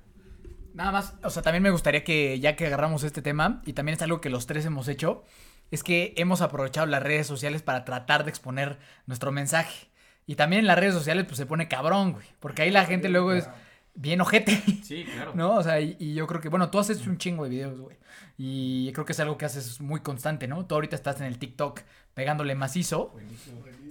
Nada 0.75 0.93
más, 0.93 1.17
o 1.25 1.31
sea, 1.31 1.43
también 1.43 1.65
me 1.65 1.73
gustaría 1.73 2.05
que 2.05 2.39
ya 2.39 2.55
que 2.55 2.67
agarramos 2.67 3.03
este 3.03 3.21
tema, 3.21 3.63
y 3.67 3.73
también 3.73 3.97
es 3.97 4.03
algo 4.03 4.21
que 4.21 4.31
los 4.31 4.47
tres 4.47 4.65
hemos 4.65 4.87
hecho, 4.87 5.25
es 5.73 5.83
que 5.83 6.15
hemos 6.19 6.41
aprovechado 6.41 6.87
las 6.87 7.03
redes 7.03 7.27
sociales 7.27 7.63
para 7.63 7.85
tratar 7.85 8.23
de 8.23 8.31
exponer 8.31 8.79
nuestro 9.07 9.33
mensaje. 9.33 9.89
Y 10.25 10.37
también 10.37 10.61
en 10.61 10.67
las 10.69 10.79
redes 10.79 10.95
sociales 10.95 11.25
pues 11.25 11.37
se 11.37 11.47
pone 11.47 11.67
cabrón, 11.67 12.13
güey, 12.13 12.27
porque 12.39 12.63
ahí 12.63 12.71
la 12.71 12.85
gente 12.85 13.09
luego 13.09 13.33
es 13.33 13.49
bien 14.01 14.21
ojete, 14.21 14.63
Sí, 14.83 15.05
claro. 15.05 15.33
¿no? 15.35 15.57
O 15.57 15.63
sea, 15.63 15.81
y, 15.81 15.97
y 15.99 16.15
yo 16.15 16.27
creo 16.27 16.41
que, 16.41 16.49
bueno, 16.49 16.71
tú 16.71 16.79
haces 16.79 17.07
un 17.07 17.19
chingo 17.19 17.45
de 17.45 17.51
videos, 17.51 17.81
güey. 17.81 17.97
Y 18.37 18.93
creo 18.93 19.05
que 19.05 19.13
es 19.13 19.21
algo 19.21 19.37
que 19.37 19.45
haces 19.45 19.81
muy 19.81 20.01
constante, 20.01 20.47
¿no? 20.47 20.65
Tú 20.65 20.77
ahorita 20.77 20.95
estás 20.97 21.21
en 21.21 21.27
el 21.27 21.39
TikTok 21.39 21.81
pegándole 22.15 22.55
macizo. 22.55 23.13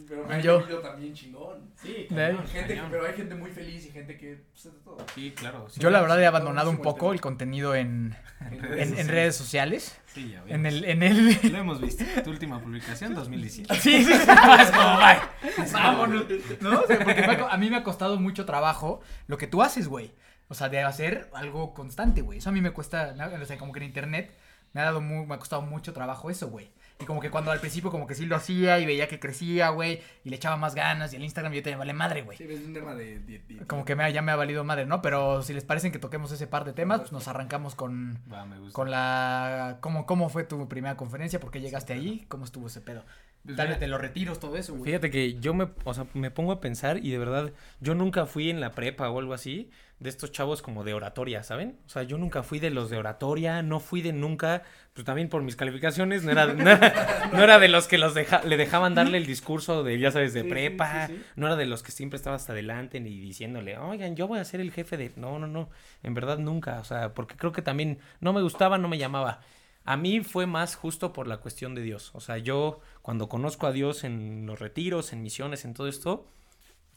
Pero 0.08 0.26
me 0.26 0.36
ha 0.36 0.40
Yo- 0.40 0.62
también 0.80 1.14
chingón. 1.14 1.72
Sí, 1.82 2.08
cañón, 2.10 2.88
pero 2.90 3.06
hay 3.06 3.14
gente 3.14 3.36
muy 3.36 3.52
feliz 3.52 3.86
y 3.86 3.92
gente 3.92 4.18
que... 4.18 4.44
pues, 4.52 4.64
de 4.64 4.72
todo. 4.80 4.98
Sí, 5.14 5.32
claro. 5.36 5.68
sí. 5.70 5.80
Yo 5.80 5.90
la 5.90 6.02
verdad 6.02 6.22
he 6.22 6.26
abandonado 6.26 6.70
un 6.70 6.78
poco 6.82 7.14
el 7.14 7.22
contenido 7.22 7.76
en, 7.76 8.16
En 8.52 8.64
en, 8.80 8.98
en 9.00 9.08
redes 9.08 9.36
sociales. 9.36 10.00
Sí, 10.14 10.32
ya 10.32 10.40
En 10.48 10.64
vimos. 10.64 10.66
el, 10.74 10.86
en 10.86 11.04
el, 11.04 11.40
Lo 11.52 11.58
hemos 11.58 11.82
visto. 11.82 12.04
Tu 12.24 12.30
última 12.30 12.60
publicación, 12.62 13.14
2017. 13.14 13.76
Sí, 13.82 14.04
sí, 14.04 14.14
sí. 14.14 14.14
Es 14.62 14.72
como, 14.72 14.98
bye. 14.98 15.72
Vámonos. 15.74 16.26
¿No? 16.62 16.82
O 16.82 16.88
sea, 16.88 17.00
porque 17.00 17.22
ha 17.24 17.50
a 17.54 17.58
mí 17.58 17.70
me 17.70 17.78
ha 17.78 17.84
costado 17.84 18.18
mucho 18.20 18.46
trabajo 18.46 19.02
lo 19.28 19.38
que 19.38 19.48
tú 19.48 19.62
haces, 19.62 19.88
güey. 19.88 20.14
O 20.50 20.54
sea, 20.54 20.70
de 20.70 20.82
hacer 20.82 21.30
algo 21.34 21.74
constante, 21.74 22.22
güey. 22.22 22.40
Eso 22.40 22.50
a 22.50 22.54
mí 22.54 22.62
me 22.62 22.72
cuesta, 22.72 23.14
¿no? 23.14 23.26
o 23.42 23.46
sea, 23.46 23.58
como 23.58 23.74
que 23.74 23.80
en 23.80 23.86
internet 23.86 24.34
me 24.74 24.82
ha 24.82 24.86
dado 24.86 25.02
muy, 25.02 25.26
me 25.26 25.36
ha 25.36 25.40
costado 25.40 25.62
mucho 25.62 25.94
trabajo 25.94 26.30
eso, 26.30 26.48
güey. 26.50 26.70
Y 27.00 27.06
como 27.06 27.20
que 27.22 27.30
cuando 27.30 27.52
al 27.52 27.60
principio 27.60 27.92
como 27.92 28.08
que 28.08 28.16
sí 28.16 28.26
lo 28.26 28.36
hacía 28.36 28.80
y 28.80 28.86
veía 28.88 29.08
que 29.08 29.20
crecía, 29.20 29.70
güey, 29.70 30.02
y 30.24 30.30
le 30.32 30.36
echaba 30.38 30.58
más 30.58 30.74
ganas 30.74 31.14
y 31.14 31.16
el 31.18 31.24
Instagram 31.24 31.54
yo 31.54 31.62
te 31.62 31.76
vale 31.76 31.94
madre, 31.94 32.24
güey. 32.24 32.38
Sí, 32.38 32.46
es 32.50 32.60
un 32.66 32.74
tema 32.74 32.96
de... 32.96 33.20
de- 33.20 33.40
de- 33.40 33.68
Como 33.68 33.86
que 33.86 33.96
me 33.96 34.04
ha- 34.04 34.10
ya 34.10 34.24
me 34.24 34.32
ha 34.32 34.36
valido 34.36 34.64
madre, 34.64 34.86
¿no? 34.88 35.02
Pero 35.04 35.44
si 35.44 35.54
les 35.54 35.64
parecen 35.64 35.92
que 35.92 36.00
toquemos 36.00 36.32
ese 36.32 36.48
par 36.48 36.66
de 36.66 36.74
temas, 36.74 37.02
pues 37.02 37.12
nos 37.12 37.28
arrancamos 37.28 37.76
con, 37.76 38.18
Va, 38.34 38.46
me 38.46 38.58
gusta. 38.58 38.74
con 38.74 38.90
la... 38.90 39.78
¿Cómo, 39.82 40.06
¿Cómo 40.08 40.30
fue 40.30 40.44
tu 40.44 40.68
primera 40.68 40.98
conferencia? 40.98 41.40
¿Por 41.40 41.52
qué 41.52 41.62
llegaste 41.62 41.94
ahí? 41.94 42.26
¿Cómo 42.30 42.46
estuvo 42.46 42.66
ese 42.68 42.82
pedo? 42.82 43.06
Pues 43.44 43.56
Tal 43.56 43.68
vez 43.70 43.80
de 43.80 43.88
los 43.88 44.02
retiros, 44.02 44.40
todo 44.40 44.58
eso, 44.58 44.74
güey. 44.74 44.86
Fíjate 44.86 45.10
que 45.12 45.40
yo 45.40 45.54
me, 45.54 45.70
o 45.86 45.94
sea, 45.94 46.06
me 46.16 46.32
pongo 46.32 46.52
a 46.52 46.60
pensar 46.60 46.98
y 46.98 47.12
de 47.12 47.18
verdad, 47.20 47.54
yo 47.80 47.94
nunca 47.96 48.26
fui 48.26 48.50
en 48.50 48.60
la 48.60 48.72
prepa 48.72 49.10
o 49.10 49.20
algo 49.20 49.34
así 49.34 49.70
de 50.00 50.10
estos 50.10 50.32
chavos 50.32 50.62
como 50.62 50.84
de 50.84 50.94
oratoria, 50.94 51.42
¿saben? 51.42 51.80
O 51.88 51.90
sea, 51.90 52.04
yo 52.04 52.18
nunca 52.20 52.44
fui 52.44 52.60
de 52.60 52.70
los 52.70 52.90
de 52.90 52.98
oratoria, 52.98 53.64
no 53.64 53.80
fui 53.80 54.02
de 54.02 54.14
nunca, 54.14 54.62
pues 54.94 55.06
también 55.06 55.28
por 55.28 55.42
mis 55.42 55.56
calificaciones, 55.56 56.24
no 56.24 56.32
era, 56.32 56.54
no 56.54 56.70
era, 56.70 57.30
no 57.34 57.44
era 57.44 57.58
de 57.58 57.68
los 57.68 57.88
que 57.88 57.98
los 57.98 58.14
deja, 58.14 58.44
le 58.44 58.58
dejaban 58.58 58.94
darle 58.94 59.18
el 59.18 59.26
discurso 59.26 59.84
de, 59.84 59.98
ya 59.98 60.12
sabes, 60.12 60.34
de 60.34 60.44
Sí, 60.44 60.50
prepa, 60.50 61.08
sí, 61.08 61.16
sí. 61.16 61.24
no 61.36 61.48
era 61.48 61.56
de 61.56 61.66
los 61.66 61.82
que 61.82 61.92
siempre 61.92 62.18
estaba 62.18 62.36
hasta 62.36 62.54
adelante 62.54 63.00
ni 63.00 63.20
diciéndole, 63.20 63.78
oigan, 63.78 64.16
yo 64.16 64.28
voy 64.28 64.40
a 64.40 64.46
ser 64.46 64.60
el 64.60 64.72
jefe 64.72 64.98
de... 64.98 65.12
No, 65.16 65.40
no, 65.40 65.48
no, 65.48 65.70
en 66.04 66.14
verdad 66.14 66.38
nunca, 66.38 66.80
o 66.80 66.84
sea, 66.84 67.14
porque 67.16 67.36
creo 67.36 67.52
que 67.52 67.64
también 67.64 67.98
no 68.20 68.34
me 68.34 68.42
gustaba, 68.44 68.78
no 68.78 68.88
me 68.88 69.00
llamaba. 69.00 69.42
A 69.84 69.98
mí 69.98 70.20
fue 70.22 70.46
más 70.46 70.76
justo 70.76 71.14
por 71.14 71.28
la 71.28 71.38
cuestión 71.38 71.74
de 71.74 71.82
Dios. 71.82 72.12
O 72.14 72.20
sea, 72.20 72.38
yo 72.38 72.82
cuando 73.02 73.30
conozco 73.30 73.68
a 73.68 73.72
Dios 73.72 74.04
en 74.04 74.46
los 74.46 74.60
retiros, 74.60 75.14
en 75.14 75.24
misiones, 75.24 75.64
en 75.64 75.74
todo 75.74 75.88
esto, 75.88 76.28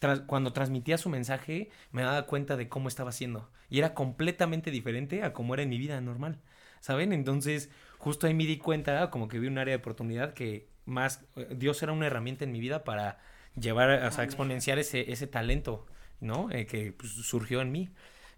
tras- 0.01 0.21
cuando 0.23 0.53
transmitía 0.53 0.99
su 0.99 1.09
mensaje, 1.11 1.71
me 1.93 2.03
daba 2.03 2.27
cuenta 2.27 2.57
de 2.57 2.69
cómo 2.69 2.89
estaba 2.89 3.11
haciendo. 3.11 3.51
Y 3.71 3.79
era 3.79 3.95
completamente 3.95 4.73
diferente 4.73 5.23
a 5.23 5.33
cómo 5.33 5.55
era 5.55 5.63
en 5.63 5.71
mi 5.71 5.79
vida 5.79 6.01
normal. 6.01 6.41
¿Saben? 6.81 7.13
Entonces, 7.13 7.71
justo 7.99 8.27
ahí 8.27 8.35
me 8.35 8.47
di 8.47 8.59
cuenta, 8.59 9.11
como 9.11 9.29
que 9.29 9.39
vi 9.39 9.47
un 9.49 9.59
área 9.59 9.73
de 9.73 9.81
oportunidad 9.81 10.35
que 10.35 10.69
más, 10.87 11.25
eh, 11.37 11.49
Dios 11.57 11.83
era 11.83 11.93
una 11.93 12.07
herramienta 12.07 12.45
en 12.45 12.53
mi 12.53 12.61
vida 12.61 12.85
para 12.85 13.19
llevar, 13.61 14.05
o 14.05 14.11
sea, 14.13 14.25
exponenciar 14.25 14.79
ese, 14.79 15.13
ese 15.13 15.27
talento, 15.27 15.87
¿no? 16.21 16.51
Eh, 16.51 16.67
que 16.67 16.93
pues, 16.93 17.13
surgió 17.13 17.61
en 17.61 17.71
mí. 17.73 17.91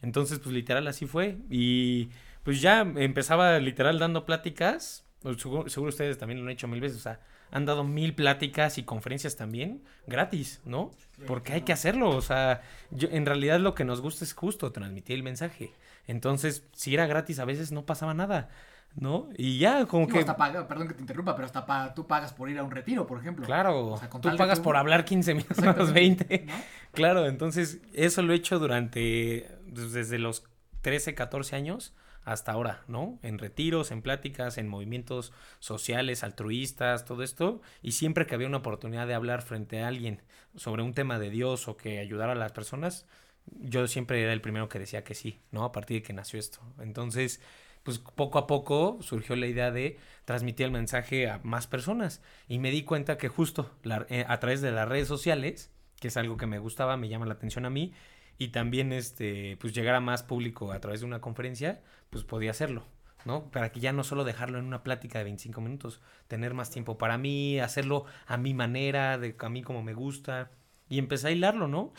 Entonces, 0.03 0.39
pues 0.41 0.55
literal 0.55 0.87
así 0.89 1.07
fue. 1.07 1.39
Y 1.51 2.11
pues 2.43 2.61
ya 2.61 2.81
empezaba 2.81 3.59
literal 3.61 3.99
dando 3.99 4.27
pláticas. 4.27 5.05
pues, 5.21 5.41
Seguro, 5.41 5.69
seguro 5.69 5.91
ustedes 5.91 6.19
también 6.19 6.41
lo 6.41 6.47
han 6.47 6.53
hecho 6.53 6.69
mil 6.69 6.81
veces. 6.81 6.99
O 6.99 7.01
sea, 7.03 7.21
han 7.53 7.65
dado 7.67 7.85
mil 7.85 8.15
pláticas 8.15 8.79
y 8.79 8.83
conferencias 8.83 9.37
también 9.37 9.83
gratis, 10.09 10.61
¿no? 10.65 10.91
Porque 11.27 11.53
hay 11.53 11.61
que 11.63 11.73
hacerlo. 11.73 12.11
O 12.11 12.21
sea, 12.23 12.63
yo, 12.91 13.09
en 13.13 13.25
realidad 13.27 13.61
lo 13.61 13.75
que 13.75 13.85
nos 13.85 14.01
gusta 14.01 14.25
es 14.25 14.33
justo 14.35 14.73
transmitir 14.73 15.15
el 15.17 15.23
mensaje. 15.23 15.71
Entonces, 16.09 16.65
si 16.73 16.95
era 16.95 17.07
gratis, 17.07 17.39
a 17.39 17.45
veces 17.45 17.71
no 17.71 17.85
pasaba 17.87 18.13
nada, 18.15 18.49
¿no? 18.97 19.29
Y 19.37 19.59
ya, 19.59 19.87
como 19.87 20.07
Sí, 20.07 20.13
que. 20.13 20.19
hasta 20.21 20.37
paga- 20.37 20.67
perdón 20.67 20.89
que 20.89 20.95
te 20.95 21.01
interrumpa, 21.03 21.37
pero 21.37 21.47
hasta 21.47 21.65
pa- 21.65 21.95
tú 21.95 22.07
pagas 22.09 22.33
por 22.33 22.49
ir 22.51 22.59
a 22.59 22.65
un 22.65 22.71
retiro, 22.73 23.07
por 23.07 23.21
ejemplo. 23.21 23.47
Claro, 23.47 23.87
O 23.89 23.99
sea, 23.99 24.11
con 24.11 24.21
tú 24.21 24.35
pagas 24.37 24.59
por 24.59 24.77
hablar 24.77 25.05
15 25.05 25.35
minutos, 25.35 25.59
Exactamente, 25.59 26.25
20. 26.25 26.45
¿no? 26.47 26.53
Claro, 26.93 27.27
entonces 27.27 27.81
eso 27.93 28.23
lo 28.23 28.33
he 28.33 28.37
hecho 28.37 28.59
durante, 28.59 29.49
desde 29.67 30.19
los 30.19 30.45
13, 30.81 31.15
14 31.15 31.55
años 31.55 31.95
hasta 32.25 32.53
ahora, 32.53 32.85
¿no? 32.89 33.19
En 33.23 33.39
retiros, 33.39 33.91
en 33.91 34.03
pláticas, 34.03 34.59
en 34.59 34.69
movimientos 34.69 35.33
sociales, 35.59 36.23
altruistas, 36.23 37.05
todo 37.05 37.23
esto. 37.23 37.61
Y 37.83 37.93
siempre 37.93 38.27
que 38.27 38.35
había 38.35 38.47
una 38.47 38.59
oportunidad 38.59 39.07
de 39.07 39.15
hablar 39.15 39.43
frente 39.43 39.83
a 39.83 39.89
alguien 39.89 40.23
sobre 40.57 40.83
un 40.83 40.95
tema 40.95 41.19
de 41.19 41.31
Dios 41.31 41.69
o 41.69 41.77
que 41.77 41.99
ayudara 41.99 42.33
a 42.33 42.37
las 42.37 42.53
personas, 42.53 43.07
yo 43.47 43.87
siempre 43.89 44.23
era 44.23 44.33
el 44.33 44.41
primero 44.41 44.69
que 44.69 44.79
decía 44.79 45.05
que 45.05 45.15
sí, 45.15 45.41
¿no? 45.51 45.65
A 45.65 45.73
partir 45.73 46.01
de 46.01 46.07
que 46.07 46.13
nació 46.13 46.39
esto. 46.39 46.61
Entonces, 46.79 47.41
pues 47.83 47.99
poco 47.99 48.39
a 48.39 48.47
poco 48.47 48.99
surgió 49.01 49.35
la 49.37 49.47
idea 49.47 49.71
de 49.71 49.99
transmitir 50.25 50.67
el 50.67 50.73
mensaje 50.73 51.29
a 51.29 51.41
más 51.43 51.67
personas. 51.67 52.23
Y 52.49 52.59
me 52.59 52.71
di 52.71 52.85
cuenta 52.85 53.19
que 53.19 53.29
justo 53.29 53.71
eh, 54.09 54.25
a 54.29 54.39
través 54.39 54.61
de 54.61 54.71
las 54.71 54.89
redes 54.89 55.09
sociales, 55.09 55.73
que 56.01 56.09
es 56.09 56.17
algo 56.17 56.37
que 56.37 56.47
me 56.47 56.59
gustaba, 56.59 56.97
me 56.97 57.09
llama 57.09 57.27
la 57.27 57.35
atención 57.35 57.65
a 57.65 57.71
mí, 57.71 57.93
y 58.39 58.49
también 58.49 58.93
este, 58.93 59.57
pues 59.61 59.75
llegar 59.75 59.95
a 59.95 60.01
más 60.01 60.23
público 60.23 60.73
a 60.73 60.81
través 60.81 61.01
de 61.01 61.07
una 61.07 61.21
conferencia, 61.21 61.81
pues 62.13 62.25
podía 62.25 62.53
hacerlo. 62.53 62.85
¿no? 63.25 63.51
Para 63.51 63.71
que 63.73 63.81
ya 63.81 63.93
no 63.93 64.05
solo 64.05 64.25
dejarlo 64.25 64.59
en 64.59 64.65
una 64.65 64.83
plática 64.83 65.19
de 65.19 65.25
25 65.25 65.61
minutos, 65.61 66.01
tener 66.29 66.55
más 66.55 66.71
tiempo 66.71 66.99
para 66.99 67.19
mí, 67.19 67.61
hacerlo 67.61 68.05
a 68.27 68.37
mi 68.37 68.55
manera, 68.55 69.19
de, 69.19 69.35
a 69.39 69.49
mí 69.49 69.63
como 69.63 69.83
me 69.83 69.95
gusta, 69.95 70.51
y 70.89 70.99
empecé 70.99 71.29
a 71.29 71.31
hilarlo, 71.31 71.69
¿no? 71.69 71.93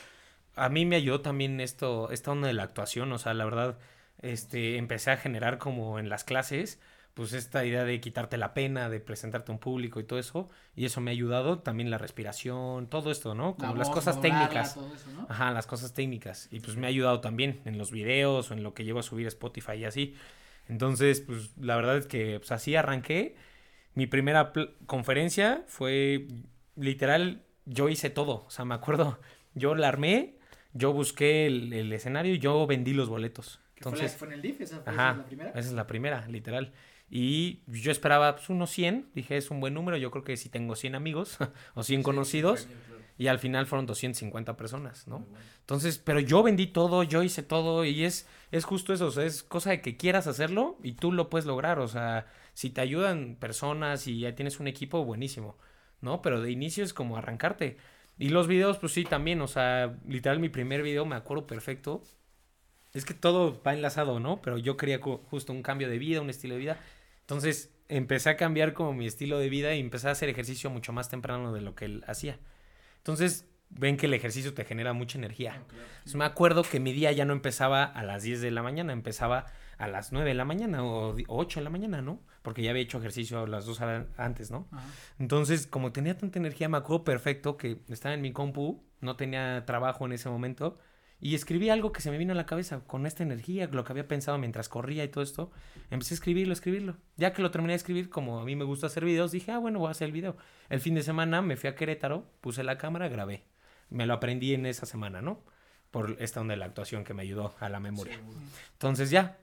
A 0.56 0.70
mí 0.70 0.86
me 0.86 0.98
ayudó 0.98 1.22
también 1.22 1.60
esto, 1.62 2.12
esta 2.12 2.32
onda 2.32 2.48
de 2.48 2.54
la 2.54 2.64
actuación, 2.64 3.12
o 3.12 3.18
sea, 3.18 3.34
la 3.34 3.46
verdad, 3.46 3.80
este, 4.22 4.78
empecé 4.78 5.12
a 5.12 5.18
generar 5.18 5.58
como 5.58 5.98
en 5.98 6.10
las 6.10 6.24
clases, 6.24 6.80
pues 7.14 7.34
esta 7.34 7.64
idea 7.66 7.84
de 7.84 8.00
quitarte 8.02 8.38
la 8.38 8.54
pena, 8.54 8.90
de 8.90 9.00
presentarte 9.00 9.52
a 9.52 9.54
un 9.54 9.60
público 9.60 10.00
y 10.00 10.04
todo 10.04 10.18
eso, 10.18 10.50
y 10.76 10.86
eso 10.86 11.00
me 11.00 11.12
ha 11.12 11.14
ayudado, 11.14 11.60
también 11.60 11.92
la 11.92 11.98
respiración, 12.00 12.88
todo 12.88 13.12
esto, 13.12 13.36
¿no? 13.36 13.56
Como 13.56 13.74
La 13.74 13.80
las 13.80 13.88
voz, 13.90 13.98
cosas 13.98 14.20
técnicas. 14.20 14.74
todo 14.74 14.94
eso, 14.96 15.10
¿no? 15.12 15.28
Ajá, 15.30 15.52
las 15.52 15.68
cosas 15.68 15.94
técnicas. 15.94 16.48
Y 16.52 16.60
pues 16.60 16.76
me 16.76 16.88
ha 16.88 16.90
ayudado 16.90 17.22
también 17.22 17.62
en 17.66 17.78
los 17.78 17.92
videos 17.92 18.50
o 18.50 18.54
en 18.56 18.64
lo 18.64 18.74
que 18.74 18.84
llevo 18.84 19.00
a 19.00 19.04
subir 19.04 19.26
a 19.26 19.30
Spotify 19.30 19.74
y 19.74 19.86
así. 19.86 20.16
Entonces, 20.68 21.22
pues 21.22 21.52
la 21.58 21.76
verdad 21.76 21.98
es 21.98 22.08
que 22.08 22.40
pues, 22.40 22.52
así 22.52 22.76
arranqué. 22.76 23.36
Mi 23.96 24.08
primera 24.08 24.52
conferencia 24.88 25.64
fue 25.68 26.28
literal, 26.76 27.44
yo 27.66 27.90
hice 27.90 28.10
todo. 28.10 28.44
O 28.46 28.50
sea, 28.50 28.66
me 28.66 28.74
acuerdo, 28.76 29.20
yo 29.54 29.76
la 29.76 29.88
armé, 29.90 30.36
yo 30.74 30.94
busqué 30.94 31.46
el, 31.46 31.74
el 31.74 31.94
escenario 31.94 32.34
y 32.34 32.40
yo 32.40 32.66
vendí 32.66 32.94
los 32.94 33.10
boletos. 33.10 33.60
Que 33.76 33.84
fue 33.84 33.92
la- 33.92 33.98
Entonces, 33.98 34.18
fue 34.18 34.28
en 34.30 34.34
el 34.34 34.42
DIF, 34.42 34.62
esa 34.62 34.80
fue 34.80 34.94
Ajá, 34.94 35.16
la 35.18 35.26
primera. 35.26 35.50
esa 35.52 35.60
es 35.60 35.74
la 35.74 35.86
primera, 35.88 36.28
literal. 36.28 36.74
Y 37.16 37.62
yo 37.68 37.92
esperaba 37.92 38.38
pues, 38.38 38.50
unos 38.50 38.72
100, 38.72 39.12
dije, 39.14 39.38
es 39.38 39.52
un 39.52 39.60
buen 39.60 39.76
número, 39.76 39.98
yo 39.98 40.10
creo 40.10 40.24
que 40.24 40.36
si 40.36 40.50
tengo 40.50 40.76
100 40.76 40.96
amigos 40.96 41.38
o 41.76 41.84
100 41.84 42.02
conocidos, 42.02 42.68
Y 43.20 43.28
al 43.28 43.38
final 43.38 43.68
fueron 43.68 43.86
250 43.86 44.58
personas, 44.58 45.08
¿no? 45.08 45.24
Entonces, 45.60 46.00
pero 46.00 46.20
yo 46.20 46.42
vendí 46.42 46.66
todo, 46.66 47.04
yo 47.04 47.22
hice 47.22 47.44
todo 47.44 47.86
y 47.86 48.04
es, 48.04 48.28
es 48.50 48.66
justo 48.66 48.92
eso, 48.92 49.06
o 49.06 49.12
sea, 49.12 49.26
es 49.26 49.44
cosa 49.44 49.70
de 49.70 49.82
que 49.82 49.96
quieras 49.96 50.26
hacerlo 50.26 50.80
y 50.82 50.94
tú 50.94 51.12
lo 51.12 51.30
puedes 51.30 51.46
lograr, 51.46 51.78
o 51.78 51.88
sea, 51.88 52.26
si 52.56 52.72
te 52.72 52.82
ayudan 52.82 53.36
personas 53.36 54.08
y 54.08 54.22
ya 54.22 54.34
tienes 54.34 54.60
un 54.60 54.68
equipo, 54.68 55.06
buenísimo, 55.06 55.60
¿no? 56.02 56.24
Pero 56.24 56.42
de 56.42 56.50
inicio 56.50 56.84
es 56.84 56.96
como 56.96 57.16
arrancarte. 57.16 57.78
Y 58.18 58.30
los 58.30 58.48
videos, 58.48 58.80
pues 58.80 58.92
sí, 58.92 59.04
también, 59.04 59.40
o 59.42 59.48
sea, 59.48 60.00
literal 60.08 60.40
mi 60.40 60.50
primer 60.50 60.82
video 60.82 61.06
me 61.06 61.16
acuerdo 61.16 61.46
perfecto. 61.46 62.02
Es 62.92 63.06
que 63.06 63.14
todo 63.14 63.62
va 63.62 63.74
enlazado, 63.74 64.20
¿no? 64.20 64.42
Pero 64.42 64.58
yo 64.58 64.78
quería 64.78 65.00
justo 65.00 65.54
un 65.54 65.62
cambio 65.62 65.90
de 65.90 66.00
vida, 66.00 66.20
un 66.20 66.32
estilo 66.32 66.56
de 66.56 66.60
vida. 66.60 66.80
Entonces 67.24 67.72
empecé 67.90 68.30
a 68.30 68.38
cambiar 68.38 68.74
como 68.74 68.94
mi 68.94 69.06
estilo 69.08 69.40
de 69.40 69.50
vida 69.50 69.74
y 69.76 69.80
empecé 69.80 70.08
a 70.08 70.12
hacer 70.12 70.30
ejercicio 70.30 70.70
mucho 70.70 70.94
más 70.94 71.10
temprano 71.10 71.54
de 71.54 71.62
lo 71.62 71.76
que 71.76 71.86
él 71.86 72.04
hacía. 72.08 72.40
Entonces 72.98 73.48
ven 73.70 73.98
que 73.98 74.06
el 74.06 74.14
ejercicio 74.14 74.54
te 74.54 74.66
genera 74.66 74.94
mucha 74.94 75.18
energía. 75.18 75.56
Entonces, 75.56 76.16
me 76.16 76.26
acuerdo 76.26 76.62
que 76.64 76.80
mi 76.80 76.94
día 76.94 77.12
ya 77.12 77.26
no 77.26 77.34
empezaba 77.34 77.84
a 77.84 78.04
las 78.04 78.22
10 78.24 78.40
de 78.42 78.52
la 78.52 78.62
mañana, 78.62 78.94
empezaba 78.94 79.46
a 79.80 79.88
las 79.88 80.12
9 80.12 80.30
de 80.30 80.36
la 80.36 80.46
mañana 80.46 80.86
o 80.86 81.14
di- 81.16 81.26
8 81.28 81.60
de 81.60 81.64
la 81.64 81.70
mañana, 81.72 82.02
¿no? 82.02 82.22
Porque 82.44 82.62
ya 82.62 82.70
había 82.70 82.84
hecho 82.84 83.00
ejercicio 83.00 83.48
las 83.48 83.66
dos 83.66 83.82
horas 83.82 84.06
antes, 84.18 84.52
¿no? 84.52 84.68
Ajá. 84.72 84.86
Entonces, 85.18 85.66
como 85.66 85.92
tenía 85.92 86.16
tanta 86.18 86.38
energía, 86.38 86.70
me 86.70 86.78
acuerdo 86.78 87.04
perfecto 87.04 87.58
que 87.58 87.80
estaba 87.90 88.14
en 88.14 88.22
mi 88.22 88.32
compu, 88.32 88.84
no 89.02 89.16
tenía 89.16 89.66
trabajo 89.66 90.06
en 90.06 90.12
ese 90.14 90.30
momento, 90.30 90.78
y 91.24 91.36
escribí 91.36 91.70
algo 91.70 91.94
que 91.94 92.02
se 92.02 92.12
me 92.12 92.18
vino 92.18 92.34
a 92.34 92.36
la 92.36 92.46
cabeza 92.46 92.82
con 92.86 93.06
esta 93.06 93.24
energía, 93.24 93.70
lo 93.72 93.86
que 93.86 93.94
había 93.94 94.10
pensado 94.10 94.38
mientras 94.38 94.68
corría 94.68 95.06
y 95.06 95.08
todo 95.08 95.24
esto. 95.24 95.52
Empecé 95.90 96.14
a 96.14 96.16
escribirlo, 96.16 96.52
a 96.52 96.56
escribirlo. 96.56 96.98
Ya 97.16 97.32
que 97.32 97.42
lo 97.42 97.50
terminé 97.50 97.72
de 97.72 97.78
escribir, 97.78 98.10
como 98.10 98.42
a 98.42 98.44
mí 98.44 98.58
me 98.58 98.66
gusta 98.66 98.88
hacer 98.88 99.06
videos, 99.06 99.32
dije, 99.32 99.54
ah, 99.54 99.58
bueno, 99.58 99.80
voy 99.80 99.88
a 99.88 99.92
hacer 99.92 100.08
el 100.08 100.12
video. 100.12 100.36
El 100.68 100.82
fin 100.82 100.96
de 100.96 101.02
semana 101.02 101.42
me 101.42 101.56
fui 101.56 101.70
a 101.70 101.76
Querétaro, 101.76 102.28
puse 102.42 102.62
la 102.66 102.78
cámara, 102.78 103.08
grabé. 103.08 103.44
Me 103.90 104.06
lo 104.06 104.14
aprendí 104.16 104.54
en 104.54 104.66
esa 104.66 104.86
semana, 104.86 105.22
¿no? 105.22 105.42
Por 105.92 106.18
esta 106.20 106.42
onda 106.42 106.56
de 106.56 106.58
la 106.58 106.66
actuación 106.66 107.06
que 107.06 107.14
me 107.14 107.22
ayudó 107.22 107.56
a 107.62 107.70
la 107.70 107.80
memoria. 107.80 108.20
Entonces 108.74 109.10
ya, 109.10 109.38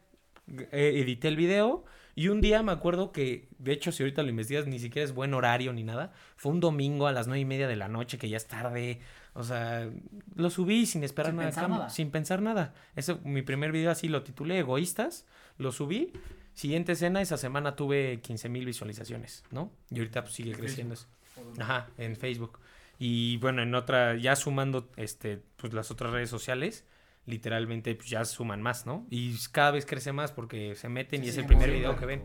eh, 0.48 0.92
edité 0.96 1.28
el 1.28 1.36
video 1.36 1.84
y 2.14 2.28
un 2.28 2.42
día 2.42 2.62
me 2.62 2.72
acuerdo 2.72 3.10
que, 3.10 3.48
de 3.58 3.72
hecho, 3.72 3.90
si 3.90 4.02
ahorita 4.02 4.22
lo 4.22 4.28
investigas, 4.28 4.66
ni 4.66 4.78
siquiera 4.78 5.04
es 5.04 5.14
buen 5.14 5.32
horario 5.32 5.72
ni 5.72 5.84
nada. 5.84 6.12
Fue 6.36 6.52
un 6.52 6.60
domingo 6.60 7.06
a 7.06 7.12
las 7.12 7.26
nueve 7.26 7.40
y 7.40 7.46
media 7.46 7.68
de 7.68 7.76
la 7.76 7.88
noche, 7.88 8.18
que 8.18 8.28
ya 8.28 8.36
es 8.36 8.48
tarde. 8.48 9.00
O 9.40 9.44
sea, 9.44 9.90
lo 10.36 10.50
subí 10.50 10.86
sin 10.86 11.02
esperar 11.02 11.32
Sin 11.32 11.36
nada, 11.36 11.48
a 11.48 11.50
pensar 11.50 11.70
nada. 11.70 11.90
Sin 11.90 12.10
pensar 12.10 12.42
nada. 12.42 12.74
Eso, 12.94 13.20
mi 13.24 13.42
primer 13.42 13.72
video 13.72 13.90
así 13.90 14.08
lo 14.08 14.22
titulé 14.22 14.58
Egoístas. 14.58 15.26
Lo 15.56 15.72
subí. 15.72 16.12
Siguiente 16.54 16.92
escena, 16.92 17.22
esa 17.22 17.38
semana 17.38 17.74
tuve 17.74 18.20
15 18.20 18.48
mil 18.50 18.66
visualizaciones, 18.66 19.44
¿no? 19.50 19.72
Y 19.90 19.98
ahorita 19.98 20.22
pues, 20.22 20.34
sigue 20.34 20.52
creciendo 20.52 20.94
eso. 20.94 21.06
Ajá, 21.58 21.88
en 21.96 22.16
Facebook. 22.16 22.58
Y 22.98 23.38
bueno, 23.38 23.62
en 23.62 23.74
otra, 23.74 24.16
ya 24.16 24.36
sumando 24.36 24.90
este, 24.96 25.42
pues 25.56 25.72
las 25.72 25.90
otras 25.90 26.12
redes 26.12 26.28
sociales, 26.28 26.84
literalmente 27.24 27.94
pues, 27.94 28.10
ya 28.10 28.24
suman 28.26 28.60
más, 28.60 28.84
¿no? 28.84 29.06
Y 29.08 29.34
cada 29.52 29.70
vez 29.70 29.86
crece 29.86 30.12
más 30.12 30.32
porque 30.32 30.74
se 30.74 30.90
meten 30.90 31.24
y 31.24 31.28
es 31.28 31.38
el 31.38 31.46
primer 31.46 31.70
video 31.70 31.96
que 31.96 32.04
ven. 32.04 32.24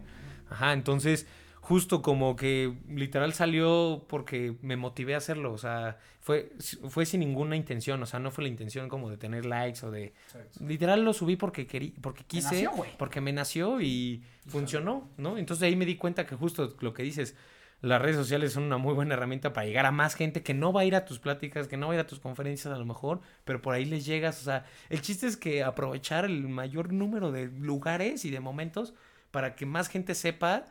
Ajá, 0.50 0.74
entonces, 0.74 1.28
justo 1.66 2.04
como 2.04 2.36
que 2.36 2.76
literal 2.88 3.34
salió 3.34 4.06
porque 4.08 4.56
me 4.62 4.76
motivé 4.76 5.16
a 5.16 5.18
hacerlo, 5.18 5.52
o 5.52 5.58
sea, 5.58 5.98
fue, 6.22 6.52
fue 6.90 7.08
sin 7.08 7.22
ninguna 7.22 7.56
intención, 7.56 8.04
o 8.04 8.06
sea, 8.06 8.20
no 8.20 8.30
fue 8.30 8.44
la 8.44 8.50
intención 8.52 8.88
como 8.88 9.10
de 9.10 9.18
tener 9.18 9.48
likes 9.48 9.84
o 9.84 9.90
de... 9.90 10.14
Literal 10.60 11.04
lo 11.04 11.12
subí 11.12 11.38
porque 11.38 11.66
querí, 11.66 11.96
porque 12.02 12.24
quise, 12.24 12.54
nació, 12.54 12.72
güey. 12.74 12.92
porque 13.00 13.20
me 13.20 13.34
nació 13.34 13.82
y 13.82 14.22
funcionó, 14.46 15.10
¿no? 15.18 15.40
Entonces 15.40 15.64
ahí 15.64 15.76
me 15.76 15.88
di 15.88 15.96
cuenta 15.96 16.28
que 16.28 16.36
justo 16.36 16.76
lo 16.82 16.94
que 16.94 17.02
dices, 17.02 17.36
las 17.82 18.00
redes 18.00 18.18
sociales 18.18 18.54
son 18.54 18.66
una 18.66 18.78
muy 18.78 18.94
buena 18.94 19.16
herramienta 19.16 19.52
para 19.52 19.66
llegar 19.66 19.88
a 19.88 19.92
más 19.92 20.14
gente 20.14 20.44
que 20.44 20.54
no 20.54 20.72
va 20.72 20.82
a 20.82 20.86
ir 20.86 20.94
a 20.94 21.04
tus 21.04 21.18
pláticas, 21.18 21.68
que 21.68 21.78
no 21.78 21.88
va 21.88 21.94
a 21.94 21.96
ir 21.96 22.02
a 22.02 22.06
tus 22.06 22.20
conferencias 22.20 22.72
a 22.72 22.78
lo 22.78 22.86
mejor, 22.86 23.22
pero 23.44 23.64
por 23.64 23.74
ahí 23.74 23.86
les 23.86 24.06
llegas. 24.06 24.40
O 24.40 24.46
sea, 24.46 24.66
el 24.90 25.02
chiste 25.02 25.26
es 25.26 25.36
que 25.36 25.64
aprovechar 25.64 26.26
el 26.26 26.48
mayor 26.48 26.94
número 26.94 27.32
de 27.32 27.48
lugares 27.48 28.24
y 28.24 28.30
de 28.30 28.40
momentos 28.40 28.94
para 29.32 29.56
que 29.56 29.66
más 29.66 29.90
gente 29.90 30.14
sepa 30.14 30.66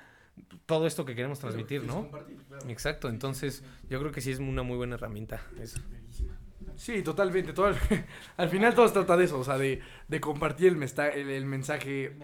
todo 0.67 0.87
esto 0.87 1.05
que 1.05 1.15
queremos 1.15 1.39
transmitir, 1.41 1.83
¿no? 1.85 2.09
Exacto, 2.69 3.09
entonces 3.09 3.63
yo 3.89 3.99
creo 4.01 4.13
que 4.13 4.21
sí 4.21 4.31
es 4.33 4.39
una 4.39 4.63
muy 4.63 4.77
buena 4.77 4.95
herramienta 4.95 5.41
eso. 5.61 5.81
Sí, 6.77 7.03
totalmente. 7.03 7.53
Todo 7.53 7.69
el- 7.69 7.77
al 8.37 8.49
final 8.49 8.75
todo 8.75 8.89
se 8.89 8.95
trata 8.95 9.17
de 9.17 9.27
eso, 9.27 9.39
o 9.39 9.45
sea, 9.45 9.59
de, 9.59 9.81
de 10.09 10.21
compartir 10.21 10.69
el, 10.69 10.77
mesta- 10.77 11.09
el, 11.09 11.31
el 11.31 11.47
mensaje, 11.47 12.17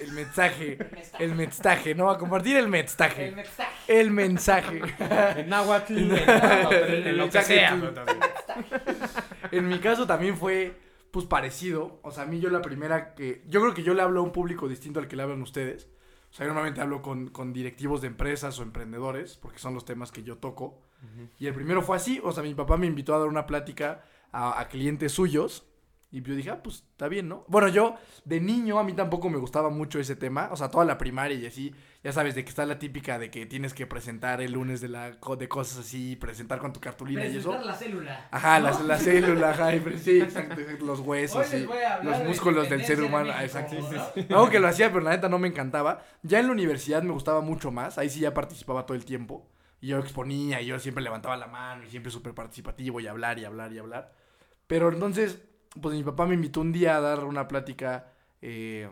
el 0.00 0.10
mensaje, 0.12 0.78
el 1.20 1.34
mensaje, 1.36 1.94
¿no? 1.94 2.10
A 2.10 2.18
compartir 2.18 2.56
el 2.56 2.66
mensaje, 2.68 3.28
el 3.86 4.10
mensaje. 4.10 4.80
En 5.38 5.48
náhuatl, 5.48 5.96
en, 5.96 7.06
en 7.06 7.16
lo 7.16 7.26
que 7.26 7.30
sea. 7.42 7.70
En 9.52 9.68
mi 9.68 9.78
caso 9.78 10.06
también 10.06 10.36
fue, 10.36 10.74
pues, 11.10 11.26
parecido. 11.26 12.00
O 12.02 12.10
sea, 12.10 12.24
a 12.24 12.26
mí 12.26 12.40
yo 12.40 12.48
la 12.50 12.62
primera 12.62 13.14
que... 13.14 13.42
Yo 13.48 13.60
creo 13.60 13.74
que 13.74 13.82
yo 13.82 13.92
le 13.94 14.02
hablo 14.02 14.20
a 14.20 14.22
un 14.22 14.32
público 14.32 14.66
distinto 14.68 14.98
al 14.98 15.08
que 15.08 15.16
le 15.16 15.22
hablan 15.22 15.42
ustedes. 15.42 15.88
O 16.32 16.34
sea, 16.34 16.46
yo 16.46 16.54
normalmente 16.54 16.80
hablo 16.80 17.02
con, 17.02 17.28
con 17.28 17.52
directivos 17.52 18.00
de 18.00 18.06
empresas 18.06 18.58
o 18.58 18.62
emprendedores, 18.62 19.36
porque 19.36 19.58
son 19.58 19.74
los 19.74 19.84
temas 19.84 20.10
que 20.10 20.22
yo 20.22 20.38
toco. 20.38 20.80
Y 21.38 21.46
el 21.46 21.52
primero 21.52 21.82
fue 21.82 21.96
así. 21.96 22.22
O 22.24 22.32
sea, 22.32 22.42
mi 22.42 22.54
papá 22.54 22.78
me 22.78 22.86
invitó 22.86 23.14
a 23.14 23.18
dar 23.18 23.28
una 23.28 23.44
plática 23.46 24.02
a, 24.30 24.58
a 24.58 24.68
clientes 24.68 25.12
suyos. 25.12 25.66
Y 26.10 26.22
yo 26.22 26.34
dije, 26.34 26.48
ah, 26.48 26.62
pues 26.62 26.76
está 26.76 27.08
bien, 27.08 27.28
¿no? 27.28 27.44
Bueno, 27.48 27.68
yo 27.68 27.96
de 28.24 28.40
niño 28.40 28.78
a 28.78 28.84
mí 28.84 28.94
tampoco 28.94 29.28
me 29.28 29.36
gustaba 29.36 29.68
mucho 29.68 29.98
ese 29.98 30.16
tema. 30.16 30.48
O 30.52 30.56
sea, 30.56 30.70
toda 30.70 30.86
la 30.86 30.96
primaria 30.96 31.36
y 31.36 31.44
así. 31.44 31.74
Ya 32.04 32.10
sabes, 32.12 32.34
de 32.34 32.42
que 32.44 32.48
está 32.50 32.66
la 32.66 32.80
típica 32.80 33.16
de 33.18 33.30
que 33.30 33.46
tienes 33.46 33.74
que 33.74 33.86
presentar 33.86 34.40
el 34.40 34.52
lunes 34.52 34.80
de, 34.80 34.88
la, 34.88 35.12
de 35.12 35.48
cosas 35.48 35.78
así, 35.86 36.16
presentar 36.16 36.58
con 36.58 36.72
tu 36.72 36.80
cartulina 36.80 37.26
y 37.26 37.36
eso. 37.36 37.56
la 37.64 37.74
célula. 37.74 38.26
Ajá, 38.32 38.58
la, 38.58 38.72
la 38.82 38.98
célula, 38.98 39.50
ajá, 39.50 39.76
y 39.76 39.98
sí, 39.98 40.20
exacto, 40.20 40.60
los 40.80 40.98
huesos, 41.00 41.46
sí, 41.46 41.64
los 42.02 42.18
músculos 42.20 42.68
del 42.68 42.84
ser 42.84 43.00
humano, 43.02 43.30
ah, 43.32 43.44
exacto. 43.44 43.76
Algo 44.30 44.50
que 44.50 44.58
lo 44.58 44.66
hacía, 44.66 44.88
pero 44.90 45.04
la 45.04 45.10
neta 45.10 45.28
no 45.28 45.38
me 45.38 45.46
encantaba. 45.46 46.02
Ya 46.22 46.40
en 46.40 46.46
la 46.46 46.52
universidad 46.52 47.02
me 47.04 47.12
gustaba 47.12 47.40
mucho 47.40 47.70
más, 47.70 47.98
ahí 47.98 48.10
sí 48.10 48.18
ya 48.20 48.34
participaba 48.34 48.84
todo 48.84 48.96
el 48.96 49.04
tiempo. 49.04 49.48
Y 49.80 49.88
yo 49.88 49.98
exponía, 49.98 50.60
y 50.60 50.66
yo 50.66 50.78
siempre 50.80 51.04
levantaba 51.04 51.36
la 51.36 51.46
mano, 51.46 51.84
y 51.84 51.90
siempre 51.90 52.10
súper 52.10 52.34
participativo, 52.34 52.98
y 53.00 53.06
hablar, 53.06 53.38
y 53.38 53.44
hablar, 53.44 53.72
y 53.72 53.78
hablar. 53.78 54.12
Pero 54.66 54.92
entonces, 54.92 55.40
pues 55.80 55.94
mi 55.94 56.02
papá 56.02 56.26
me 56.26 56.34
invitó 56.34 56.60
un 56.60 56.72
día 56.72 56.96
a 56.96 57.00
dar 57.00 57.24
una 57.24 57.48
plática, 57.48 58.06
eh, 58.40 58.88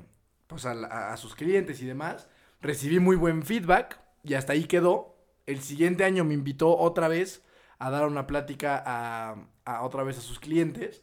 pues 0.47 0.65
a, 0.67 0.75
la- 0.75 1.13
a 1.13 1.17
sus 1.17 1.35
clientes 1.35 1.81
y 1.83 1.87
demás. 1.87 2.29
Recibí 2.61 2.99
muy 2.99 3.17
buen 3.17 3.43
feedback, 3.43 4.01
y 4.23 4.35
hasta 4.35 4.53
ahí 4.53 4.65
quedó. 4.65 5.17
El 5.47 5.61
siguiente 5.61 6.05
año 6.05 6.25
me 6.25 6.35
invitó 6.35 6.77
otra 6.77 7.09
vez 7.09 7.43
a 7.79 7.91
dar 7.91 8.07
una 8.07 8.27
plática 8.27 8.83
a, 8.85 9.83
otra 9.83 10.03
vez 10.05 10.19
a 10.19 10.23
sus 10.23 10.39
clientes. 10.39 11.03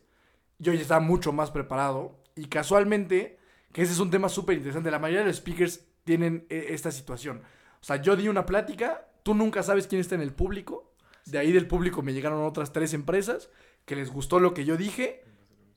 Yo 0.60 0.74
ya 0.74 0.82
estaba 0.82 1.00
mucho 1.00 1.32
más 1.34 1.52
preparado 1.52 2.24
y 2.36 2.46
casualmente, 2.46 3.40
que 3.74 3.82
ese 3.82 3.94
es 3.94 4.00
un 4.00 4.12
tema 4.12 4.30
súper 4.30 4.58
interesante, 4.58 4.92
la 4.92 5.00
mayoría 5.00 5.22
de 5.22 5.28
los 5.28 5.38
speakers 5.38 5.86
tienen 6.04 6.46
eh, 6.50 6.68
esta 6.70 6.92
situación. 6.92 7.42
O 7.82 7.84
sea, 7.84 7.98
yo 7.98 8.16
di 8.16 8.28
una 8.28 8.46
plática, 8.46 9.08
tú 9.24 9.34
nunca 9.34 9.64
sabes 9.64 9.88
quién 9.88 10.02
está 10.02 10.16
en 10.16 10.22
el 10.22 10.34
público, 10.34 10.94
de 11.26 11.40
ahí 11.40 11.52
del 11.52 11.68
público 11.68 12.02
me 12.02 12.14
llegaron 12.14 12.46
otras 12.46 12.72
tres 12.72 12.94
empresas 12.94 13.50
que 13.86 13.96
les 13.96 14.12
gustó 14.12 14.40
lo 14.40 14.54
que 14.54 14.66
yo 14.66 14.78
dije, 14.78 15.24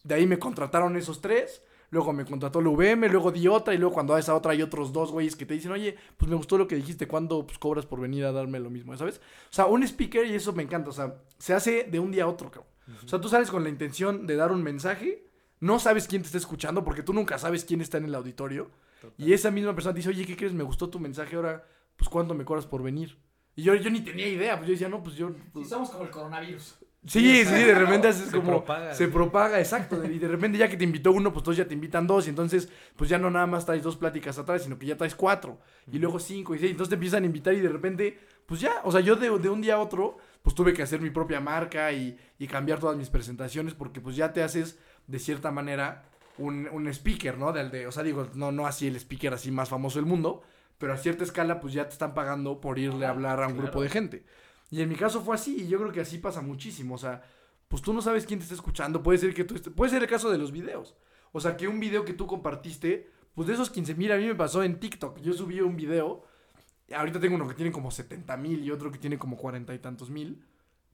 de 0.04 0.14
ahí 0.14 0.26
me 0.26 0.38
contrataron 0.38 0.96
esos 0.96 1.20
tres, 1.20 1.62
luego 1.90 2.12
me 2.12 2.24
contrató 2.24 2.60
la 2.60 2.70
VM, 2.70 3.08
luego 3.08 3.30
di 3.30 3.48
otra 3.48 3.74
y 3.74 3.78
luego 3.78 3.94
cuando 3.94 4.14
a 4.14 4.18
esa 4.18 4.34
otra 4.34 4.52
hay 4.52 4.62
otros 4.62 4.92
dos 4.92 5.10
güeyes 5.12 5.36
que 5.36 5.46
te 5.46 5.54
dicen, 5.54 5.72
oye, 5.72 5.96
pues 6.16 6.28
me 6.28 6.36
gustó 6.36 6.56
lo 6.56 6.66
que 6.66 6.76
dijiste, 6.76 7.06
¿cuándo 7.06 7.46
pues, 7.46 7.58
cobras 7.58 7.86
por 7.86 8.00
venir 8.00 8.24
a 8.24 8.32
darme 8.32 8.60
lo 8.60 8.70
mismo? 8.70 8.96
¿Sabes? 8.96 9.18
O 9.18 9.52
sea, 9.52 9.66
un 9.66 9.82
speaker, 9.82 10.26
y 10.26 10.34
eso 10.34 10.52
me 10.52 10.62
encanta, 10.62 10.90
o 10.90 10.92
sea, 10.92 11.22
se 11.38 11.54
hace 11.54 11.84
de 11.84 11.98
un 11.98 12.10
día 12.10 12.24
a 12.24 12.28
otro, 12.28 12.50
cabrón. 12.50 12.70
O 13.04 13.08
sea, 13.08 13.20
tú 13.20 13.28
sales 13.28 13.50
con 13.50 13.62
la 13.62 13.68
intención 13.68 14.26
de 14.26 14.36
dar 14.36 14.50
un 14.50 14.62
mensaje, 14.62 15.24
no 15.60 15.78
sabes 15.78 16.08
quién 16.08 16.22
te 16.22 16.26
está 16.26 16.38
escuchando, 16.38 16.84
porque 16.84 17.02
tú 17.02 17.12
nunca 17.12 17.38
sabes 17.38 17.64
quién 17.64 17.80
está 17.80 17.98
en 17.98 18.06
el 18.06 18.14
auditorio, 18.14 18.70
y 19.16 19.32
esa 19.32 19.50
misma 19.50 19.74
persona 19.74 19.94
te 19.94 19.98
dice, 19.98 20.10
oye, 20.10 20.26
¿qué 20.26 20.36
crees? 20.36 20.52
Me 20.52 20.64
gustó 20.64 20.90
tu 20.90 20.98
mensaje, 20.98 21.36
ahora, 21.36 21.64
pues, 21.96 22.08
¿cuánto 22.08 22.34
me 22.34 22.44
cobras 22.44 22.66
por 22.66 22.82
venir? 22.82 23.16
Y 23.56 23.62
yo, 23.62 23.74
yo 23.74 23.90
ni 23.90 24.00
tenía 24.00 24.28
idea, 24.28 24.56
pues 24.56 24.68
yo 24.68 24.72
decía, 24.72 24.88
no, 24.88 25.02
pues 25.02 25.16
yo... 25.16 25.30
pues, 25.52 25.68
somos 25.68 25.90
como 25.90 26.04
el 26.04 26.10
coronavirus. 26.10 26.76
Sí, 27.06 27.44
sí, 27.46 27.54
de 27.54 27.74
repente 27.74 28.08
haces 28.08 28.26
Se 28.28 28.36
como... 28.36 28.50
propaga, 28.58 28.94
se 28.94 29.04
güey. 29.06 29.14
propaga, 29.14 29.58
exacto. 29.58 30.04
Y 30.10 30.18
de 30.18 30.28
repente 30.28 30.58
ya 30.58 30.68
que 30.68 30.76
te 30.76 30.84
invitó 30.84 31.12
uno, 31.12 31.32
pues 31.32 31.42
todos 31.42 31.56
ya 31.56 31.66
te 31.66 31.72
invitan 31.74 32.06
dos. 32.06 32.26
Y 32.26 32.30
entonces, 32.30 32.68
pues 32.96 33.08
ya 33.08 33.18
no 33.18 33.30
nada 33.30 33.46
más 33.46 33.64
traes 33.64 33.82
dos 33.82 33.96
pláticas 33.96 34.38
atrás, 34.38 34.62
sino 34.64 34.78
que 34.78 34.86
ya 34.86 34.96
traes 34.98 35.14
cuatro. 35.14 35.58
Y 35.90 35.98
luego 35.98 36.18
cinco 36.18 36.54
y 36.54 36.58
seis. 36.58 36.72
Entonces 36.72 36.90
te 36.90 36.94
empiezan 36.96 37.22
a 37.22 37.26
invitar 37.26 37.54
y 37.54 37.60
de 37.60 37.70
repente, 37.70 38.18
pues 38.44 38.60
ya. 38.60 38.80
O 38.84 38.92
sea, 38.92 39.00
yo 39.00 39.16
de, 39.16 39.30
de 39.38 39.48
un 39.48 39.62
día 39.62 39.76
a 39.76 39.78
otro, 39.78 40.18
pues 40.42 40.54
tuve 40.54 40.74
que 40.74 40.82
hacer 40.82 41.00
mi 41.00 41.08
propia 41.10 41.40
marca 41.40 41.90
y, 41.92 42.18
y 42.38 42.46
cambiar 42.46 42.78
todas 42.80 42.96
mis 42.98 43.08
presentaciones 43.08 43.72
porque 43.72 44.00
pues 44.02 44.14
ya 44.16 44.32
te 44.34 44.42
haces, 44.42 44.78
de 45.06 45.18
cierta 45.18 45.50
manera, 45.50 46.04
un, 46.36 46.68
un 46.70 46.86
speaker, 46.88 47.38
¿no? 47.38 47.52
Del 47.52 47.70
de, 47.70 47.86
o 47.86 47.92
sea, 47.92 48.02
digo, 48.02 48.28
no, 48.34 48.52
no 48.52 48.66
así 48.66 48.86
el 48.86 48.96
speaker 48.96 49.32
así 49.32 49.50
más 49.50 49.70
famoso 49.70 49.98
del 49.98 50.06
mundo, 50.06 50.42
pero 50.76 50.92
a 50.92 50.96
cierta 50.98 51.24
escala, 51.24 51.60
pues 51.60 51.72
ya 51.72 51.84
te 51.84 51.92
están 51.92 52.12
pagando 52.12 52.60
por 52.60 52.78
irle 52.78 53.06
a 53.06 53.10
hablar 53.10 53.42
a 53.42 53.46
un 53.48 53.56
grupo 53.56 53.82
de 53.82 53.88
gente. 53.88 54.24
Y 54.70 54.80
en 54.82 54.88
mi 54.88 54.94
caso 54.96 55.20
fue 55.22 55.34
así, 55.34 55.62
y 55.62 55.68
yo 55.68 55.78
creo 55.78 55.92
que 55.92 56.00
así 56.00 56.18
pasa 56.18 56.40
muchísimo. 56.40 56.94
O 56.94 56.98
sea, 56.98 57.22
pues 57.68 57.82
tú 57.82 57.92
no 57.92 58.02
sabes 58.02 58.24
quién 58.26 58.38
te 58.38 58.44
está 58.44 58.54
escuchando. 58.54 59.02
Puede 59.02 59.18
ser 59.18 59.34
que 59.34 59.44
tú 59.44 59.54
esté- 59.56 59.70
puede 59.70 59.90
ser 59.90 60.02
el 60.02 60.08
caso 60.08 60.30
de 60.30 60.38
los 60.38 60.52
videos. 60.52 60.94
O 61.32 61.40
sea, 61.40 61.56
que 61.56 61.68
un 61.68 61.80
video 61.80 62.04
que 62.04 62.12
tú 62.14 62.26
compartiste, 62.26 63.10
pues 63.34 63.48
de 63.48 63.54
esos 63.54 63.70
15 63.70 63.94
mil, 63.94 64.10
a 64.12 64.16
mí 64.16 64.26
me 64.26 64.34
pasó 64.34 64.62
en 64.62 64.78
TikTok. 64.80 65.20
Yo 65.20 65.32
subí 65.32 65.60
un 65.60 65.76
video, 65.76 66.24
ahorita 66.94 67.20
tengo 67.20 67.36
uno 67.36 67.46
que 67.48 67.54
tiene 67.54 67.70
como 67.72 67.90
70 67.90 68.36
mil 68.36 68.64
y 68.64 68.70
otro 68.70 68.90
que 68.90 68.98
tiene 68.98 69.18
como 69.18 69.36
40 69.36 69.74
y 69.74 69.78
tantos 69.78 70.10
mil. 70.10 70.44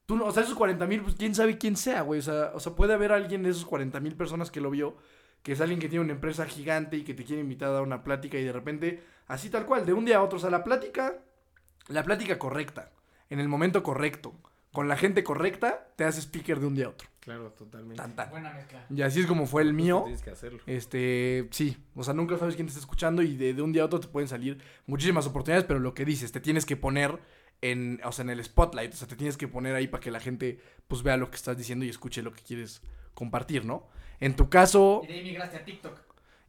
tú 0.05 0.15
no, 0.15 0.25
o 0.25 0.31
sea, 0.31 0.43
esos 0.43 0.55
40 0.55 0.85
mil, 0.87 1.01
pues 1.01 1.15
quién 1.15 1.35
sabe 1.35 1.57
quién 1.57 1.75
sea, 1.75 2.01
güey. 2.01 2.19
O 2.19 2.23
sea, 2.23 2.51
o 2.53 2.59
sea, 2.61 2.73
puede 2.75 2.93
haber 2.93 3.11
alguien 3.11 3.43
de 3.43 3.49
esos 3.49 3.65
40 3.65 3.99
mil 3.99 4.15
personas 4.15 4.49
que 4.51 4.61
lo 4.61 4.71
vio, 4.71 4.95
que 5.43 5.51
es 5.51 5.59
alguien 5.61 5.79
que 5.81 5.89
tiene 5.89 6.03
una 6.05 6.13
empresa 6.13 6.45
gigante 6.45 6.95
y 6.97 7.03
que 7.03 7.13
te 7.13 7.25
quiere 7.25 7.41
invitar 7.41 7.69
a 7.69 7.73
dar 7.73 7.83
una 7.83 8.03
plática 8.03 8.37
y 8.39 8.43
de 8.45 8.53
repente, 8.53 9.03
así 9.27 9.49
tal 9.49 9.65
cual, 9.65 9.85
de 9.85 9.91
un 9.93 10.05
día 10.05 10.17
a 10.17 10.23
otro, 10.23 10.37
o 10.37 10.39
sea, 10.39 10.49
la 10.49 10.63
plática, 10.63 11.19
la 11.89 12.03
plática 12.03 12.39
correcta, 12.39 12.91
en 13.29 13.39
el 13.39 13.47
momento 13.47 13.83
correcto, 13.83 14.33
con 14.71 14.87
la 14.87 14.95
gente 14.97 15.23
correcta, 15.23 15.87
te 15.95 16.03
haces 16.03 16.25
speaker 16.25 16.59
de 16.59 16.67
un 16.67 16.75
día 16.75 16.85
a 16.85 16.89
otro. 16.89 17.07
Claro, 17.19 17.51
totalmente. 17.51 17.95
Tan, 18.01 18.15
tan. 18.15 18.29
Buena 18.29 18.53
mezcla. 18.53 18.85
Y 18.89 19.01
así 19.01 19.19
es 19.21 19.25
como 19.25 19.45
fue 19.47 19.61
el 19.61 19.73
mío. 19.73 20.01
Tienes 20.05 20.21
que 20.21 20.29
hacerlo. 20.31 20.59
Este, 20.65 21.47
sí, 21.51 21.77
o 21.95 22.03
sea, 22.03 22.13
nunca 22.13 22.37
sabes 22.37 22.55
quién 22.55 22.67
te 22.67 22.71
está 22.71 22.79
escuchando 22.79 23.21
y 23.21 23.35
de, 23.35 23.53
de 23.53 23.61
un 23.61 23.73
día 23.73 23.81
a 23.81 23.85
otro 23.85 23.99
te 23.99 24.07
pueden 24.07 24.27
salir 24.29 24.59
muchísimas 24.85 25.25
oportunidades, 25.27 25.65
pero 25.65 25.79
lo 25.79 25.93
que 25.93 26.05
dices, 26.05 26.31
te 26.31 26.39
tienes 26.39 26.65
que 26.65 26.77
poner 26.77 27.19
en, 27.61 27.99
o 28.05 28.11
sea, 28.11 28.23
en 28.23 28.29
el 28.29 28.43
spotlight, 28.43 28.93
o 28.93 28.95
sea, 28.97 29.07
te 29.07 29.15
tienes 29.15 29.35
que 29.35 29.47
poner 29.47 29.75
ahí 29.75 29.87
para 29.87 29.99
que 30.01 30.11
la 30.11 30.19
gente 30.19 30.59
pues 30.87 31.01
vea 31.03 31.17
lo 31.17 31.29
que 31.29 31.35
estás 31.35 31.57
diciendo 31.57 31.83
y 31.85 31.89
escuche 31.89 32.21
lo 32.21 32.31
que 32.31 32.41
quieres 32.43 32.81
compartir, 33.13 33.65
¿no? 33.65 33.87
En 34.19 34.35
tu 34.35 34.47
caso, 34.49 35.01
Y 35.03 35.07
de 35.07 35.13
ahí 35.15 35.23
migraste 35.23 35.57
a 35.57 35.65
TikTok. 35.65 35.99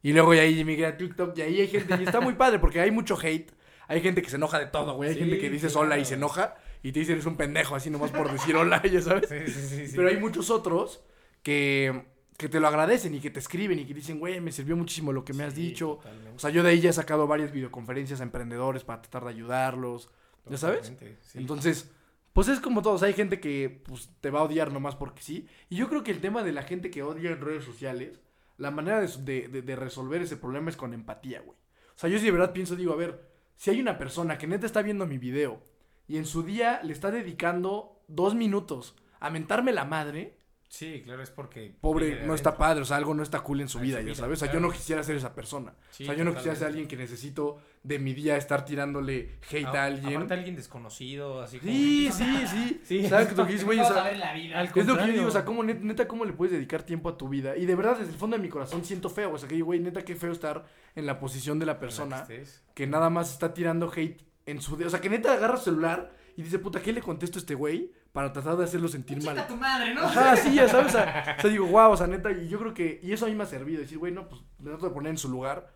y 0.03 0.13
luego 0.13 0.33
ya 0.35 0.43
ahí 0.43 0.59
emigré 0.59 0.85
a 0.85 0.95
TikTok 0.97 1.35
y 1.37 1.41
ahí 1.41 1.61
hay 1.61 1.67
gente, 1.67 1.97
y 1.99 2.03
está 2.03 2.21
muy 2.21 2.33
padre 2.35 2.59
porque 2.59 2.79
hay 2.79 2.91
mucho 2.91 3.17
hate, 3.19 3.51
hay 3.87 4.01
gente 4.01 4.21
que 4.21 4.29
se 4.29 4.35
enoja 4.37 4.59
de 4.59 4.67
todo, 4.67 4.93
güey, 4.95 5.09
hay 5.09 5.15
Sí, 5.15 5.21
gente 5.21 5.39
que 5.39 5.49
dices 5.49 5.73
claro. 5.73 5.87
hola 5.87 5.97
y 5.97 6.05
se 6.05 6.13
enoja 6.13 6.55
y 6.83 6.91
te 6.91 6.99
dicen 6.99 7.13
eres 7.13 7.25
un 7.25 7.35
pendejo 7.35 7.75
así 7.75 7.89
nomás 7.89 8.11
por 8.11 8.31
decir 8.31 8.55
hola, 8.55 8.81
ya 8.87 9.01
sabes. 9.01 9.27
Sí, 9.29 9.51
sí, 9.51 9.67
sí. 9.67 9.87
sí. 9.87 9.93
Pero 9.95 10.07
hay 10.09 10.17
muchos 10.17 10.49
otros 10.49 11.01
que, 11.43 12.03
que 12.37 12.49
te 12.49 12.59
lo 12.59 12.67
agradecen 12.67 13.13
y 13.15 13.19
que 13.19 13.29
te 13.29 13.39
escriben 13.39 13.79
y 13.79 13.85
que 13.85 13.93
dicen, 13.93 14.19
güey, 14.19 14.39
me 14.41 14.51
sirvió 14.51 14.75
muchísimo 14.75 15.11
lo 15.13 15.23
que 15.25 15.33
me 15.33 15.43
has 15.43 15.55
dicho. 15.55 15.95
totalmente. 15.97 16.35
O 16.35 16.39
sea, 16.39 16.49
yo 16.49 16.63
de 16.63 16.69
ahí 16.69 16.79
ya 16.79 16.89
he 16.89 16.93
sacado 16.93 17.27
varias 17.27 17.51
videoconferencias 17.51 18.19
a 18.21 18.23
emprendedores 18.23 18.83
para 18.83 19.01
tratar 19.01 19.23
de 19.25 19.29
ayudarlos. 19.31 20.09
¿Ya 20.49 20.57
sabes? 20.57 20.93
Entonces, 21.35 21.91
pues 22.33 22.47
es 22.47 22.59
como 22.59 22.81
todos. 22.81 23.03
Hay 23.03 23.13
gente 23.13 23.39
que 23.39 23.83
pues, 23.85 24.09
te 24.21 24.29
va 24.31 24.39
a 24.39 24.43
odiar 24.43 24.71
nomás 24.71 24.95
porque 24.95 25.21
sí. 25.21 25.47
Y 25.69 25.75
yo 25.75 25.89
creo 25.89 26.03
que 26.03 26.11
el 26.11 26.21
tema 26.21 26.43
de 26.43 26.51
la 26.53 26.63
gente 26.63 26.89
que 26.89 27.03
odia 27.03 27.31
en 27.31 27.41
redes 27.41 27.63
sociales, 27.65 28.19
la 28.57 28.71
manera 28.71 28.99
de, 29.01 29.07
de- 29.23 29.47
de- 29.47 29.61
de 29.61 29.75
resolver 29.75 30.21
ese 30.21 30.37
problema 30.37 30.69
es 30.69 30.75
con 30.77 30.93
empatía, 30.93 31.41
güey. 31.41 31.57
O 31.95 31.99
sea, 31.99 32.09
yo 32.09 32.17
sí 32.17 32.25
de 32.25 32.31
verdad 32.31 32.53
pienso, 32.53 32.75
digo, 32.75 32.93
a 32.93 32.95
ver, 32.95 33.21
si 33.57 33.69
hay 33.69 33.79
una 33.81 33.97
persona 33.97 34.37
que 34.37 34.47
neta 34.47 34.65
está 34.65 34.81
viendo 34.81 35.05
mi 35.05 35.17
video 35.17 35.61
y 36.09 36.17
en 36.17 36.25
su 36.25 36.43
día 36.43 36.81
le 36.83 36.91
está 36.91 37.09
dedicando 37.11 38.01
dos 38.09 38.35
minutos 38.35 38.95
a 39.21 39.29
mentarme 39.29 39.71
la 39.71 39.85
madre, 39.85 40.35
Sí, 40.71 41.01
claro, 41.03 41.23
es 41.23 41.31
porque. 41.31 41.73
pobre, 41.81 42.27
no 42.27 42.35
está 42.35 42.55
padro, 42.55 42.83
o 42.83 42.85
sea, 42.85 42.97
algo 42.97 43.15
no 43.15 43.23
está 43.23 43.39
cool 43.39 43.59
en 43.61 43.67
su 43.69 43.79
vida, 43.79 44.01
ya 44.01 44.13
sabes. 44.13 44.39
O 44.39 44.45
sea, 44.45 44.53
yo 44.53 44.59
no 44.59 44.69
quisiera 44.69 45.01
ser 45.01 45.15
esa 45.15 45.33
persona. 45.33 45.73
Sí, 45.89 46.03
o 46.03 46.05
sea, 46.05 46.13
yo 46.15 46.23
no 46.23 46.35
quisiera 46.35 46.55
ser 46.55 46.67
alguien 46.67 46.87
que 46.87 46.95
necesito 46.95 47.57
de 47.81 47.97
mi 47.97 48.13
día 48.13 48.37
estar 48.37 48.65
tirándole 48.65 49.39
hate 49.49 49.65
a, 49.65 49.71
A- 49.71 49.85
alguien. 49.85 50.13
Aparte, 50.17 50.35
alguien 50.35 50.55
desconocido, 50.55 51.41
así 51.41 51.57
como. 51.57 51.71
Sí, 51.71 52.09
sí, 52.11 52.37
sí. 52.47 52.81
Sí. 52.83 53.07
¿Sabes 53.09 53.35
lo 53.35 53.47
que 53.47 53.53
dices, 53.53 53.65
güey? 53.65 53.79
O 53.79 53.81
a 53.81 53.85
sea, 53.91 54.11
es 54.11 54.85
lo 54.85 54.95
que 54.95 55.07
yo 55.07 55.13
digo, 55.13 55.25
o 55.27 55.31
sea, 55.31 55.43
¿cómo, 55.43 55.63
net- 55.63 55.79
neta, 55.81 56.07
¿cómo 56.07 56.23
le 56.23 56.33
puedes 56.33 56.51
dedicar 56.53 56.83
tiempo 56.83 57.09
a 57.09 57.17
tu 57.17 57.27
vida? 57.29 57.57
Y 57.57 57.65
de 57.65 57.73
verdad, 57.75 57.97
desde 57.97 58.11
el 58.11 58.19
fondo 58.19 58.37
de 58.37 58.43
mi 58.43 58.49
corazón 58.49 58.85
siento 58.85 59.09
feo. 59.09 59.33
O 59.33 59.37
sea, 59.39 59.49
que 59.49 59.55
digo, 59.55 59.65
güey, 59.65 59.79
neta, 59.79 60.03
qué 60.05 60.15
feo 60.15 60.31
estar 60.31 60.65
en 60.93 61.07
la 61.07 61.17
posición 61.19 61.57
de 61.57 61.65
la 61.65 61.79
persona 61.79 62.27
que 62.75 62.85
nada 62.85 63.09
más 63.09 63.31
está 63.33 63.55
tirando 63.55 63.91
hate 63.91 64.21
en 64.49 64.61
su 64.61 64.75
día. 64.77 64.87
O 64.87 64.89
sea, 64.89 65.01
que 65.01 65.09
neta 65.09 65.33
agarra 65.33 65.57
su 65.57 65.65
celular 65.65 66.13
y 66.35 66.43
dice, 66.43 66.59
puta, 66.59 66.81
¿qué 66.81 66.93
le 66.93 67.01
contesto 67.01 67.37
a 67.37 67.41
este 67.41 67.55
güey 67.55 67.91
para 68.11 68.31
tratar 68.33 68.57
de 68.57 68.63
hacerlo 68.63 68.87
sentir 68.87 69.23
mal? 69.23 69.47
tu 69.47 69.55
madre, 69.55 69.93
¿no? 69.93 70.01
Ajá, 70.01 70.35
sí, 70.35 70.55
ya 70.55 70.67
sabes. 70.67 70.87
O 70.87 70.97
sea, 70.97 71.35
o 71.37 71.41
sea, 71.41 71.49
digo, 71.49 71.67
wow, 71.67 71.91
o 71.91 71.97
sea, 71.97 72.07
neta, 72.07 72.31
y 72.31 72.47
yo 72.47 72.59
creo 72.59 72.73
que, 72.73 72.99
y 73.03 73.11
eso 73.11 73.25
a 73.25 73.29
mí 73.29 73.35
me 73.35 73.43
ha 73.43 73.47
servido, 73.47 73.81
decir, 73.81 73.97
güey, 73.97 74.11
no, 74.11 74.27
pues, 74.27 74.41
me 74.59 74.69
trato 74.69 74.87
de 74.87 74.93
poner 74.93 75.11
en 75.11 75.17
su 75.17 75.29
lugar. 75.29 75.73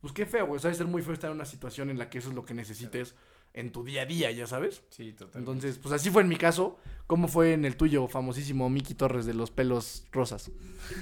Pues 0.00 0.12
qué 0.12 0.26
feo, 0.26 0.46
güey, 0.46 0.60
sabes, 0.60 0.76
ser 0.76 0.86
muy 0.86 1.02
feo 1.02 1.14
estar 1.14 1.30
en 1.30 1.36
una 1.36 1.46
situación 1.46 1.90
en 1.90 1.98
la 1.98 2.10
que 2.10 2.18
eso 2.18 2.28
es 2.28 2.34
lo 2.34 2.44
que 2.44 2.54
necesites 2.54 3.14
en 3.56 3.72
tu 3.72 3.82
día 3.82 4.02
a 4.02 4.06
día, 4.06 4.30
ya 4.30 4.46
sabes. 4.46 4.82
Sí, 4.90 5.12
totalmente. 5.12 5.38
Entonces, 5.38 5.78
pues 5.78 5.94
así 5.94 6.10
fue 6.10 6.22
en 6.22 6.28
mi 6.28 6.36
caso. 6.36 6.78
¿Cómo 7.06 7.26
fue 7.26 7.54
en 7.54 7.64
el 7.64 7.76
tuyo, 7.76 8.06
famosísimo 8.06 8.68
Miki 8.68 8.94
Torres 8.94 9.24
de 9.24 9.32
los 9.32 9.50
pelos 9.50 10.06
rosas? 10.12 10.50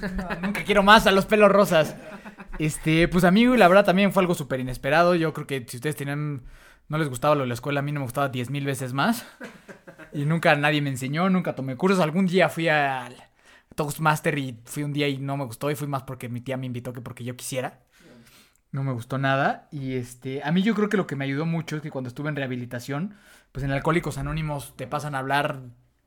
No, 0.01 0.29
nunca 0.41 0.63
quiero 0.63 0.81
más 0.81 1.05
a 1.05 1.11
los 1.11 1.25
pelos 1.25 1.51
rosas. 1.51 1.95
Este, 2.57 3.09
pues 3.09 3.25
a 3.25 3.31
mí, 3.31 3.45
la 3.57 3.67
verdad, 3.67 3.83
también 3.83 4.13
fue 4.13 4.23
algo 4.23 4.33
súper 4.33 4.61
inesperado. 4.61 5.13
Yo 5.15 5.33
creo 5.33 5.45
que 5.45 5.65
si 5.67 5.75
ustedes 5.75 5.97
tenían. 5.97 6.43
No 6.87 6.97
les 6.97 7.09
gustaba 7.09 7.35
lo 7.35 7.41
de 7.41 7.47
la 7.47 7.53
escuela, 7.55 7.79
a 7.79 7.83
mí 7.83 7.91
no 7.91 7.99
me 8.01 8.05
gustaba 8.05 8.29
10 8.29 8.49
mil 8.51 8.65
veces 8.65 8.93
más. 8.93 9.25
Y 10.13 10.25
nunca 10.25 10.55
nadie 10.55 10.81
me 10.81 10.89
enseñó, 10.89 11.29
nunca 11.29 11.55
tomé 11.55 11.75
cursos. 11.75 11.99
Algún 11.99 12.25
día 12.25 12.47
fui 12.47 12.69
al 12.69 13.15
Toastmaster 13.75 14.37
y 14.37 14.59
fui 14.65 14.83
un 14.83 14.93
día 14.93 15.07
y 15.07 15.17
no 15.17 15.35
me 15.35 15.45
gustó. 15.45 15.69
Y 15.71 15.75
fui 15.75 15.87
más 15.87 16.03
porque 16.03 16.29
mi 16.29 16.41
tía 16.41 16.57
me 16.57 16.65
invitó 16.65 16.93
que 16.93 17.01
porque 17.01 17.23
yo 17.23 17.35
quisiera. 17.35 17.81
No 18.71 18.83
me 18.83 18.93
gustó 18.93 19.17
nada. 19.17 19.67
Y 19.71 19.93
este, 19.93 20.43
a 20.43 20.51
mí 20.51 20.61
yo 20.61 20.75
creo 20.75 20.89
que 20.89 20.97
lo 20.97 21.07
que 21.07 21.15
me 21.15 21.25
ayudó 21.25 21.45
mucho 21.45 21.77
es 21.77 21.81
que 21.81 21.91
cuando 21.91 22.07
estuve 22.07 22.29
en 22.29 22.35
rehabilitación, 22.35 23.15
pues 23.51 23.63
en 23.63 23.71
Alcohólicos 23.71 24.17
Anónimos 24.17 24.75
te 24.75 24.85
pasan 24.87 25.15
a 25.15 25.19
hablar 25.19 25.61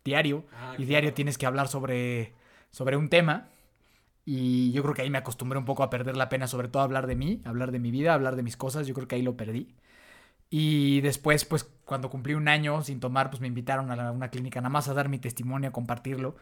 diario. 0.04 0.46
Ah, 0.52 0.74
y 0.78 0.84
diario 0.84 1.12
tienes 1.12 1.38
que 1.38 1.46
hablar 1.46 1.68
sobre, 1.68 2.34
sobre 2.70 2.96
un 2.96 3.08
tema. 3.08 3.48
Y 4.24 4.72
yo 4.72 4.82
creo 4.82 4.94
que 4.94 5.02
ahí 5.02 5.10
me 5.10 5.18
acostumbré 5.18 5.58
un 5.58 5.64
poco 5.64 5.82
a 5.82 5.90
perder 5.90 6.16
la 6.16 6.28
pena, 6.28 6.46
sobre 6.46 6.68
todo 6.68 6.82
a 6.82 6.84
hablar 6.84 7.06
de 7.06 7.16
mí, 7.16 7.42
hablar 7.44 7.72
de 7.72 7.78
mi 7.78 7.90
vida, 7.90 8.14
hablar 8.14 8.36
de 8.36 8.42
mis 8.42 8.56
cosas. 8.56 8.86
Yo 8.86 8.94
creo 8.94 9.08
que 9.08 9.16
ahí 9.16 9.22
lo 9.22 9.36
perdí. 9.36 9.74
Y 10.50 11.00
después, 11.02 11.44
pues, 11.44 11.64
cuando 11.84 12.10
cumplí 12.10 12.34
un 12.34 12.48
año 12.48 12.82
sin 12.82 13.00
tomar, 13.00 13.30
pues 13.30 13.40
me 13.40 13.48
invitaron 13.48 13.90
a 13.90 13.96
la- 13.96 14.12
una 14.12 14.30
clínica 14.30 14.60
nada 14.60 14.70
más 14.70 14.88
a 14.88 14.94
dar 14.94 15.08
mi 15.08 15.18
testimonio, 15.18 15.68
a 15.70 15.72
compartirlo. 15.72 16.36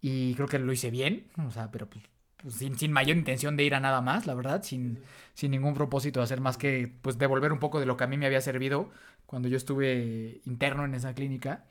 Y 0.00 0.34
creo 0.34 0.48
que 0.48 0.58
lo 0.58 0.72
hice 0.72 0.90
bien, 0.90 1.28
o 1.46 1.50
sea, 1.50 1.70
pero 1.70 1.88
pues, 1.88 2.04
pues, 2.42 2.54
sin, 2.56 2.78
sin 2.78 2.92
mayor 2.92 3.16
intención 3.16 3.56
de 3.56 3.64
ir 3.64 3.74
a 3.74 3.80
nada 3.80 4.00
más, 4.02 4.26
la 4.26 4.34
verdad, 4.34 4.62
sin, 4.64 5.00
sin 5.34 5.52
ningún 5.52 5.74
propósito 5.74 6.20
de 6.20 6.24
hacer 6.24 6.40
más 6.40 6.58
que, 6.58 6.92
pues, 7.02 7.18
devolver 7.18 7.52
un 7.52 7.58
poco 7.60 7.80
de 7.80 7.86
lo 7.86 7.96
que 7.96 8.04
a 8.04 8.06
mí 8.08 8.16
me 8.18 8.26
había 8.26 8.40
servido 8.40 8.90
cuando 9.26 9.48
yo 9.48 9.56
estuve 9.56 10.40
interno 10.44 10.84
en 10.84 10.94
esa 10.94 11.14
clínica. 11.14 11.64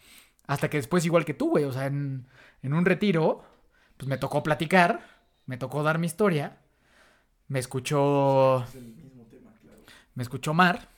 Hasta 0.47 0.69
que 0.69 0.77
después, 0.77 1.05
igual 1.05 1.25
que 1.25 1.33
tú, 1.33 1.49
güey, 1.51 1.65
o 1.65 1.71
sea, 1.73 1.87
en, 1.87 2.25
en 2.63 2.73
un 2.73 2.85
retiro, 2.85 3.43
pues 3.97 4.07
me 4.09 4.17
tocó 4.17 4.43
platicar, 4.43 5.01
me 5.45 5.57
tocó 5.57 5.83
dar 5.83 5.99
mi 5.99 6.07
historia, 6.07 6.57
me 7.47 7.59
escuchó, 7.59 8.65
me 10.15 10.23
escuchó 10.23 10.53
Mar, 10.53 10.89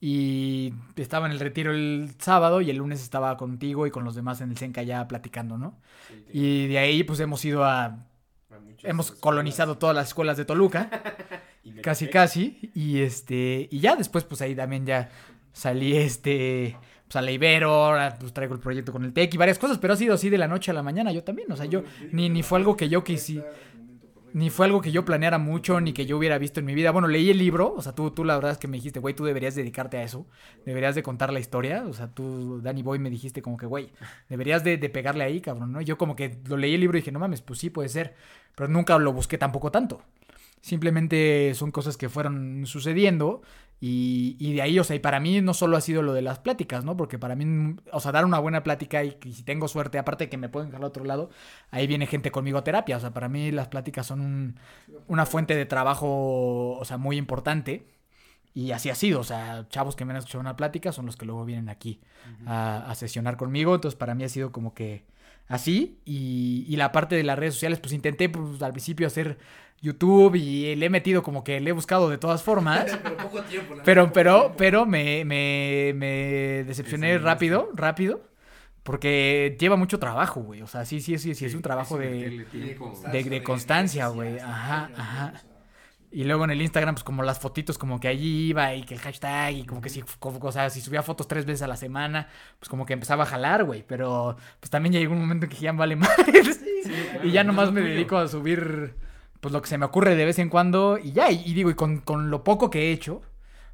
y 0.00 0.74
estaba 0.96 1.26
en 1.26 1.32
el 1.32 1.40
retiro 1.40 1.72
el 1.72 2.10
sábado 2.18 2.60
y 2.60 2.70
el 2.70 2.76
lunes 2.76 3.02
estaba 3.02 3.36
contigo 3.36 3.86
y 3.86 3.90
con 3.90 4.04
los 4.04 4.14
demás 4.14 4.40
en 4.40 4.50
el 4.50 4.58
Senca 4.58 4.82
ya 4.82 5.08
platicando, 5.08 5.56
¿no? 5.56 5.78
Y 6.32 6.66
de 6.68 6.78
ahí 6.78 7.02
pues 7.02 7.20
hemos 7.20 7.44
ido 7.44 7.64
a, 7.64 8.06
hemos 8.82 9.12
colonizado 9.12 9.78
todas 9.78 9.96
las 9.96 10.08
escuelas 10.08 10.36
de 10.36 10.44
Toluca, 10.44 10.90
casi 11.82 12.08
casi, 12.08 12.70
y 12.74 13.00
este, 13.00 13.68
y 13.70 13.80
ya 13.80 13.96
después 13.96 14.24
pues 14.24 14.42
ahí 14.42 14.54
también 14.54 14.84
ya 14.84 15.10
salí 15.52 15.96
este, 15.96 16.76
pues 17.06 17.16
a 17.16 17.22
la 17.22 17.30
Ibero, 17.30 17.70
ahora 17.70 18.16
pues 18.18 18.32
traigo 18.32 18.54
el 18.54 18.60
proyecto 18.60 18.92
con 18.92 19.04
el 19.04 19.12
TEC 19.12 19.34
y 19.34 19.36
varias 19.38 19.58
cosas, 19.58 19.78
pero 19.78 19.94
ha 19.94 19.96
sido 19.96 20.14
así 20.14 20.28
de 20.28 20.38
la 20.38 20.48
noche 20.48 20.70
a 20.70 20.74
la 20.74 20.82
mañana 20.82 21.10
yo 21.10 21.24
también, 21.24 21.50
o 21.50 21.56
sea, 21.56 21.66
yo 21.66 21.82
ni, 22.12 22.28
ni 22.28 22.42
fue 22.42 22.58
algo 22.58 22.76
que 22.76 22.88
yo 22.90 23.02
quisi, 23.02 23.42
ni 24.36 24.50
fue 24.50 24.66
algo 24.66 24.82
que 24.82 24.92
yo 24.92 25.06
planeara 25.06 25.38
mucho, 25.38 25.80
ni 25.80 25.94
que 25.94 26.04
yo 26.04 26.18
hubiera 26.18 26.36
visto 26.36 26.60
en 26.60 26.66
mi 26.66 26.74
vida. 26.74 26.90
Bueno, 26.90 27.08
leí 27.08 27.30
el 27.30 27.38
libro, 27.38 27.72
o 27.74 27.80
sea, 27.80 27.94
tú, 27.94 28.10
tú 28.10 28.22
la 28.22 28.34
verdad 28.34 28.50
es 28.50 28.58
que 28.58 28.68
me 28.68 28.76
dijiste, 28.76 29.00
güey, 29.00 29.14
tú 29.14 29.24
deberías 29.24 29.54
dedicarte 29.54 29.96
a 29.96 30.02
eso, 30.02 30.26
deberías 30.66 30.94
de 30.94 31.02
contar 31.02 31.32
la 31.32 31.40
historia, 31.40 31.86
o 31.88 31.94
sea, 31.94 32.08
tú, 32.08 32.60
Danny 32.60 32.82
Boy, 32.82 32.98
me 32.98 33.08
dijiste 33.08 33.40
como 33.40 33.56
que, 33.56 33.64
güey, 33.64 33.88
deberías 34.28 34.62
de, 34.62 34.76
de 34.76 34.90
pegarle 34.90 35.24
ahí, 35.24 35.40
cabrón, 35.40 35.72
¿no? 35.72 35.80
Yo 35.80 35.96
como 35.96 36.16
que 36.16 36.38
lo 36.48 36.58
leí 36.58 36.74
el 36.74 36.82
libro 36.82 36.98
y 36.98 37.00
dije, 37.00 37.12
no 37.12 37.18
mames, 37.18 37.40
pues 37.40 37.60
sí, 37.60 37.70
puede 37.70 37.88
ser, 37.88 38.14
pero 38.54 38.68
nunca 38.68 38.98
lo 38.98 39.10
busqué 39.10 39.38
tampoco 39.38 39.70
tanto. 39.70 40.02
Simplemente 40.60 41.54
son 41.54 41.70
cosas 41.70 41.96
que 41.96 42.10
fueron 42.10 42.66
sucediendo 42.66 43.40
y, 43.80 44.36
y 44.40 44.54
de 44.54 44.62
ahí, 44.62 44.78
o 44.78 44.84
sea, 44.84 44.96
y 44.96 45.00
para 45.00 45.20
mí 45.20 45.40
no 45.42 45.52
solo 45.54 45.76
ha 45.76 45.80
sido 45.82 46.02
lo 46.02 46.14
de 46.14 46.22
las 46.22 46.38
pláticas, 46.38 46.84
¿no? 46.84 46.96
Porque 46.96 47.18
para 47.18 47.34
mí, 47.36 47.76
o 47.92 48.00
sea, 48.00 48.10
dar 48.12 48.24
una 48.24 48.38
buena 48.38 48.62
plática 48.62 49.04
y, 49.04 49.16
y 49.24 49.32
si 49.34 49.42
tengo 49.42 49.68
suerte, 49.68 49.98
aparte 49.98 50.24
de 50.24 50.30
que 50.30 50.38
me 50.38 50.48
pueden 50.48 50.70
dejar 50.70 50.80
al 50.82 50.88
otro 50.88 51.04
lado, 51.04 51.30
ahí 51.70 51.86
viene 51.86 52.06
gente 52.06 52.30
conmigo 52.30 52.58
a 52.58 52.64
terapia. 52.64 52.96
O 52.96 53.00
sea, 53.00 53.12
para 53.12 53.28
mí 53.28 53.50
las 53.52 53.68
pláticas 53.68 54.06
son 54.06 54.20
un- 54.22 54.56
una 55.08 55.26
fuente 55.26 55.54
de 55.54 55.66
trabajo, 55.66 56.78
o 56.78 56.84
sea, 56.84 56.96
muy 56.96 57.16
importante. 57.18 57.86
Y 58.54 58.72
así 58.72 58.88
ha 58.90 58.94
sido, 58.94 59.20
o 59.20 59.24
sea, 59.24 59.66
chavos 59.68 59.96
que 59.96 60.04
me 60.06 60.12
han 60.12 60.18
escuchado 60.18 60.40
una 60.40 60.56
plática 60.56 60.90
son 60.92 61.06
los 61.06 61.16
que 61.16 61.26
luego 61.26 61.44
vienen 61.44 61.68
aquí 61.68 62.00
a, 62.46 62.90
a 62.90 62.94
sesionar 62.94 63.36
conmigo. 63.36 63.74
Entonces, 63.74 63.98
para 63.98 64.14
mí 64.14 64.24
ha 64.24 64.28
sido 64.30 64.50
como 64.52 64.72
que 64.74 65.04
así. 65.48 66.00
Y, 66.06 66.64
y 66.68 66.76
la 66.76 66.90
parte 66.92 67.16
de 67.16 67.22
las 67.24 67.38
redes 67.38 67.54
sociales, 67.54 67.80
pues 67.80 67.92
intenté 67.92 68.28
pues, 68.30 68.62
al 68.62 68.72
principio 68.72 69.06
hacer 69.06 69.38
YouTube 69.80 70.34
y 70.36 70.74
le 70.76 70.86
he 70.86 70.90
metido 70.90 71.22
como 71.22 71.44
que 71.44 71.60
le 71.60 71.70
he 71.70 71.72
buscado 71.72 72.08
de 72.08 72.18
todas 72.18 72.42
formas. 72.42 72.86
Pero 73.02 73.16
poco 73.16 73.42
tiempo, 73.42 73.74
la 73.74 73.82
Pero, 73.82 74.12
pero, 74.12 74.38
tiempo. 74.40 74.54
pero 74.56 74.86
me, 74.86 75.24
me, 75.24 75.92
me 75.94 76.06
decepcioné 76.64 77.18
rápido, 77.18 77.70
rápido. 77.74 78.20
Porque 78.82 79.56
lleva 79.58 79.74
mucho 79.76 79.98
trabajo, 79.98 80.40
güey. 80.42 80.62
O 80.62 80.68
sea, 80.68 80.84
sí, 80.84 81.00
sí, 81.00 81.18
sí, 81.18 81.34
sí, 81.34 81.44
es 81.44 81.54
un 81.54 81.62
trabajo 81.62 81.98
de, 81.98 82.46
de, 82.52 83.24
de 83.24 83.42
constancia, 83.42 84.06
güey. 84.08 84.38
Ajá, 84.38 84.90
ajá. 84.96 85.32
Y 86.12 86.22
luego 86.22 86.44
en 86.44 86.50
el 86.52 86.62
Instagram, 86.62 86.94
pues 86.94 87.02
como 87.02 87.24
las 87.24 87.40
fotitos, 87.40 87.78
como 87.78 87.98
que 87.98 88.06
allí 88.06 88.46
iba 88.50 88.72
y 88.76 88.84
que 88.84 88.94
el 88.94 89.00
hashtag 89.00 89.54
y 89.54 89.64
como 89.66 89.80
que 89.80 89.88
si, 89.88 90.02
como- 90.20 90.38
o 90.40 90.52
sea, 90.52 90.70
si 90.70 90.80
subía 90.80 91.02
fotos 91.02 91.26
tres 91.26 91.44
veces 91.46 91.62
a 91.62 91.66
la 91.66 91.76
semana, 91.76 92.28
pues 92.60 92.68
como 92.68 92.86
que 92.86 92.92
empezaba 92.92 93.24
a 93.24 93.26
jalar, 93.26 93.64
güey. 93.64 93.84
Pero 93.86 94.36
pues 94.60 94.70
también 94.70 94.92
ya 94.92 95.00
llegó 95.00 95.14
un 95.14 95.20
momento 95.20 95.46
en 95.46 95.50
que 95.50 95.58
ya 95.58 95.72
vale 95.72 95.96
más. 95.96 96.10
y 97.24 97.32
ya 97.32 97.42
nomás 97.42 97.72
me 97.72 97.80
dedico 97.80 98.16
a 98.16 98.28
subir, 98.28 98.94
pues 99.46 99.52
lo 99.52 99.62
que 99.62 99.68
se 99.68 99.78
me 99.78 99.86
ocurre 99.86 100.16
de 100.16 100.24
vez 100.24 100.40
en 100.40 100.48
cuando 100.48 100.98
y 100.98 101.12
ya. 101.12 101.30
Y, 101.30 101.40
y 101.46 101.54
digo, 101.54 101.70
y 101.70 101.74
con, 101.74 101.98
con 102.00 102.30
lo 102.30 102.42
poco 102.42 102.68
que 102.68 102.88
he 102.88 102.90
hecho, 102.90 103.22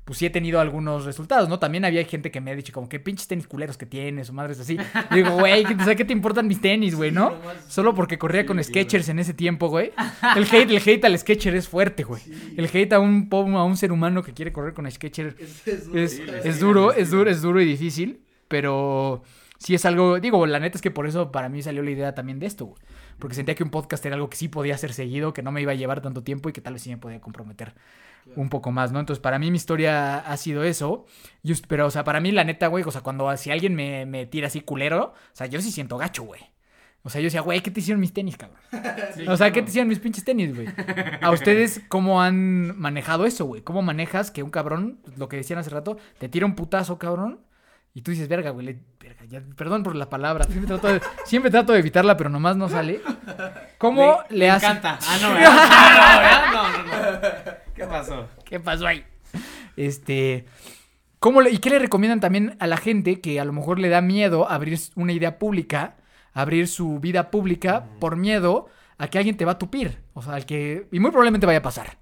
pues 0.04 0.18
sí 0.18 0.26
he 0.26 0.28
tenido 0.28 0.60
algunos 0.60 1.06
resultados, 1.06 1.48
¿no? 1.48 1.58
También 1.58 1.86
había 1.86 2.04
gente 2.04 2.30
que 2.30 2.42
me 2.42 2.50
ha 2.50 2.54
dicho 2.54 2.74
como 2.74 2.90
que 2.90 3.00
pinches 3.00 3.26
tenis 3.26 3.46
culeros 3.46 3.78
que 3.78 3.86
tienes 3.86 4.28
o 4.28 4.34
madres 4.34 4.60
así. 4.60 4.76
Y 5.10 5.14
digo, 5.14 5.30
güey, 5.30 5.64
¿qué 5.96 6.04
te 6.04 6.12
importan 6.12 6.46
mis 6.46 6.60
tenis, 6.60 6.94
güey, 6.94 7.10
no? 7.10 7.32
Solo 7.68 7.94
porque 7.94 8.18
corría 8.18 8.44
con 8.44 8.62
Skechers 8.62 9.08
en 9.08 9.18
ese 9.18 9.32
tiempo, 9.32 9.68
güey. 9.68 9.92
El 10.36 10.44
hate, 10.44 10.72
el 10.72 10.82
hate 10.86 11.06
al 11.06 11.18
Sketcher 11.18 11.54
es 11.54 11.66
fuerte, 11.68 12.04
güey. 12.04 12.20
El 12.54 12.66
hate 12.66 12.92
a 12.92 13.00
un, 13.00 13.30
a 13.32 13.64
un 13.64 13.78
ser 13.78 13.92
humano 13.92 14.22
que 14.22 14.34
quiere 14.34 14.52
correr 14.52 14.74
con 14.74 14.90
Skechers 14.90 15.36
es, 15.94 16.20
es 16.20 16.60
duro, 16.60 16.92
es 16.92 17.10
duro, 17.10 17.30
es 17.30 17.40
duro 17.40 17.62
y 17.62 17.64
difícil, 17.64 18.20
pero 18.46 19.22
sí 19.56 19.74
es 19.74 19.86
algo, 19.86 20.20
digo, 20.20 20.44
la 20.46 20.60
neta 20.60 20.76
es 20.76 20.82
que 20.82 20.90
por 20.90 21.06
eso 21.06 21.32
para 21.32 21.48
mí 21.48 21.62
salió 21.62 21.82
la 21.82 21.92
idea 21.92 22.14
también 22.14 22.38
de 22.38 22.44
esto, 22.44 22.66
güey. 22.66 22.82
Porque 23.22 23.36
sentía 23.36 23.54
que 23.54 23.62
un 23.62 23.70
podcast 23.70 24.04
era 24.04 24.16
algo 24.16 24.28
que 24.28 24.36
sí 24.36 24.48
podía 24.48 24.76
ser 24.76 24.92
seguido, 24.92 25.32
que 25.32 25.44
no 25.44 25.52
me 25.52 25.62
iba 25.62 25.70
a 25.70 25.76
llevar 25.76 26.00
tanto 26.00 26.24
tiempo 26.24 26.48
y 26.48 26.52
que 26.52 26.60
tal 26.60 26.72
vez 26.72 26.82
sí 26.82 26.90
me 26.90 26.96
podía 26.96 27.20
comprometer 27.20 27.72
un 28.34 28.48
poco 28.48 28.72
más, 28.72 28.90
¿no? 28.90 28.98
Entonces, 28.98 29.22
para 29.22 29.38
mí 29.38 29.48
mi 29.52 29.58
historia 29.58 30.18
ha 30.18 30.36
sido 30.36 30.64
eso. 30.64 31.06
Pero, 31.68 31.86
o 31.86 31.90
sea, 31.92 32.02
para 32.02 32.18
mí 32.18 32.32
la 32.32 32.42
neta, 32.42 32.66
güey, 32.66 32.82
o 32.84 32.90
sea, 32.90 33.02
cuando 33.02 33.36
si 33.36 33.52
alguien 33.52 33.76
me, 33.76 34.06
me 34.06 34.26
tira 34.26 34.48
así 34.48 34.60
culero, 34.60 35.14
o 35.14 35.36
sea, 35.36 35.46
yo 35.46 35.60
sí 35.60 35.70
siento 35.70 35.98
gacho, 35.98 36.24
güey. 36.24 36.40
O 37.04 37.10
sea, 37.10 37.20
yo 37.20 37.26
decía, 37.26 37.42
güey, 37.42 37.60
¿qué 37.60 37.70
te 37.70 37.78
hicieron 37.78 38.00
mis 38.00 38.12
tenis, 38.12 38.36
cabrón? 38.36 38.58
o 39.28 39.36
sea, 39.36 39.52
¿qué 39.52 39.62
te 39.62 39.68
hicieron 39.68 39.88
mis 39.88 40.00
pinches 40.00 40.24
tenis, 40.24 40.52
güey? 40.52 40.66
¿A 41.22 41.30
ustedes 41.30 41.80
cómo 41.86 42.22
han 42.22 42.76
manejado 42.76 43.24
eso, 43.24 43.44
güey? 43.44 43.62
¿Cómo 43.62 43.82
manejas 43.82 44.32
que 44.32 44.42
un 44.42 44.50
cabrón, 44.50 44.98
lo 45.16 45.28
que 45.28 45.36
decían 45.36 45.60
hace 45.60 45.70
rato, 45.70 45.96
te 46.18 46.28
tira 46.28 46.44
un 46.44 46.56
putazo, 46.56 46.98
cabrón? 46.98 47.38
Y 47.94 48.00
tú 48.02 48.10
dices, 48.10 48.26
verga, 48.28 48.50
güey, 48.50 48.66
le- 48.66 48.78
verga, 49.00 49.24
ya, 49.26 49.42
perdón 49.56 49.82
por 49.82 49.94
la 49.94 50.08
palabra. 50.08 50.44
Siempre 50.44 50.66
trato, 50.66 50.88
de, 50.88 51.00
siempre 51.26 51.50
trato 51.50 51.72
de 51.74 51.78
evitarla, 51.80 52.16
pero 52.16 52.30
nomás 52.30 52.56
no 52.56 52.68
sale. 52.68 53.00
¿Cómo 53.78 54.18
Me- 54.30 54.36
le 54.36 54.44
me 54.46 54.50
haces? 54.50 54.68
encanta. 54.70 54.98
Ah, 55.06 55.18
no, 55.20 55.32
¿verdad? 55.34 56.52
No, 56.52 56.68
no, 56.70 56.84
no, 56.84 57.12
no. 57.12 57.52
¿Qué 57.74 57.84
pasó? 57.84 58.28
¿Qué 58.44 58.60
pasó 58.60 58.86
ahí? 58.86 59.04
Este. 59.76 60.46
¿Cómo 61.18 61.40
le- 61.40 61.50
¿Y 61.50 61.58
qué 61.58 61.70
le 61.70 61.78
recomiendan 61.78 62.20
también 62.20 62.56
a 62.60 62.66
la 62.66 62.76
gente 62.78 63.20
que 63.20 63.38
a 63.40 63.44
lo 63.44 63.52
mejor 63.52 63.78
le 63.78 63.88
da 63.88 64.00
miedo 64.00 64.48
abrir 64.50 64.78
una 64.96 65.12
idea 65.12 65.38
pública, 65.38 65.96
abrir 66.32 66.68
su 66.68 66.98
vida 66.98 67.30
pública 67.30 67.84
por 68.00 68.16
miedo 68.16 68.68
a 68.98 69.08
que 69.08 69.18
alguien 69.18 69.36
te 69.36 69.44
va 69.44 69.52
a 69.52 69.58
tupir? 69.58 69.98
O 70.14 70.22
sea, 70.22 70.34
al 70.34 70.46
que. 70.46 70.88
Y 70.90 70.98
muy 70.98 71.10
probablemente 71.10 71.46
vaya 71.46 71.58
a 71.58 71.62
pasar. 71.62 71.98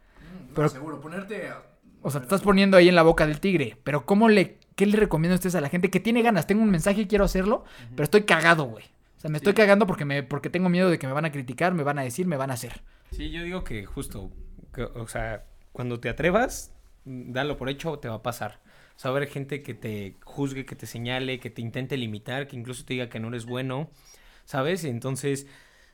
Pero- 0.55 0.69
seguro, 0.69 1.01
ponerte... 1.01 1.49
a- 1.49 1.63
O 2.03 2.11
sea, 2.13 2.21
te 2.21 2.27
estás 2.27 2.43
poniendo 2.43 2.77
ahí 2.77 2.89
en 2.89 2.95
la 2.95 3.03
boca 3.03 3.27
del 3.27 3.41
tigre. 3.41 3.77
Pero 3.83 4.07
¿cómo 4.07 4.29
le. 4.29 4.60
¿Qué 4.81 4.87
le 4.87 4.97
recomiendan 4.97 5.35
ustedes 5.35 5.57
a 5.57 5.61
la 5.61 5.69
gente 5.69 5.91
que 5.91 6.01
tiene 6.01 6.23
ganas? 6.23 6.47
Tengo 6.47 6.63
un 6.63 6.71
mensaje 6.71 7.03
y 7.03 7.07
quiero 7.07 7.27
hacerlo, 7.27 7.65
pero 7.91 8.05
estoy 8.05 8.23
cagado, 8.23 8.65
güey. 8.65 8.87
O 9.19 9.21
sea, 9.21 9.29
me 9.29 9.37
estoy 9.37 9.53
cagando 9.53 9.87
porque, 9.87 10.07
me, 10.07 10.23
porque 10.23 10.49
tengo 10.49 10.71
miedo 10.71 10.89
de 10.89 10.99
que 10.99 11.07
me 11.07 11.13
van 11.13 11.27
a 11.27 11.31
criticar, 11.31 11.75
me 11.75 11.83
van 11.83 11.99
a 11.99 12.03
decir, 12.03 12.27
me 12.27 12.39
van 12.39 12.51
a 12.51 12.55
hacer. 12.55 12.81
Sí, 13.11 13.29
yo 13.31 13.43
digo 13.43 13.63
que 13.63 13.85
justo, 13.85 14.31
que, 14.73 14.85
o 14.85 15.07
sea, 15.07 15.45
cuando 15.73 16.01
te 16.01 16.09
atrevas, 16.09 16.73
dalo 17.05 17.59
por 17.59 17.69
hecho, 17.69 17.99
te 17.99 18.09
va 18.09 18.15
a 18.15 18.23
pasar. 18.23 18.63
O 18.97 18.99
sea, 18.99 19.11
va 19.11 19.19
a 19.19 19.19
haber 19.19 19.29
gente 19.29 19.63
que 19.63 19.75
te 19.75 20.17
juzgue, 20.25 20.65
que 20.65 20.77
te 20.77 20.87
señale, 20.87 21.41
que 21.41 21.51
te 21.51 21.61
intente 21.61 21.99
limitar, 21.99 22.49
que 22.49 22.57
incluso 22.57 22.87
te 22.87 22.95
diga 22.95 23.11
que 23.11 23.21
no 23.21 23.29
eres 23.29 23.45
bueno, 23.45 23.91
¿sabes? 24.47 24.85
Entonces, 24.85 25.47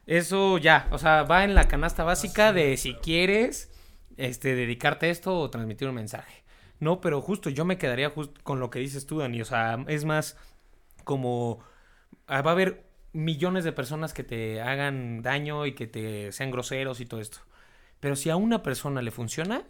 eso 0.06 0.58
ya, 0.58 0.86
o 0.92 0.98
sea, 0.98 1.24
va 1.24 1.42
en 1.42 1.56
la 1.56 1.66
canasta 1.66 2.04
básica 2.04 2.52
de 2.52 2.76
si 2.76 2.94
quieres, 2.94 3.68
este, 4.16 4.54
dedicarte 4.54 5.06
a 5.06 5.10
esto 5.10 5.36
o 5.40 5.50
transmitir 5.50 5.88
un 5.88 5.96
mensaje. 5.96 6.45
No, 6.80 7.00
pero 7.00 7.20
justo, 7.22 7.50
yo 7.50 7.64
me 7.64 7.78
quedaría 7.78 8.10
justo 8.10 8.40
con 8.42 8.60
lo 8.60 8.70
que 8.70 8.78
dices 8.80 9.06
tú, 9.06 9.18
Dani. 9.18 9.40
O 9.40 9.44
sea, 9.44 9.84
es 9.88 10.04
más 10.04 10.36
como 11.04 11.60
ah, 12.26 12.42
va 12.42 12.50
a 12.50 12.54
haber 12.54 12.84
millones 13.12 13.64
de 13.64 13.72
personas 13.72 14.12
que 14.12 14.24
te 14.24 14.60
hagan 14.60 15.22
daño 15.22 15.66
y 15.66 15.72
que 15.74 15.86
te 15.86 16.32
sean 16.32 16.50
groseros 16.50 17.00
y 17.00 17.06
todo 17.06 17.20
esto. 17.20 17.38
Pero 18.00 18.16
si 18.16 18.30
a 18.30 18.36
una 18.36 18.62
persona 18.62 19.02
le 19.02 19.10
funciona, 19.10 19.64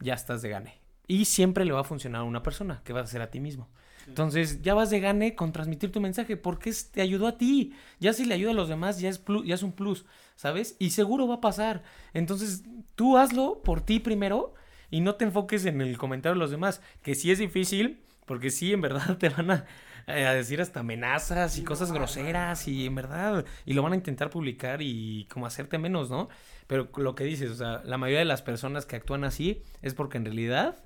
ya 0.00 0.14
estás 0.14 0.42
de 0.42 0.48
gane. 0.50 0.80
Y 1.06 1.26
siempre 1.26 1.64
le 1.64 1.72
va 1.72 1.80
a 1.80 1.84
funcionar 1.84 2.22
a 2.22 2.24
una 2.24 2.42
persona, 2.42 2.82
que 2.84 2.92
va 2.92 3.00
a 3.00 3.06
ser 3.06 3.22
a 3.22 3.30
ti 3.30 3.40
mismo. 3.40 3.68
Entonces, 4.08 4.62
ya 4.62 4.74
vas 4.74 4.90
de 4.90 5.00
gane 5.00 5.34
con 5.34 5.52
transmitir 5.52 5.92
tu 5.92 6.00
mensaje, 6.00 6.36
porque 6.36 6.72
te 6.92 7.02
ayudó 7.02 7.26
a 7.26 7.38
ti. 7.38 7.74
Ya 8.00 8.12
si 8.12 8.24
le 8.24 8.34
ayuda 8.34 8.52
a 8.52 8.54
los 8.54 8.68
demás, 8.68 8.98
ya 9.00 9.08
es, 9.08 9.24
plu- 9.24 9.44
ya 9.44 9.54
es 9.56 9.62
un 9.62 9.72
plus, 9.72 10.06
¿sabes? 10.36 10.76
Y 10.78 10.90
seguro 10.90 11.26
va 11.28 11.36
a 11.36 11.40
pasar. 11.40 11.82
Entonces, 12.14 12.64
tú 12.94 13.18
hazlo 13.18 13.62
por 13.62 13.80
ti 13.80 14.00
primero 14.00 14.54
y 14.90 15.00
no 15.00 15.14
te 15.16 15.24
enfoques 15.24 15.64
en 15.66 15.80
el 15.80 15.98
comentario 15.98 16.34
de 16.34 16.40
los 16.40 16.50
demás, 16.50 16.80
que 17.02 17.14
sí 17.14 17.30
es 17.30 17.38
difícil, 17.38 18.00
porque 18.26 18.50
sí, 18.50 18.72
en 18.72 18.80
verdad 18.80 19.16
te 19.18 19.28
van 19.28 19.50
a, 19.50 19.66
a 20.06 20.12
decir 20.12 20.60
hasta 20.60 20.80
amenazas 20.80 21.58
y 21.58 21.64
cosas 21.64 21.92
groseras 21.92 22.68
y 22.68 22.86
en 22.86 22.94
verdad, 22.94 23.44
y 23.64 23.74
lo 23.74 23.82
van 23.82 23.92
a 23.92 23.96
intentar 23.96 24.30
publicar 24.30 24.80
y 24.82 25.26
como 25.30 25.46
hacerte 25.46 25.78
menos, 25.78 26.10
¿no? 26.10 26.28
Pero 26.66 26.88
lo 26.96 27.14
que 27.14 27.24
dices, 27.24 27.50
o 27.50 27.56
sea, 27.56 27.82
la 27.84 27.98
mayoría 27.98 28.20
de 28.20 28.24
las 28.24 28.42
personas 28.42 28.86
que 28.86 28.96
actúan 28.96 29.24
así 29.24 29.62
es 29.82 29.94
porque 29.94 30.18
en 30.18 30.24
realidad 30.24 30.82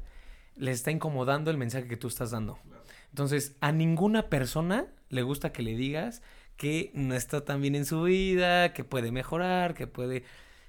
les 0.57 0.77
está 0.77 0.91
incomodando 0.91 1.51
el 1.51 1.57
mensaje 1.57 1.89
que 1.89 1.97
tú 1.97 2.09
estás 2.09 2.31
dando. 2.31 2.59
Entonces, 3.11 3.57
a 3.61 3.73
ninguna 3.73 4.29
persona 4.29 4.87
le 5.09 5.23
gusta 5.23 5.53
que 5.53 5.63
le 5.63 5.75
digas 5.75 6.23
que 6.57 6.91
no 6.95 7.15
está 7.15 7.45
tan 7.45 7.63
bien 7.63 7.75
en 7.75 7.87
su 7.87 8.03
vida, 8.03 8.73
que 8.73 8.85
puede 8.85 9.13
mejorar, 9.13 9.75
que 9.75 9.87
puede... 9.87 10.25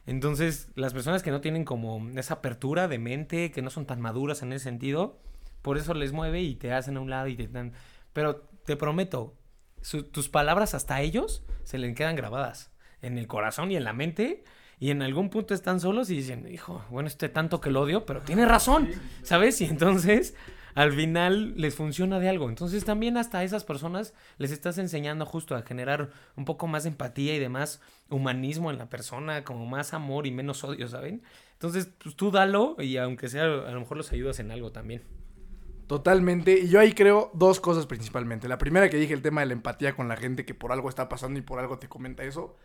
Entonces, 0.05 0.69
las 0.75 0.93
personas 0.93 1.23
que 1.23 1.31
no 1.31 1.41
tienen 1.41 1.63
como 1.63 2.09
esa 2.17 2.35
apertura 2.35 2.87
de 2.87 2.97
mente, 2.99 3.51
que 3.51 3.61
no 3.61 3.69
son 3.69 3.85
tan 3.85 4.01
maduras 4.01 4.41
en 4.41 4.51
ese 4.53 4.63
sentido, 4.63 5.19
por 5.61 5.77
eso 5.77 5.93
les 5.93 6.11
mueve 6.11 6.41
y 6.41 6.55
te 6.55 6.73
hacen 6.73 6.97
a 6.97 7.01
un 7.01 7.09
lado 7.09 7.27
y 7.27 7.35
te 7.35 7.47
dan... 7.47 7.73
Pero 8.13 8.37
te 8.65 8.75
prometo, 8.75 9.35
su- 9.81 10.03
tus 10.03 10.27
palabras 10.27 10.73
hasta 10.73 10.95
a 10.95 11.01
ellos 11.01 11.43
se 11.63 11.77
les 11.77 11.95
quedan 11.95 12.15
grabadas 12.15 12.71
en 13.01 13.17
el 13.17 13.27
corazón 13.27 13.71
y 13.71 13.75
en 13.75 13.83
la 13.83 13.93
mente. 13.93 14.43
Y 14.79 14.89
en 14.89 15.03
algún 15.03 15.29
punto 15.29 15.53
están 15.53 15.79
solos 15.79 16.09
y 16.09 16.15
dicen, 16.15 16.47
hijo, 16.51 16.83
bueno, 16.89 17.07
este 17.07 17.29
tanto 17.29 17.61
que 17.61 17.69
lo 17.69 17.81
odio, 17.81 18.03
pero 18.07 18.21
tiene 18.21 18.47
razón, 18.47 18.89
¿sabes? 19.21 19.61
Y 19.61 19.65
entonces 19.65 20.35
al 20.75 20.91
final 20.93 21.53
les 21.57 21.75
funciona 21.75 22.19
de 22.19 22.29
algo. 22.29 22.49
Entonces 22.49 22.85
también 22.85 23.17
hasta 23.17 23.39
a 23.39 23.43
esas 23.43 23.63
personas 23.63 24.13
les 24.37 24.51
estás 24.51 24.77
enseñando 24.77 25.25
justo 25.25 25.55
a 25.55 25.61
generar 25.63 26.11
un 26.35 26.45
poco 26.45 26.67
más 26.67 26.83
de 26.83 26.89
empatía 26.89 27.35
y 27.35 27.39
de 27.39 27.49
más 27.49 27.81
humanismo 28.09 28.71
en 28.71 28.77
la 28.77 28.89
persona, 28.89 29.43
como 29.43 29.65
más 29.65 29.93
amor 29.93 30.27
y 30.27 30.31
menos 30.31 30.63
odio, 30.63 30.87
¿saben? 30.87 31.23
Entonces, 31.53 31.89
pues 32.03 32.15
tú 32.15 32.31
dalo 32.31 32.75
y 32.79 32.97
aunque 32.97 33.29
sea, 33.29 33.43
a 33.43 33.71
lo 33.71 33.79
mejor 33.79 33.97
los 33.97 34.11
ayudas 34.11 34.39
en 34.39 34.51
algo 34.51 34.71
también. 34.71 35.03
Totalmente. 35.87 36.57
Y 36.57 36.69
yo 36.69 36.79
ahí 36.79 36.93
creo 36.93 37.31
dos 37.33 37.59
cosas 37.59 37.85
principalmente. 37.85 38.47
La 38.47 38.57
primera 38.57 38.89
que 38.89 38.97
dije, 38.97 39.13
el 39.13 39.21
tema 39.21 39.41
de 39.41 39.47
la 39.47 39.53
empatía 39.53 39.93
con 39.93 40.07
la 40.07 40.15
gente 40.15 40.45
que 40.45 40.53
por 40.53 40.71
algo 40.71 40.87
está 40.87 41.09
pasando 41.09 41.37
y 41.37 41.41
por 41.41 41.59
algo 41.59 41.79
te 41.79 41.89
comenta 41.89 42.23
eso. 42.23 42.55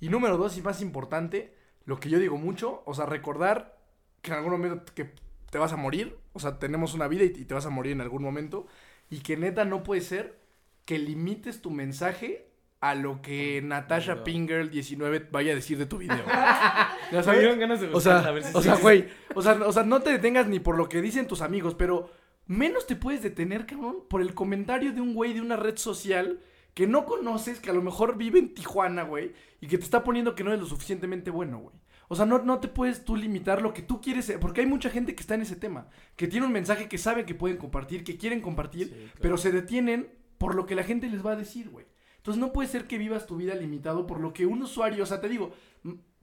Y 0.00 0.10
número 0.10 0.36
dos, 0.36 0.58
y 0.58 0.62
más 0.62 0.82
importante, 0.82 1.54
lo 1.86 1.98
que 1.98 2.10
yo 2.10 2.18
digo 2.18 2.36
mucho, 2.36 2.82
o 2.84 2.92
sea, 2.92 3.06
recordar 3.06 3.78
que 4.20 4.32
en 4.32 4.36
algún 4.36 4.52
momento 4.52 4.84
que 4.94 5.14
te 5.54 5.58
vas 5.60 5.72
a 5.72 5.76
morir. 5.76 6.18
O 6.32 6.40
sea, 6.40 6.58
tenemos 6.58 6.94
una 6.94 7.06
vida 7.06 7.22
y, 7.22 7.26
y 7.28 7.44
te 7.44 7.54
vas 7.54 7.64
a 7.64 7.70
morir 7.70 7.92
en 7.92 8.00
algún 8.00 8.24
momento. 8.24 8.66
Y 9.08 9.20
que 9.20 9.36
neta 9.36 9.64
no 9.64 9.84
puede 9.84 10.00
ser 10.00 10.36
que 10.84 10.98
limites 10.98 11.62
tu 11.62 11.70
mensaje 11.70 12.48
a 12.80 12.96
lo 12.96 13.22
que 13.22 13.62
Natasha 13.62 14.24
Pinger 14.24 14.68
19 14.68 15.28
vaya 15.30 15.52
a 15.52 15.54
decir 15.54 15.78
de 15.78 15.86
tu 15.86 15.98
video. 15.98 16.24
¿Ya 17.12 17.22
sabes? 17.22 17.56
ganas 17.56 17.80
de 17.80 17.88
O 17.94 18.00
sea, 18.00 18.18
a 18.18 18.32
ver 18.32 18.42
si 18.42 18.50
o 18.52 18.60
sea, 18.60 18.74
es- 18.74 18.82
güey, 18.82 19.06
o 19.36 19.42
sea, 19.42 19.52
o 19.64 19.72
sea, 19.72 19.84
no 19.84 20.00
te 20.02 20.10
detengas 20.10 20.48
ni 20.48 20.58
por 20.58 20.76
lo 20.76 20.88
que 20.88 21.00
dicen 21.00 21.28
tus 21.28 21.40
amigos, 21.40 21.76
pero 21.76 22.10
menos 22.48 22.88
te 22.88 22.96
puedes 22.96 23.22
detener, 23.22 23.64
cabrón, 23.64 23.98
por 24.10 24.22
el 24.22 24.34
comentario 24.34 24.92
de 24.92 25.00
un 25.00 25.14
güey 25.14 25.34
de 25.34 25.40
una 25.40 25.54
red 25.54 25.76
social 25.76 26.40
que 26.74 26.88
no 26.88 27.04
conoces, 27.06 27.60
que 27.60 27.70
a 27.70 27.74
lo 27.74 27.80
mejor 27.80 28.16
vive 28.18 28.40
en 28.40 28.52
Tijuana, 28.54 29.04
güey, 29.04 29.32
y 29.60 29.68
que 29.68 29.78
te 29.78 29.84
está 29.84 30.02
poniendo 30.02 30.34
que 30.34 30.42
no 30.42 30.50
eres 30.50 30.62
lo 30.62 30.66
suficientemente 30.66 31.30
bueno, 31.30 31.58
güey. 31.58 31.76
O 32.08 32.16
sea, 32.16 32.26
no, 32.26 32.38
no 32.38 32.60
te 32.60 32.68
puedes 32.68 33.04
tú 33.04 33.16
limitar 33.16 33.62
lo 33.62 33.72
que 33.72 33.82
tú 33.82 34.00
quieres, 34.00 34.28
eh, 34.30 34.38
porque 34.38 34.60
hay 34.60 34.66
mucha 34.66 34.90
gente 34.90 35.14
que 35.14 35.20
está 35.20 35.34
en 35.34 35.42
ese 35.42 35.56
tema, 35.56 35.88
que 36.16 36.28
tiene 36.28 36.46
un 36.46 36.52
mensaje 36.52 36.88
que 36.88 36.98
sabe 36.98 37.24
que 37.24 37.34
pueden 37.34 37.56
compartir, 37.56 38.04
que 38.04 38.16
quieren 38.16 38.40
compartir, 38.40 39.12
pero 39.20 39.36
se 39.36 39.52
detienen 39.52 40.08
por 40.38 40.54
lo 40.54 40.66
que 40.66 40.74
la 40.74 40.82
gente 40.82 41.08
les 41.08 41.24
va 41.24 41.32
a 41.32 41.36
decir, 41.36 41.70
güey. 41.70 41.86
Entonces 42.16 42.40
no 42.40 42.52
puede 42.52 42.68
ser 42.68 42.86
que 42.86 42.98
vivas 42.98 43.26
tu 43.26 43.36
vida 43.36 43.54
limitado 43.54 44.06
por 44.06 44.20
lo 44.20 44.32
que 44.32 44.46
un 44.46 44.62
usuario, 44.62 45.02
o 45.02 45.06
sea, 45.06 45.20
te 45.20 45.28
digo, 45.28 45.52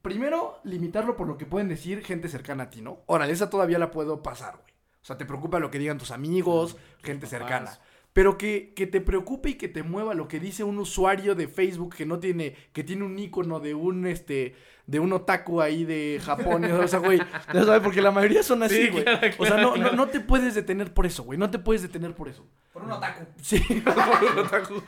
primero 0.01 0.59
limitarlo 0.63 1.15
por 1.15 1.27
lo 1.27 1.37
que 1.37 1.45
pueden 1.45 1.69
decir 1.69 2.03
gente 2.03 2.27
cercana 2.27 2.63
a 2.63 2.69
ti, 2.69 2.81
¿no? 2.81 3.01
Órale, 3.05 3.33
esa 3.33 3.49
todavía 3.49 3.79
la 3.79 3.91
puedo 3.91 4.23
pasar, 4.23 4.57
güey. 4.57 4.71
O 5.01 5.05
sea, 5.05 5.17
te 5.17 5.25
preocupa 5.25 5.59
lo 5.59 5.71
que 5.71 5.79
digan 5.79 5.97
tus 5.97 6.11
amigos, 6.11 6.77
gente 7.03 7.25
cercana. 7.25 7.79
Pero 8.13 8.37
que, 8.37 8.73
que 8.75 8.87
te 8.87 8.99
preocupe 8.99 9.51
y 9.51 9.53
que 9.53 9.69
te 9.69 9.83
mueva 9.83 10.13
lo 10.13 10.27
que 10.27 10.39
dice 10.39 10.63
un 10.65 10.77
usuario 10.79 11.33
de 11.33 11.47
Facebook 11.47 11.95
que 11.95 12.05
no 12.05 12.19
tiene, 12.19 12.55
que 12.73 12.83
tiene 12.83 13.05
un 13.05 13.17
icono 13.17 13.61
de 13.61 13.73
un 13.73 14.05
este, 14.05 14.53
de 14.85 14.99
un 14.99 15.13
otaku 15.13 15.61
ahí 15.61 15.85
de 15.85 16.19
Japón, 16.21 16.65
o 16.65 16.87
sea, 16.89 16.99
güey, 16.99 17.19
ya 17.53 17.63
sabes, 17.63 17.81
porque 17.81 18.01
la 18.01 18.11
mayoría 18.11 18.43
son 18.43 18.63
así, 18.63 18.75
Sí, 18.75 18.89
güey. 18.89 19.05
claro, 19.05 19.27
o 19.37 19.45
sea, 19.45 19.57
no, 19.61 19.73
claro, 19.73 19.91
no, 19.91 19.95
no 20.05 20.07
te 20.09 20.19
puedes 20.19 20.53
detener 20.55 20.93
por 20.93 21.05
eso, 21.05 21.23
güey, 21.23 21.39
no 21.39 21.49
te 21.49 21.59
puedes 21.59 21.81
detener 21.83 22.13
por 22.13 22.27
eso. 22.27 22.45
Por 22.73 22.83
un 22.83 22.91
otaku. 22.91 23.25
Sí, 23.41 23.59
por 23.85 23.93
un 24.33 24.39
otaku. 24.39 24.83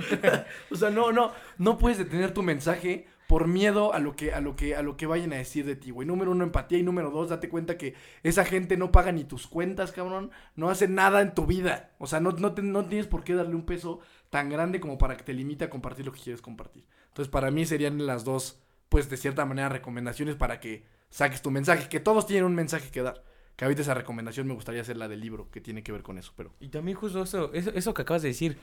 o 0.72 0.76
sea, 0.76 0.90
no, 0.90 1.14
no, 1.14 1.32
no 1.58 1.78
puedes 1.78 1.98
detener 1.98 2.32
tu 2.32 2.44
mensaje 2.44 3.08
por 3.34 3.48
miedo 3.48 3.96
a 3.96 4.00
lo 4.00 4.16
que, 4.16 4.32
a 4.32 4.42
lo 4.42 4.56
que, 4.56 4.76
a 4.76 4.84
lo 4.84 4.96
que 4.96 5.08
vayan 5.08 5.34
a 5.34 5.38
decir 5.38 5.66
de 5.66 5.76
ti, 5.76 5.90
güey. 5.90 6.08
Número 6.08 6.30
uno, 6.30 6.44
empatía. 6.44 6.78
Y 6.78 6.84
número 6.84 7.10
dos, 7.10 7.30
date 7.30 7.50
cuenta 7.50 7.80
que 7.80 7.96
esa 8.22 8.46
gente 8.46 8.78
no 8.78 8.92
paga 8.92 9.12
ni 9.12 9.24
tus 9.24 9.48
cuentas, 9.48 9.92
cabrón. 9.92 10.30
No 10.56 10.70
hace 10.70 10.88
nada 10.88 11.20
en 11.20 11.34
tu 11.34 11.48
vida. 11.48 11.90
O 11.98 12.06
sea, 12.06 12.20
no, 12.20 12.34
no, 12.34 12.54
no 12.56 12.86
tienes 12.86 13.08
por 13.08 13.24
qué 13.24 13.34
darle 13.34 13.56
un 13.56 13.66
peso 13.66 14.02
tan 14.30 14.52
grande 14.52 14.80
como 14.80 15.00
para 15.00 15.18
que 15.18 15.24
te 15.24 15.34
limite 15.34 15.66
a 15.66 15.72
compartir 15.72 16.06
lo 16.06 16.12
que 16.12 16.22
quieres 16.22 16.44
compartir. 16.44 16.86
Entonces, 17.08 17.32
para 17.32 17.50
mí 17.50 17.66
serían 17.66 18.06
las 18.06 18.24
dos, 18.24 18.62
pues, 18.88 19.10
de 19.10 19.18
cierta 19.18 19.48
manera, 19.48 19.68
recomendaciones 19.68 20.36
para 20.36 20.60
que 20.60 20.86
saques 21.10 21.42
tu 21.42 21.50
mensaje. 21.50 21.90
Que 21.90 22.00
todos 22.00 22.28
tienen 22.28 22.46
un 22.46 22.54
mensaje 22.54 22.92
que 22.92 23.02
dar. 23.02 23.24
Que 23.56 23.66
ahorita 23.66 23.82
esa 23.82 23.96
recomendación 23.96 24.46
me 24.46 24.54
gustaría 24.54 24.82
hacer 24.82 24.98
la 24.98 25.08
del 25.08 25.22
libro, 25.22 25.50
que 25.50 25.60
tiene 25.60 25.82
que 25.82 25.92
ver 25.92 26.04
con 26.04 26.20
eso, 26.20 26.34
pero... 26.38 26.54
Y 26.60 26.68
también 26.68 26.96
justo 26.96 27.24
eso, 27.24 27.52
eso 27.52 27.94
que 27.96 28.02
acabas 28.04 28.22
de 28.22 28.28
decir. 28.28 28.60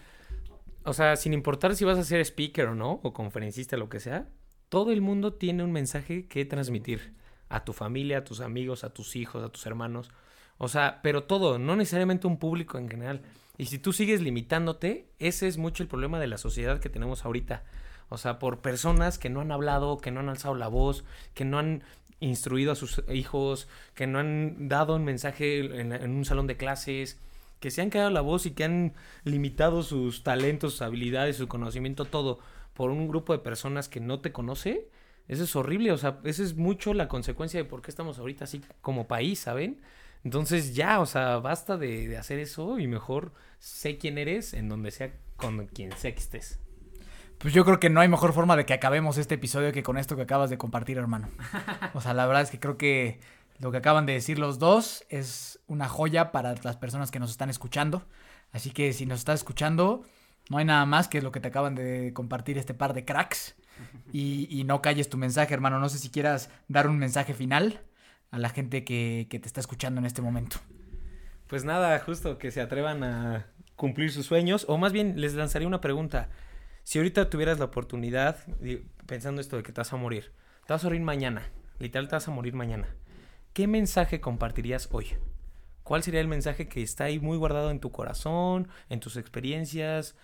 O 0.84 0.92
sea, 0.92 1.16
sin 1.16 1.34
importar 1.34 1.74
si 1.74 1.84
vas 1.84 1.98
a 1.98 2.04
ser 2.04 2.20
speaker 2.20 2.68
o 2.68 2.76
no, 2.76 3.00
o 3.02 3.12
conferencista, 3.12 3.76
lo 3.76 3.88
que 3.88 3.98
sea, 3.98 4.28
todo 4.70 4.92
el 4.92 5.02
mundo 5.02 5.34
tiene 5.34 5.62
un 5.62 5.72
mensaje 5.72 6.26
que 6.26 6.46
transmitir 6.46 7.12
a 7.50 7.64
tu 7.64 7.72
familia, 7.74 8.18
a 8.18 8.24
tus 8.24 8.40
amigos, 8.40 8.84
a 8.84 8.94
tus 8.94 9.16
hijos, 9.16 9.44
a 9.44 9.50
tus 9.50 9.66
hermanos. 9.66 10.10
O 10.56 10.68
sea, 10.68 11.00
pero 11.02 11.24
todo, 11.24 11.58
no 11.58 11.76
necesariamente 11.76 12.28
un 12.28 12.38
público 12.38 12.78
en 12.78 12.88
general. 12.88 13.20
Y 13.58 13.66
si 13.66 13.78
tú 13.78 13.92
sigues 13.92 14.22
limitándote, 14.22 15.06
ese 15.18 15.48
es 15.48 15.58
mucho 15.58 15.82
el 15.82 15.88
problema 15.88 16.20
de 16.20 16.28
la 16.28 16.38
sociedad 16.38 16.78
que 16.78 16.88
tenemos 16.88 17.24
ahorita. 17.24 17.64
O 18.08 18.16
sea, 18.16 18.38
por 18.38 18.60
personas 18.60 19.18
que 19.18 19.28
no 19.28 19.40
han 19.40 19.52
hablado, 19.52 19.98
que 19.98 20.12
no 20.12 20.20
han 20.20 20.28
alzado 20.28 20.54
la 20.54 20.68
voz, 20.68 21.04
que 21.34 21.44
no 21.44 21.58
han 21.58 21.82
instruido 22.20 22.70
a 22.72 22.76
sus 22.76 23.02
hijos, 23.12 23.68
que 23.94 24.06
no 24.06 24.20
han 24.20 24.68
dado 24.68 24.94
un 24.94 25.04
mensaje 25.04 25.80
en, 25.80 25.92
en 25.92 26.10
un 26.10 26.24
salón 26.24 26.46
de 26.46 26.56
clases, 26.56 27.18
que 27.58 27.70
se 27.70 27.82
han 27.82 27.90
quedado 27.90 28.10
la 28.10 28.20
voz 28.20 28.46
y 28.46 28.52
que 28.52 28.64
han 28.64 28.94
limitado 29.24 29.82
sus 29.82 30.22
talentos, 30.22 30.72
sus 30.72 30.82
habilidades, 30.82 31.36
su 31.36 31.48
conocimiento, 31.48 32.04
todo, 32.04 32.38
por 32.74 32.90
un 32.90 33.08
grupo 33.08 33.32
de 33.32 33.38
personas 33.40 33.88
que 33.88 34.00
no 34.00 34.20
te 34.20 34.32
conoce, 34.32 34.88
eso 35.28 35.44
es 35.44 35.54
horrible. 35.56 35.92
O 35.92 35.98
sea, 35.98 36.20
esa 36.24 36.42
es 36.42 36.56
mucho 36.56 36.94
la 36.94 37.08
consecuencia 37.08 37.58
de 37.60 37.64
por 37.64 37.82
qué 37.82 37.90
estamos 37.90 38.18
ahorita 38.18 38.44
así 38.44 38.60
como 38.80 39.06
país, 39.06 39.40
¿saben? 39.40 39.80
Entonces 40.24 40.74
ya, 40.74 41.00
o 41.00 41.06
sea, 41.06 41.38
basta 41.38 41.76
de, 41.76 42.08
de 42.08 42.16
hacer 42.18 42.38
eso 42.38 42.78
y 42.78 42.86
mejor 42.86 43.32
sé 43.58 43.96
quién 43.98 44.18
eres 44.18 44.54
en 44.54 44.68
donde 44.68 44.90
sea, 44.90 45.12
con 45.36 45.66
quien 45.66 45.92
sea 45.96 46.12
que 46.12 46.20
estés. 46.20 46.58
Pues 47.38 47.54
yo 47.54 47.64
creo 47.64 47.80
que 47.80 47.88
no 47.88 48.00
hay 48.00 48.08
mejor 48.08 48.34
forma 48.34 48.54
de 48.54 48.66
que 48.66 48.74
acabemos 48.74 49.16
este 49.16 49.36
episodio 49.36 49.72
que 49.72 49.82
con 49.82 49.96
esto 49.96 50.14
que 50.14 50.22
acabas 50.22 50.50
de 50.50 50.58
compartir, 50.58 50.98
hermano. 50.98 51.28
O 51.94 52.02
sea, 52.02 52.12
la 52.12 52.26
verdad 52.26 52.42
es 52.42 52.50
que 52.50 52.60
creo 52.60 52.76
que 52.76 53.20
lo 53.58 53.70
que 53.70 53.78
acaban 53.78 54.04
de 54.04 54.12
decir 54.12 54.38
los 54.38 54.58
dos 54.58 55.04
es 55.08 55.58
una 55.66 55.88
joya 55.88 56.32
para 56.32 56.54
las 56.62 56.76
personas 56.76 57.10
que 57.10 57.18
nos 57.18 57.30
están 57.30 57.48
escuchando. 57.48 58.04
Así 58.52 58.70
que 58.70 58.92
si 58.92 59.06
nos 59.06 59.20
estás 59.20 59.40
escuchando, 59.40 60.02
no 60.50 60.58
hay 60.58 60.64
nada 60.64 60.84
más 60.84 61.08
que 61.08 61.22
lo 61.22 61.30
que 61.30 61.40
te 61.40 61.48
acaban 61.48 61.76
de 61.76 62.12
compartir 62.12 62.58
este 62.58 62.74
par 62.74 62.92
de 62.92 63.04
cracks. 63.04 63.54
Y, 64.12 64.64
no 64.66 64.82
calles 64.82 65.08
tu 65.08 65.16
mensaje, 65.16 65.54
hermano. 65.54 65.78
No 65.78 65.88
sé 65.88 65.96
si 65.98 66.10
quieras 66.10 66.50
dar 66.68 66.86
un 66.88 66.98
mensaje 66.98 67.32
final 67.32 67.80
a 68.30 68.38
la 68.38 68.50
gente 68.50 68.84
que, 68.84 69.28
que 69.30 69.38
te 69.38 69.46
está 69.46 69.60
escuchando 69.60 70.00
en 70.00 70.06
este 70.06 70.20
momento. 70.20 70.58
Pues 71.46 71.64
nada, 71.64 71.98
justo 72.00 72.36
que 72.36 72.50
se 72.50 72.60
atrevan 72.60 73.04
a 73.04 73.46
cumplir 73.76 74.10
sus 74.10 74.26
sueños. 74.26 74.66
O 74.68 74.76
más 74.76 74.92
bien, 74.92 75.20
les 75.20 75.34
lanzaría 75.34 75.68
una 75.68 75.80
pregunta. 75.80 76.28
Si 76.82 76.98
ahorita 76.98 77.30
tuvieras 77.30 77.60
la 77.60 77.66
oportunidad, 77.66 78.38
pensando 79.06 79.40
esto 79.40 79.56
de 79.56 79.62
que 79.62 79.72
te 79.72 79.80
vas 79.80 79.92
a 79.92 79.96
morir, 79.96 80.32
te 80.66 80.72
vas 80.72 80.82
a 80.82 80.88
morir 80.88 81.02
mañana, 81.02 81.42
literal 81.78 82.08
te 82.08 82.16
vas 82.16 82.26
a 82.26 82.32
morir 82.32 82.54
mañana, 82.54 82.88
¿qué 83.52 83.68
mensaje 83.68 84.20
compartirías 84.20 84.88
hoy? 84.90 85.06
¿Cuál 85.84 86.02
sería 86.02 86.20
el 86.20 86.28
mensaje 86.28 86.68
que 86.68 86.82
está 86.82 87.04
ahí 87.04 87.20
muy 87.20 87.36
guardado 87.36 87.70
en 87.70 87.80
tu 87.80 87.92
corazón, 87.92 88.68
en 88.88 88.98
tus 88.98 89.16
experiencias? 89.16 90.16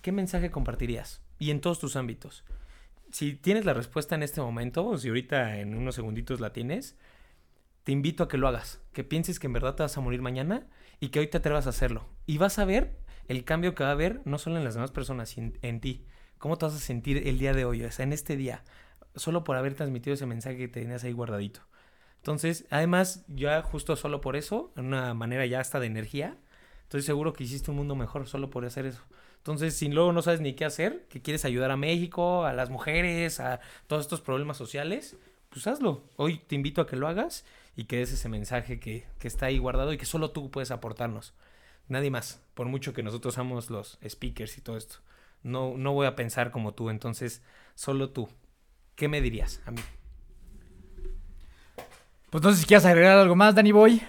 ¿Qué 0.00 0.12
mensaje 0.12 0.50
compartirías? 0.50 1.22
Y 1.38 1.50
en 1.50 1.60
todos 1.60 1.78
tus 1.78 1.96
ámbitos. 1.96 2.44
Si 3.10 3.34
tienes 3.34 3.64
la 3.64 3.74
respuesta 3.74 4.14
en 4.14 4.22
este 4.22 4.40
momento, 4.40 4.84
o 4.86 4.98
si 4.98 5.08
ahorita 5.08 5.58
en 5.58 5.74
unos 5.74 5.94
segunditos 5.94 6.40
la 6.40 6.52
tienes, 6.52 6.96
te 7.84 7.92
invito 7.92 8.24
a 8.24 8.28
que 8.28 8.36
lo 8.36 8.48
hagas, 8.48 8.80
que 8.92 9.04
pienses 9.04 9.38
que 9.38 9.46
en 9.46 9.52
verdad 9.52 9.76
te 9.76 9.84
vas 9.84 9.96
a 9.96 10.00
morir 10.00 10.20
mañana 10.20 10.66
y 10.98 11.10
que 11.10 11.20
hoy 11.20 11.28
te 11.28 11.38
atrevas 11.38 11.66
a 11.66 11.70
hacerlo. 11.70 12.08
Y 12.26 12.38
vas 12.38 12.58
a 12.58 12.64
ver 12.64 12.96
el 13.28 13.44
cambio 13.44 13.74
que 13.74 13.84
va 13.84 13.90
a 13.90 13.92
haber 13.92 14.22
no 14.24 14.38
solo 14.38 14.56
en 14.56 14.64
las 14.64 14.74
demás 14.74 14.90
personas, 14.90 15.28
sino 15.28 15.52
en, 15.62 15.80
ti. 15.80 16.04
¿Cómo 16.38 16.58
te 16.58 16.66
vas 16.66 16.74
a 16.74 16.78
sentir 16.78 17.28
el 17.28 17.38
día 17.38 17.52
de 17.52 17.64
hoy, 17.64 17.84
o 17.84 17.90
sea, 17.92 18.04
en 18.04 18.12
este 18.12 18.36
día? 18.36 18.64
Solo 19.14 19.44
por 19.44 19.56
haber 19.56 19.74
transmitido 19.74 20.14
ese 20.14 20.26
mensaje 20.26 20.56
que 20.56 20.68
tenías 20.68 21.04
ahí 21.04 21.12
guardadito. 21.12 21.60
Entonces, 22.18 22.66
además, 22.70 23.24
ya 23.28 23.62
justo 23.62 23.94
solo 23.94 24.20
por 24.20 24.34
eso, 24.34 24.72
en 24.76 24.86
una 24.86 25.14
manera 25.14 25.46
ya 25.46 25.60
hasta 25.60 25.78
de 25.78 25.86
energía, 25.86 26.36
estoy 26.82 27.02
seguro 27.02 27.32
que 27.32 27.44
hiciste 27.44 27.70
un 27.70 27.76
mundo 27.76 27.94
mejor 27.94 28.26
solo 28.26 28.50
por 28.50 28.64
hacer 28.64 28.84
eso. 28.86 29.02
Entonces, 29.46 29.76
si 29.76 29.86
luego 29.86 30.12
no 30.12 30.22
sabes 30.22 30.40
ni 30.40 30.54
qué 30.54 30.64
hacer, 30.64 31.06
que 31.08 31.22
quieres 31.22 31.44
ayudar 31.44 31.70
a 31.70 31.76
México, 31.76 32.44
a 32.46 32.52
las 32.52 32.68
mujeres, 32.68 33.38
a 33.38 33.60
todos 33.86 34.02
estos 34.02 34.20
problemas 34.20 34.56
sociales, 34.56 35.16
pues 35.50 35.68
hazlo. 35.68 36.02
Hoy 36.16 36.38
te 36.38 36.56
invito 36.56 36.80
a 36.80 36.86
que 36.88 36.96
lo 36.96 37.06
hagas 37.06 37.44
y 37.76 37.84
que 37.84 37.98
des 37.98 38.10
ese 38.12 38.28
mensaje 38.28 38.80
que, 38.80 39.06
que 39.20 39.28
está 39.28 39.46
ahí 39.46 39.58
guardado 39.58 39.92
y 39.92 39.98
que 39.98 40.04
solo 40.04 40.32
tú 40.32 40.50
puedes 40.50 40.72
aportarnos. 40.72 41.32
Nadie 41.86 42.10
más, 42.10 42.42
por 42.54 42.66
mucho 42.66 42.92
que 42.92 43.04
nosotros 43.04 43.34
somos 43.34 43.70
los 43.70 44.00
speakers 44.04 44.58
y 44.58 44.62
todo 44.62 44.76
esto. 44.76 44.96
No, 45.44 45.74
no 45.76 45.92
voy 45.92 46.08
a 46.08 46.16
pensar 46.16 46.50
como 46.50 46.74
tú, 46.74 46.90
entonces 46.90 47.40
solo 47.76 48.10
tú. 48.10 48.28
¿Qué 48.96 49.06
me 49.06 49.20
dirías 49.20 49.60
a 49.64 49.70
mí? 49.70 49.80
Pues 52.30 52.42
no 52.42 52.50
sé 52.50 52.62
si 52.62 52.66
quieres 52.66 52.84
agregar 52.84 53.16
algo 53.16 53.36
más, 53.36 53.54
Danny 53.54 53.70
Boy. 53.70 54.02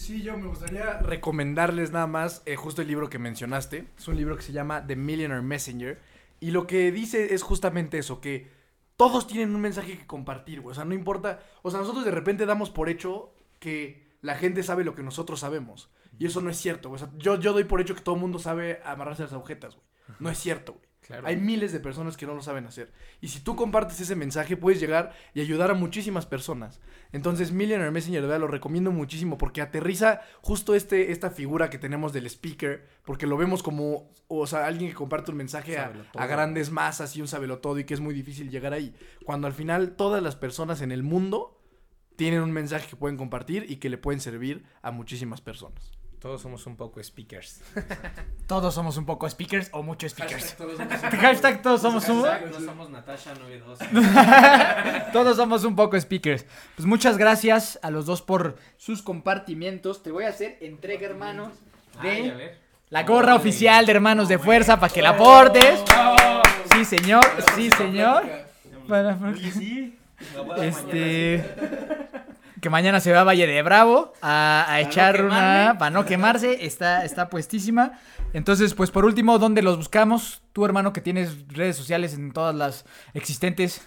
Sí, 0.00 0.22
yo 0.22 0.34
me 0.38 0.46
gustaría 0.48 0.94
recomendarles 1.00 1.92
nada 1.92 2.06
más 2.06 2.40
eh, 2.46 2.56
justo 2.56 2.80
el 2.80 2.88
libro 2.88 3.10
que 3.10 3.18
mencionaste. 3.18 3.86
Es 3.98 4.08
un 4.08 4.16
libro 4.16 4.34
que 4.34 4.42
se 4.42 4.50
llama 4.50 4.86
The 4.86 4.96
Millionaire 4.96 5.42
Messenger. 5.42 6.00
Y 6.40 6.52
lo 6.52 6.66
que 6.66 6.90
dice 6.90 7.34
es 7.34 7.42
justamente 7.42 7.98
eso, 7.98 8.18
que 8.18 8.48
todos 8.96 9.26
tienen 9.26 9.54
un 9.54 9.60
mensaje 9.60 9.98
que 9.98 10.06
compartir, 10.06 10.62
güey. 10.62 10.72
O 10.72 10.74
sea, 10.74 10.86
no 10.86 10.94
importa. 10.94 11.40
O 11.60 11.70
sea, 11.70 11.80
nosotros 11.80 12.06
de 12.06 12.12
repente 12.12 12.46
damos 12.46 12.70
por 12.70 12.88
hecho 12.88 13.34
que 13.58 14.16
la 14.22 14.36
gente 14.36 14.62
sabe 14.62 14.84
lo 14.84 14.94
que 14.94 15.02
nosotros 15.02 15.40
sabemos. 15.40 15.90
Y 16.18 16.24
eso 16.24 16.40
no 16.40 16.48
es 16.48 16.56
cierto, 16.56 16.88
güey. 16.88 17.02
O 17.02 17.06
sea, 17.06 17.12
yo, 17.18 17.38
yo 17.38 17.52
doy 17.52 17.64
por 17.64 17.82
hecho 17.82 17.94
que 17.94 18.00
todo 18.00 18.14
el 18.14 18.22
mundo 18.22 18.38
sabe 18.38 18.80
amarrarse 18.86 19.24
las 19.24 19.34
agujetas, 19.34 19.74
güey. 19.74 19.86
No 20.18 20.30
es 20.30 20.38
cierto, 20.38 20.72
güey. 20.72 20.89
Claro. 21.10 21.26
Hay 21.26 21.36
miles 21.36 21.72
de 21.72 21.80
personas 21.80 22.16
que 22.16 22.24
no 22.24 22.34
lo 22.34 22.42
saben 22.42 22.66
hacer. 22.66 22.92
Y 23.20 23.28
si 23.28 23.40
tú 23.40 23.56
compartes 23.56 24.00
ese 24.00 24.14
mensaje, 24.14 24.56
puedes 24.56 24.78
llegar 24.78 25.12
y 25.34 25.40
ayudar 25.40 25.72
a 25.72 25.74
muchísimas 25.74 26.24
personas. 26.24 26.80
Entonces, 27.10 27.50
Millionaire 27.50 27.90
Messenger, 27.90 28.22
de 28.22 28.28
verdad, 28.28 28.40
lo 28.40 28.46
recomiendo 28.46 28.92
muchísimo 28.92 29.36
porque 29.36 29.60
aterriza 29.60 30.20
justo 30.40 30.76
este, 30.76 31.10
esta 31.10 31.30
figura 31.30 31.68
que 31.68 31.78
tenemos 31.78 32.12
del 32.12 32.26
speaker, 32.26 32.86
porque 33.04 33.26
lo 33.26 33.36
vemos 33.36 33.64
como, 33.64 34.12
o 34.28 34.46
sea, 34.46 34.66
alguien 34.66 34.90
que 34.90 34.94
comparte 34.94 35.32
un 35.32 35.36
mensaje 35.36 35.78
a, 35.78 35.92
a 36.16 36.26
grandes 36.26 36.70
masas 36.70 37.16
y 37.16 37.20
un 37.20 37.26
sabelotodo 37.26 37.80
y 37.80 37.84
que 37.84 37.94
es 37.94 38.00
muy 38.00 38.14
difícil 38.14 38.48
llegar 38.48 38.72
ahí. 38.72 38.94
Cuando 39.24 39.48
al 39.48 39.52
final 39.52 39.96
todas 39.96 40.22
las 40.22 40.36
personas 40.36 40.80
en 40.80 40.92
el 40.92 41.02
mundo 41.02 41.60
tienen 42.14 42.42
un 42.42 42.52
mensaje 42.52 42.88
que 42.88 42.96
pueden 42.96 43.16
compartir 43.16 43.66
y 43.68 43.76
que 43.76 43.88
le 43.88 43.98
pueden 43.98 44.20
servir 44.20 44.64
a 44.80 44.92
muchísimas 44.92 45.40
personas. 45.40 45.99
Todos 46.20 46.42
somos 46.42 46.66
un 46.66 46.76
poco 46.76 47.02
speakers. 47.02 47.62
Todos 48.46 48.74
somos 48.74 48.98
un 48.98 49.06
poco 49.06 49.28
speakers 49.28 49.70
o 49.72 49.82
muchos 49.82 50.12
speakers. 50.12 50.54
todos 50.54 50.78
Hashtag 50.78 51.62
todos 51.62 51.80
somos 51.80 52.06
un... 52.10 52.22
no 52.50 52.60
somos 52.60 52.90
Natasha 52.90 53.32
92. 53.34 53.78
Todos 55.12 55.36
somos 55.36 55.64
un 55.64 55.74
poco 55.74 55.98
speakers. 55.98 56.44
Pues 56.76 56.84
muchas 56.86 57.16
gracias 57.16 57.78
a 57.82 57.90
los 57.90 58.04
dos 58.04 58.20
por 58.20 58.58
sus 58.76 59.00
compartimientos. 59.00 60.02
Te 60.02 60.10
voy 60.10 60.24
a 60.24 60.28
hacer 60.28 60.58
entrega, 60.60 61.06
hermanos, 61.06 61.54
de 62.02 62.58
la 62.90 63.04
gorra 63.04 63.34
oficial 63.34 63.86
de 63.86 63.92
Hermanos 63.92 64.28
de 64.28 64.38
Fuerza 64.38 64.78
para 64.78 64.92
que 64.92 65.00
la 65.00 65.16
portes. 65.16 65.80
Sí, 66.74 66.84
señor. 66.84 67.24
Sí, 67.54 67.70
señor. 67.70 68.24
Para- 68.86 69.16
Este. 70.58 71.44
Que 72.60 72.70
mañana 72.70 73.00
se 73.00 73.12
va 73.12 73.20
a 73.20 73.24
Valle 73.24 73.46
de 73.46 73.62
Bravo 73.62 74.12
a, 74.20 74.66
a 74.68 74.80
echar 74.80 75.24
una. 75.24 75.76
Para 75.78 75.90
no 75.90 76.04
quemarse. 76.04 76.64
Está, 76.64 77.04
está 77.04 77.28
puestísima. 77.30 77.98
Entonces, 78.32 78.74
pues 78.74 78.90
por 78.90 79.04
último, 79.04 79.38
¿dónde 79.38 79.62
los 79.62 79.76
buscamos? 79.76 80.42
Tú, 80.52 80.64
hermano, 80.64 80.92
que 80.92 81.00
tienes 81.00 81.48
redes 81.48 81.76
sociales 81.76 82.14
en 82.14 82.32
todas 82.32 82.54
las 82.54 82.84
existentes. 83.14 83.86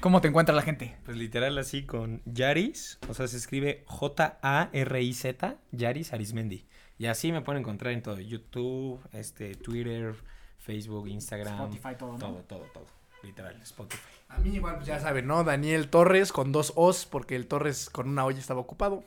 ¿Cómo 0.00 0.20
te 0.20 0.28
encuentra 0.28 0.54
la 0.54 0.62
gente? 0.62 0.96
Pues 1.04 1.16
literal 1.16 1.58
así 1.58 1.84
con 1.84 2.22
Yaris, 2.24 2.98
o 3.08 3.14
sea, 3.14 3.26
se 3.26 3.36
escribe 3.36 3.84
J-A-R-I-Z, 3.86 5.56
Yaris 5.72 6.12
Arismendi. 6.12 6.66
Y 6.98 7.06
así 7.06 7.32
me 7.32 7.40
pueden 7.40 7.60
encontrar 7.60 7.92
en 7.92 8.02
todo, 8.02 8.20
YouTube, 8.20 9.00
este, 9.12 9.54
Twitter, 9.54 10.14
Facebook, 10.58 11.08
Instagram. 11.08 11.54
Spotify, 11.54 11.96
todo, 11.98 12.12
¿no? 12.12 12.18
Todo, 12.18 12.44
todo, 12.46 12.64
todo. 12.74 12.99
Literal, 13.22 13.60
Spotify. 13.62 14.02
A 14.28 14.38
mí 14.38 14.50
igual, 14.54 14.76
pues 14.76 14.86
ya 14.86 14.98
saben, 15.00 15.26
¿no? 15.26 15.42
Daniel 15.44 15.88
Torres 15.88 16.32
con 16.32 16.52
dos 16.52 16.72
O's, 16.76 17.04
porque 17.04 17.36
el 17.36 17.46
Torres 17.46 17.90
con 17.90 18.08
una 18.08 18.24
O 18.24 18.30
ya 18.30 18.38
estaba 18.38 18.60
ocupado. 18.60 19.02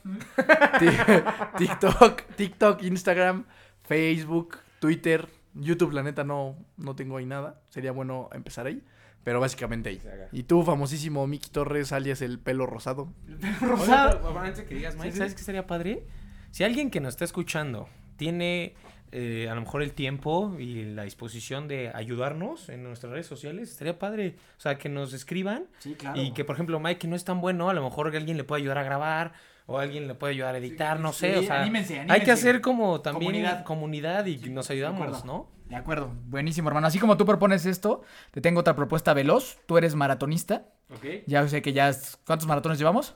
Ti- 0.79 0.87
TikTok, 1.57 2.21
TikTok, 2.35 2.83
Instagram, 2.83 3.45
Facebook, 3.83 4.57
Twitter, 4.79 5.29
YouTube, 5.53 5.93
la 5.93 6.03
neta 6.03 6.23
no, 6.23 6.55
no 6.77 6.95
tengo 6.95 7.17
ahí 7.17 7.25
nada. 7.25 7.61
Sería 7.69 7.91
bueno 7.91 8.29
empezar 8.33 8.65
ahí. 8.67 8.83
Pero 9.23 9.39
básicamente 9.39 9.87
ahí. 9.89 10.01
Y 10.33 10.43
tú, 10.43 10.63
famosísimo 10.63 11.25
Miki 11.27 11.49
Torres, 11.49 11.93
alias 11.93 12.21
el 12.21 12.39
pelo 12.39 12.65
rosado. 12.65 13.13
Rosado. 13.61 14.09
Oye, 14.09 14.17
pero, 14.19 14.27
pero 14.33 14.39
antes 14.41 14.57
de 14.57 14.65
que 14.65 14.75
digas, 14.75 14.97
Mike, 14.97 15.13
¿sabes 15.13 15.33
qué 15.33 15.43
sería 15.43 15.65
padre? 15.65 16.05
Si 16.51 16.65
alguien 16.65 16.91
que 16.91 16.99
nos 16.99 17.13
está 17.13 17.23
escuchando 17.23 17.87
tiene 18.17 18.75
eh, 19.15 19.47
a 19.49 19.53
lo 19.55 19.61
mejor 19.61 19.83
el 19.83 19.93
tiempo 19.93 20.55
y 20.59 20.83
la 20.95 21.03
disposición 21.03 21.67
de 21.67 21.91
ayudarnos 21.93 22.67
en 22.69 22.83
nuestras 22.83 23.11
redes 23.13 23.27
sociales, 23.27 23.69
estaría 23.71 23.99
padre. 23.99 24.35
O 24.57 24.61
sea, 24.61 24.77
que 24.77 24.89
nos 24.89 25.13
escriban 25.13 25.65
Sí, 25.79 25.93
claro. 25.95 26.19
y 26.19 26.31
que, 26.33 26.43
por 26.43 26.55
ejemplo, 26.55 26.79
Mike, 26.79 26.99
que 26.99 27.07
no 27.07 27.15
es 27.15 27.23
tan 27.23 27.39
bueno, 27.39 27.69
a 27.69 27.73
lo 27.73 27.83
mejor 27.83 28.07
alguien 28.15 28.37
le 28.37 28.43
puede 28.43 28.61
ayudar 28.63 28.79
a 28.79 28.83
grabar 28.83 29.33
o 29.67 29.77
alguien 29.79 30.07
le 30.07 30.15
puede 30.15 30.33
ayudar 30.33 30.55
a 30.55 30.57
editar, 30.57 30.99
no 30.99 31.13
sé. 31.13 31.33
Sí, 31.33 31.39
o 31.39 31.43
sea, 31.43 31.61
anímense, 31.61 31.93
hay 31.93 31.99
anímense. 32.01 32.25
que 32.25 32.31
hacer 32.31 32.59
como 32.61 33.01
también 33.01 33.31
Comunidad. 33.31 33.63
comunidad, 33.63 34.25
y 34.25 34.37
nos 34.49 34.69
ayudamos. 34.69 35.23
¿no? 35.23 35.49
De 35.69 35.75
acuerdo, 35.77 36.11
buenísimo, 36.25 36.67
hermano. 36.69 36.87
Así 36.87 36.99
como 36.99 37.15
tú 37.15 37.25
propones 37.25 37.65
esto, 37.65 38.01
te 38.31 38.41
tengo 38.41 38.59
otra 38.59 38.75
propuesta 38.75 39.13
veloz. 39.13 39.57
Tú 39.65 39.77
eres 39.77 39.95
maratonista. 39.95 40.65
Ok. 40.93 41.23
Ya 41.27 41.47
sé 41.47 41.61
que 41.61 41.71
ya. 41.71 41.89
es- 41.89 42.17
¿Cuántos 42.25 42.47
maratones 42.47 42.77
llevamos? 42.77 43.15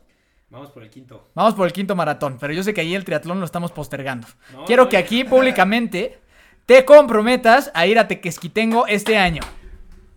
Vamos 0.49 0.71
por 0.71 0.83
el 0.83 0.89
quinto. 0.89 1.29
Vamos 1.35 1.55
por 1.55 1.67
el 1.67 1.73
quinto 1.73 1.95
maratón, 1.95 2.37
pero 2.39 2.53
yo 2.53 2.63
sé 2.63 2.73
que 2.73 2.81
ahí 2.81 2.95
el 2.95 3.03
triatlón 3.03 3.39
lo 3.39 3.45
estamos 3.45 3.71
postergando. 3.71 4.27
No, 4.53 4.65
Quiero 4.65 4.83
no, 4.83 4.89
que 4.89 4.97
aquí 4.97 5.23
públicamente 5.25 6.19
te 6.65 6.85
comprometas 6.85 7.69
a 7.73 7.85
ir 7.85 7.99
a 7.99 8.07
Tequesquitengo 8.07 8.87
este 8.87 9.17
año. 9.17 9.41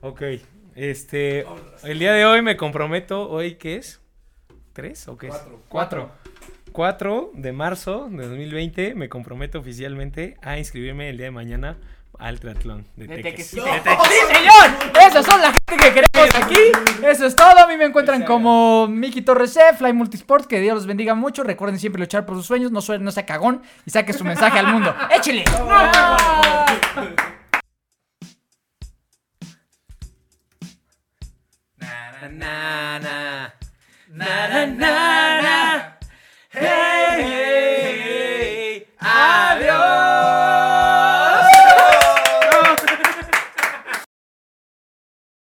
Ok. 0.00 0.22
Este. 0.74 1.44
El 1.82 1.98
día 1.98 2.12
de 2.12 2.24
hoy 2.26 2.42
me 2.42 2.56
comprometo. 2.56 3.28
¿Hoy 3.28 3.56
qué 3.56 3.76
es? 3.76 4.00
¿Tres 4.72 5.08
o 5.08 5.16
qué 5.16 5.28
es? 5.28 5.34
Cuatro. 5.34 5.62
Cuatro. 5.68 6.30
4 6.72 7.32
de 7.34 7.52
marzo 7.52 8.08
de 8.10 8.28
2020 8.28 8.94
me 8.94 9.08
comprometo 9.08 9.58
oficialmente 9.58 10.36
a 10.40 10.56
inscribirme 10.56 11.10
el 11.10 11.16
día 11.16 11.26
de 11.26 11.32
mañana 11.32 11.78
al 12.18 12.38
triatlón 12.38 12.86
de 12.96 13.06
De 13.06 13.22
Teques. 13.22 13.48
¡Sí, 13.48 13.60
señor! 13.60 14.92
Esas 15.00 15.24
son 15.24 15.40
la 15.40 15.52
gente 15.52 15.76
que 15.76 15.94
queremos 15.94 16.34
aquí. 16.34 16.60
Eso 17.02 17.26
es 17.26 17.34
todo. 17.34 17.58
A 17.58 17.66
mí 17.66 17.76
me 17.76 17.86
encuentran 17.86 18.24
como 18.24 18.86
Miki 18.88 19.22
Torres 19.22 19.54
C, 19.54 19.60
Fly 19.76 19.92
Multisport. 19.92 20.46
Que 20.46 20.60
Dios 20.60 20.74
los 20.74 20.86
bendiga 20.86 21.14
mucho. 21.14 21.42
Recuerden 21.42 21.78
siempre 21.78 22.00
luchar 22.00 22.26
por 22.26 22.36
sus 22.36 22.46
sueños. 22.46 22.70
No, 22.70 22.80
no 22.98 23.10
sea 23.10 23.26
cagón 23.26 23.62
y 23.86 23.90
saque 23.90 24.12
su 24.12 24.24
mensaje 24.24 24.58
al 24.58 24.66
mundo. 24.66 24.94
¡Échele! 25.16 25.44
Na, 31.78 32.28
na, 32.28 32.98
na. 32.98 33.54
Na, 34.12 34.48
na, 34.48 34.66
na, 34.66 35.98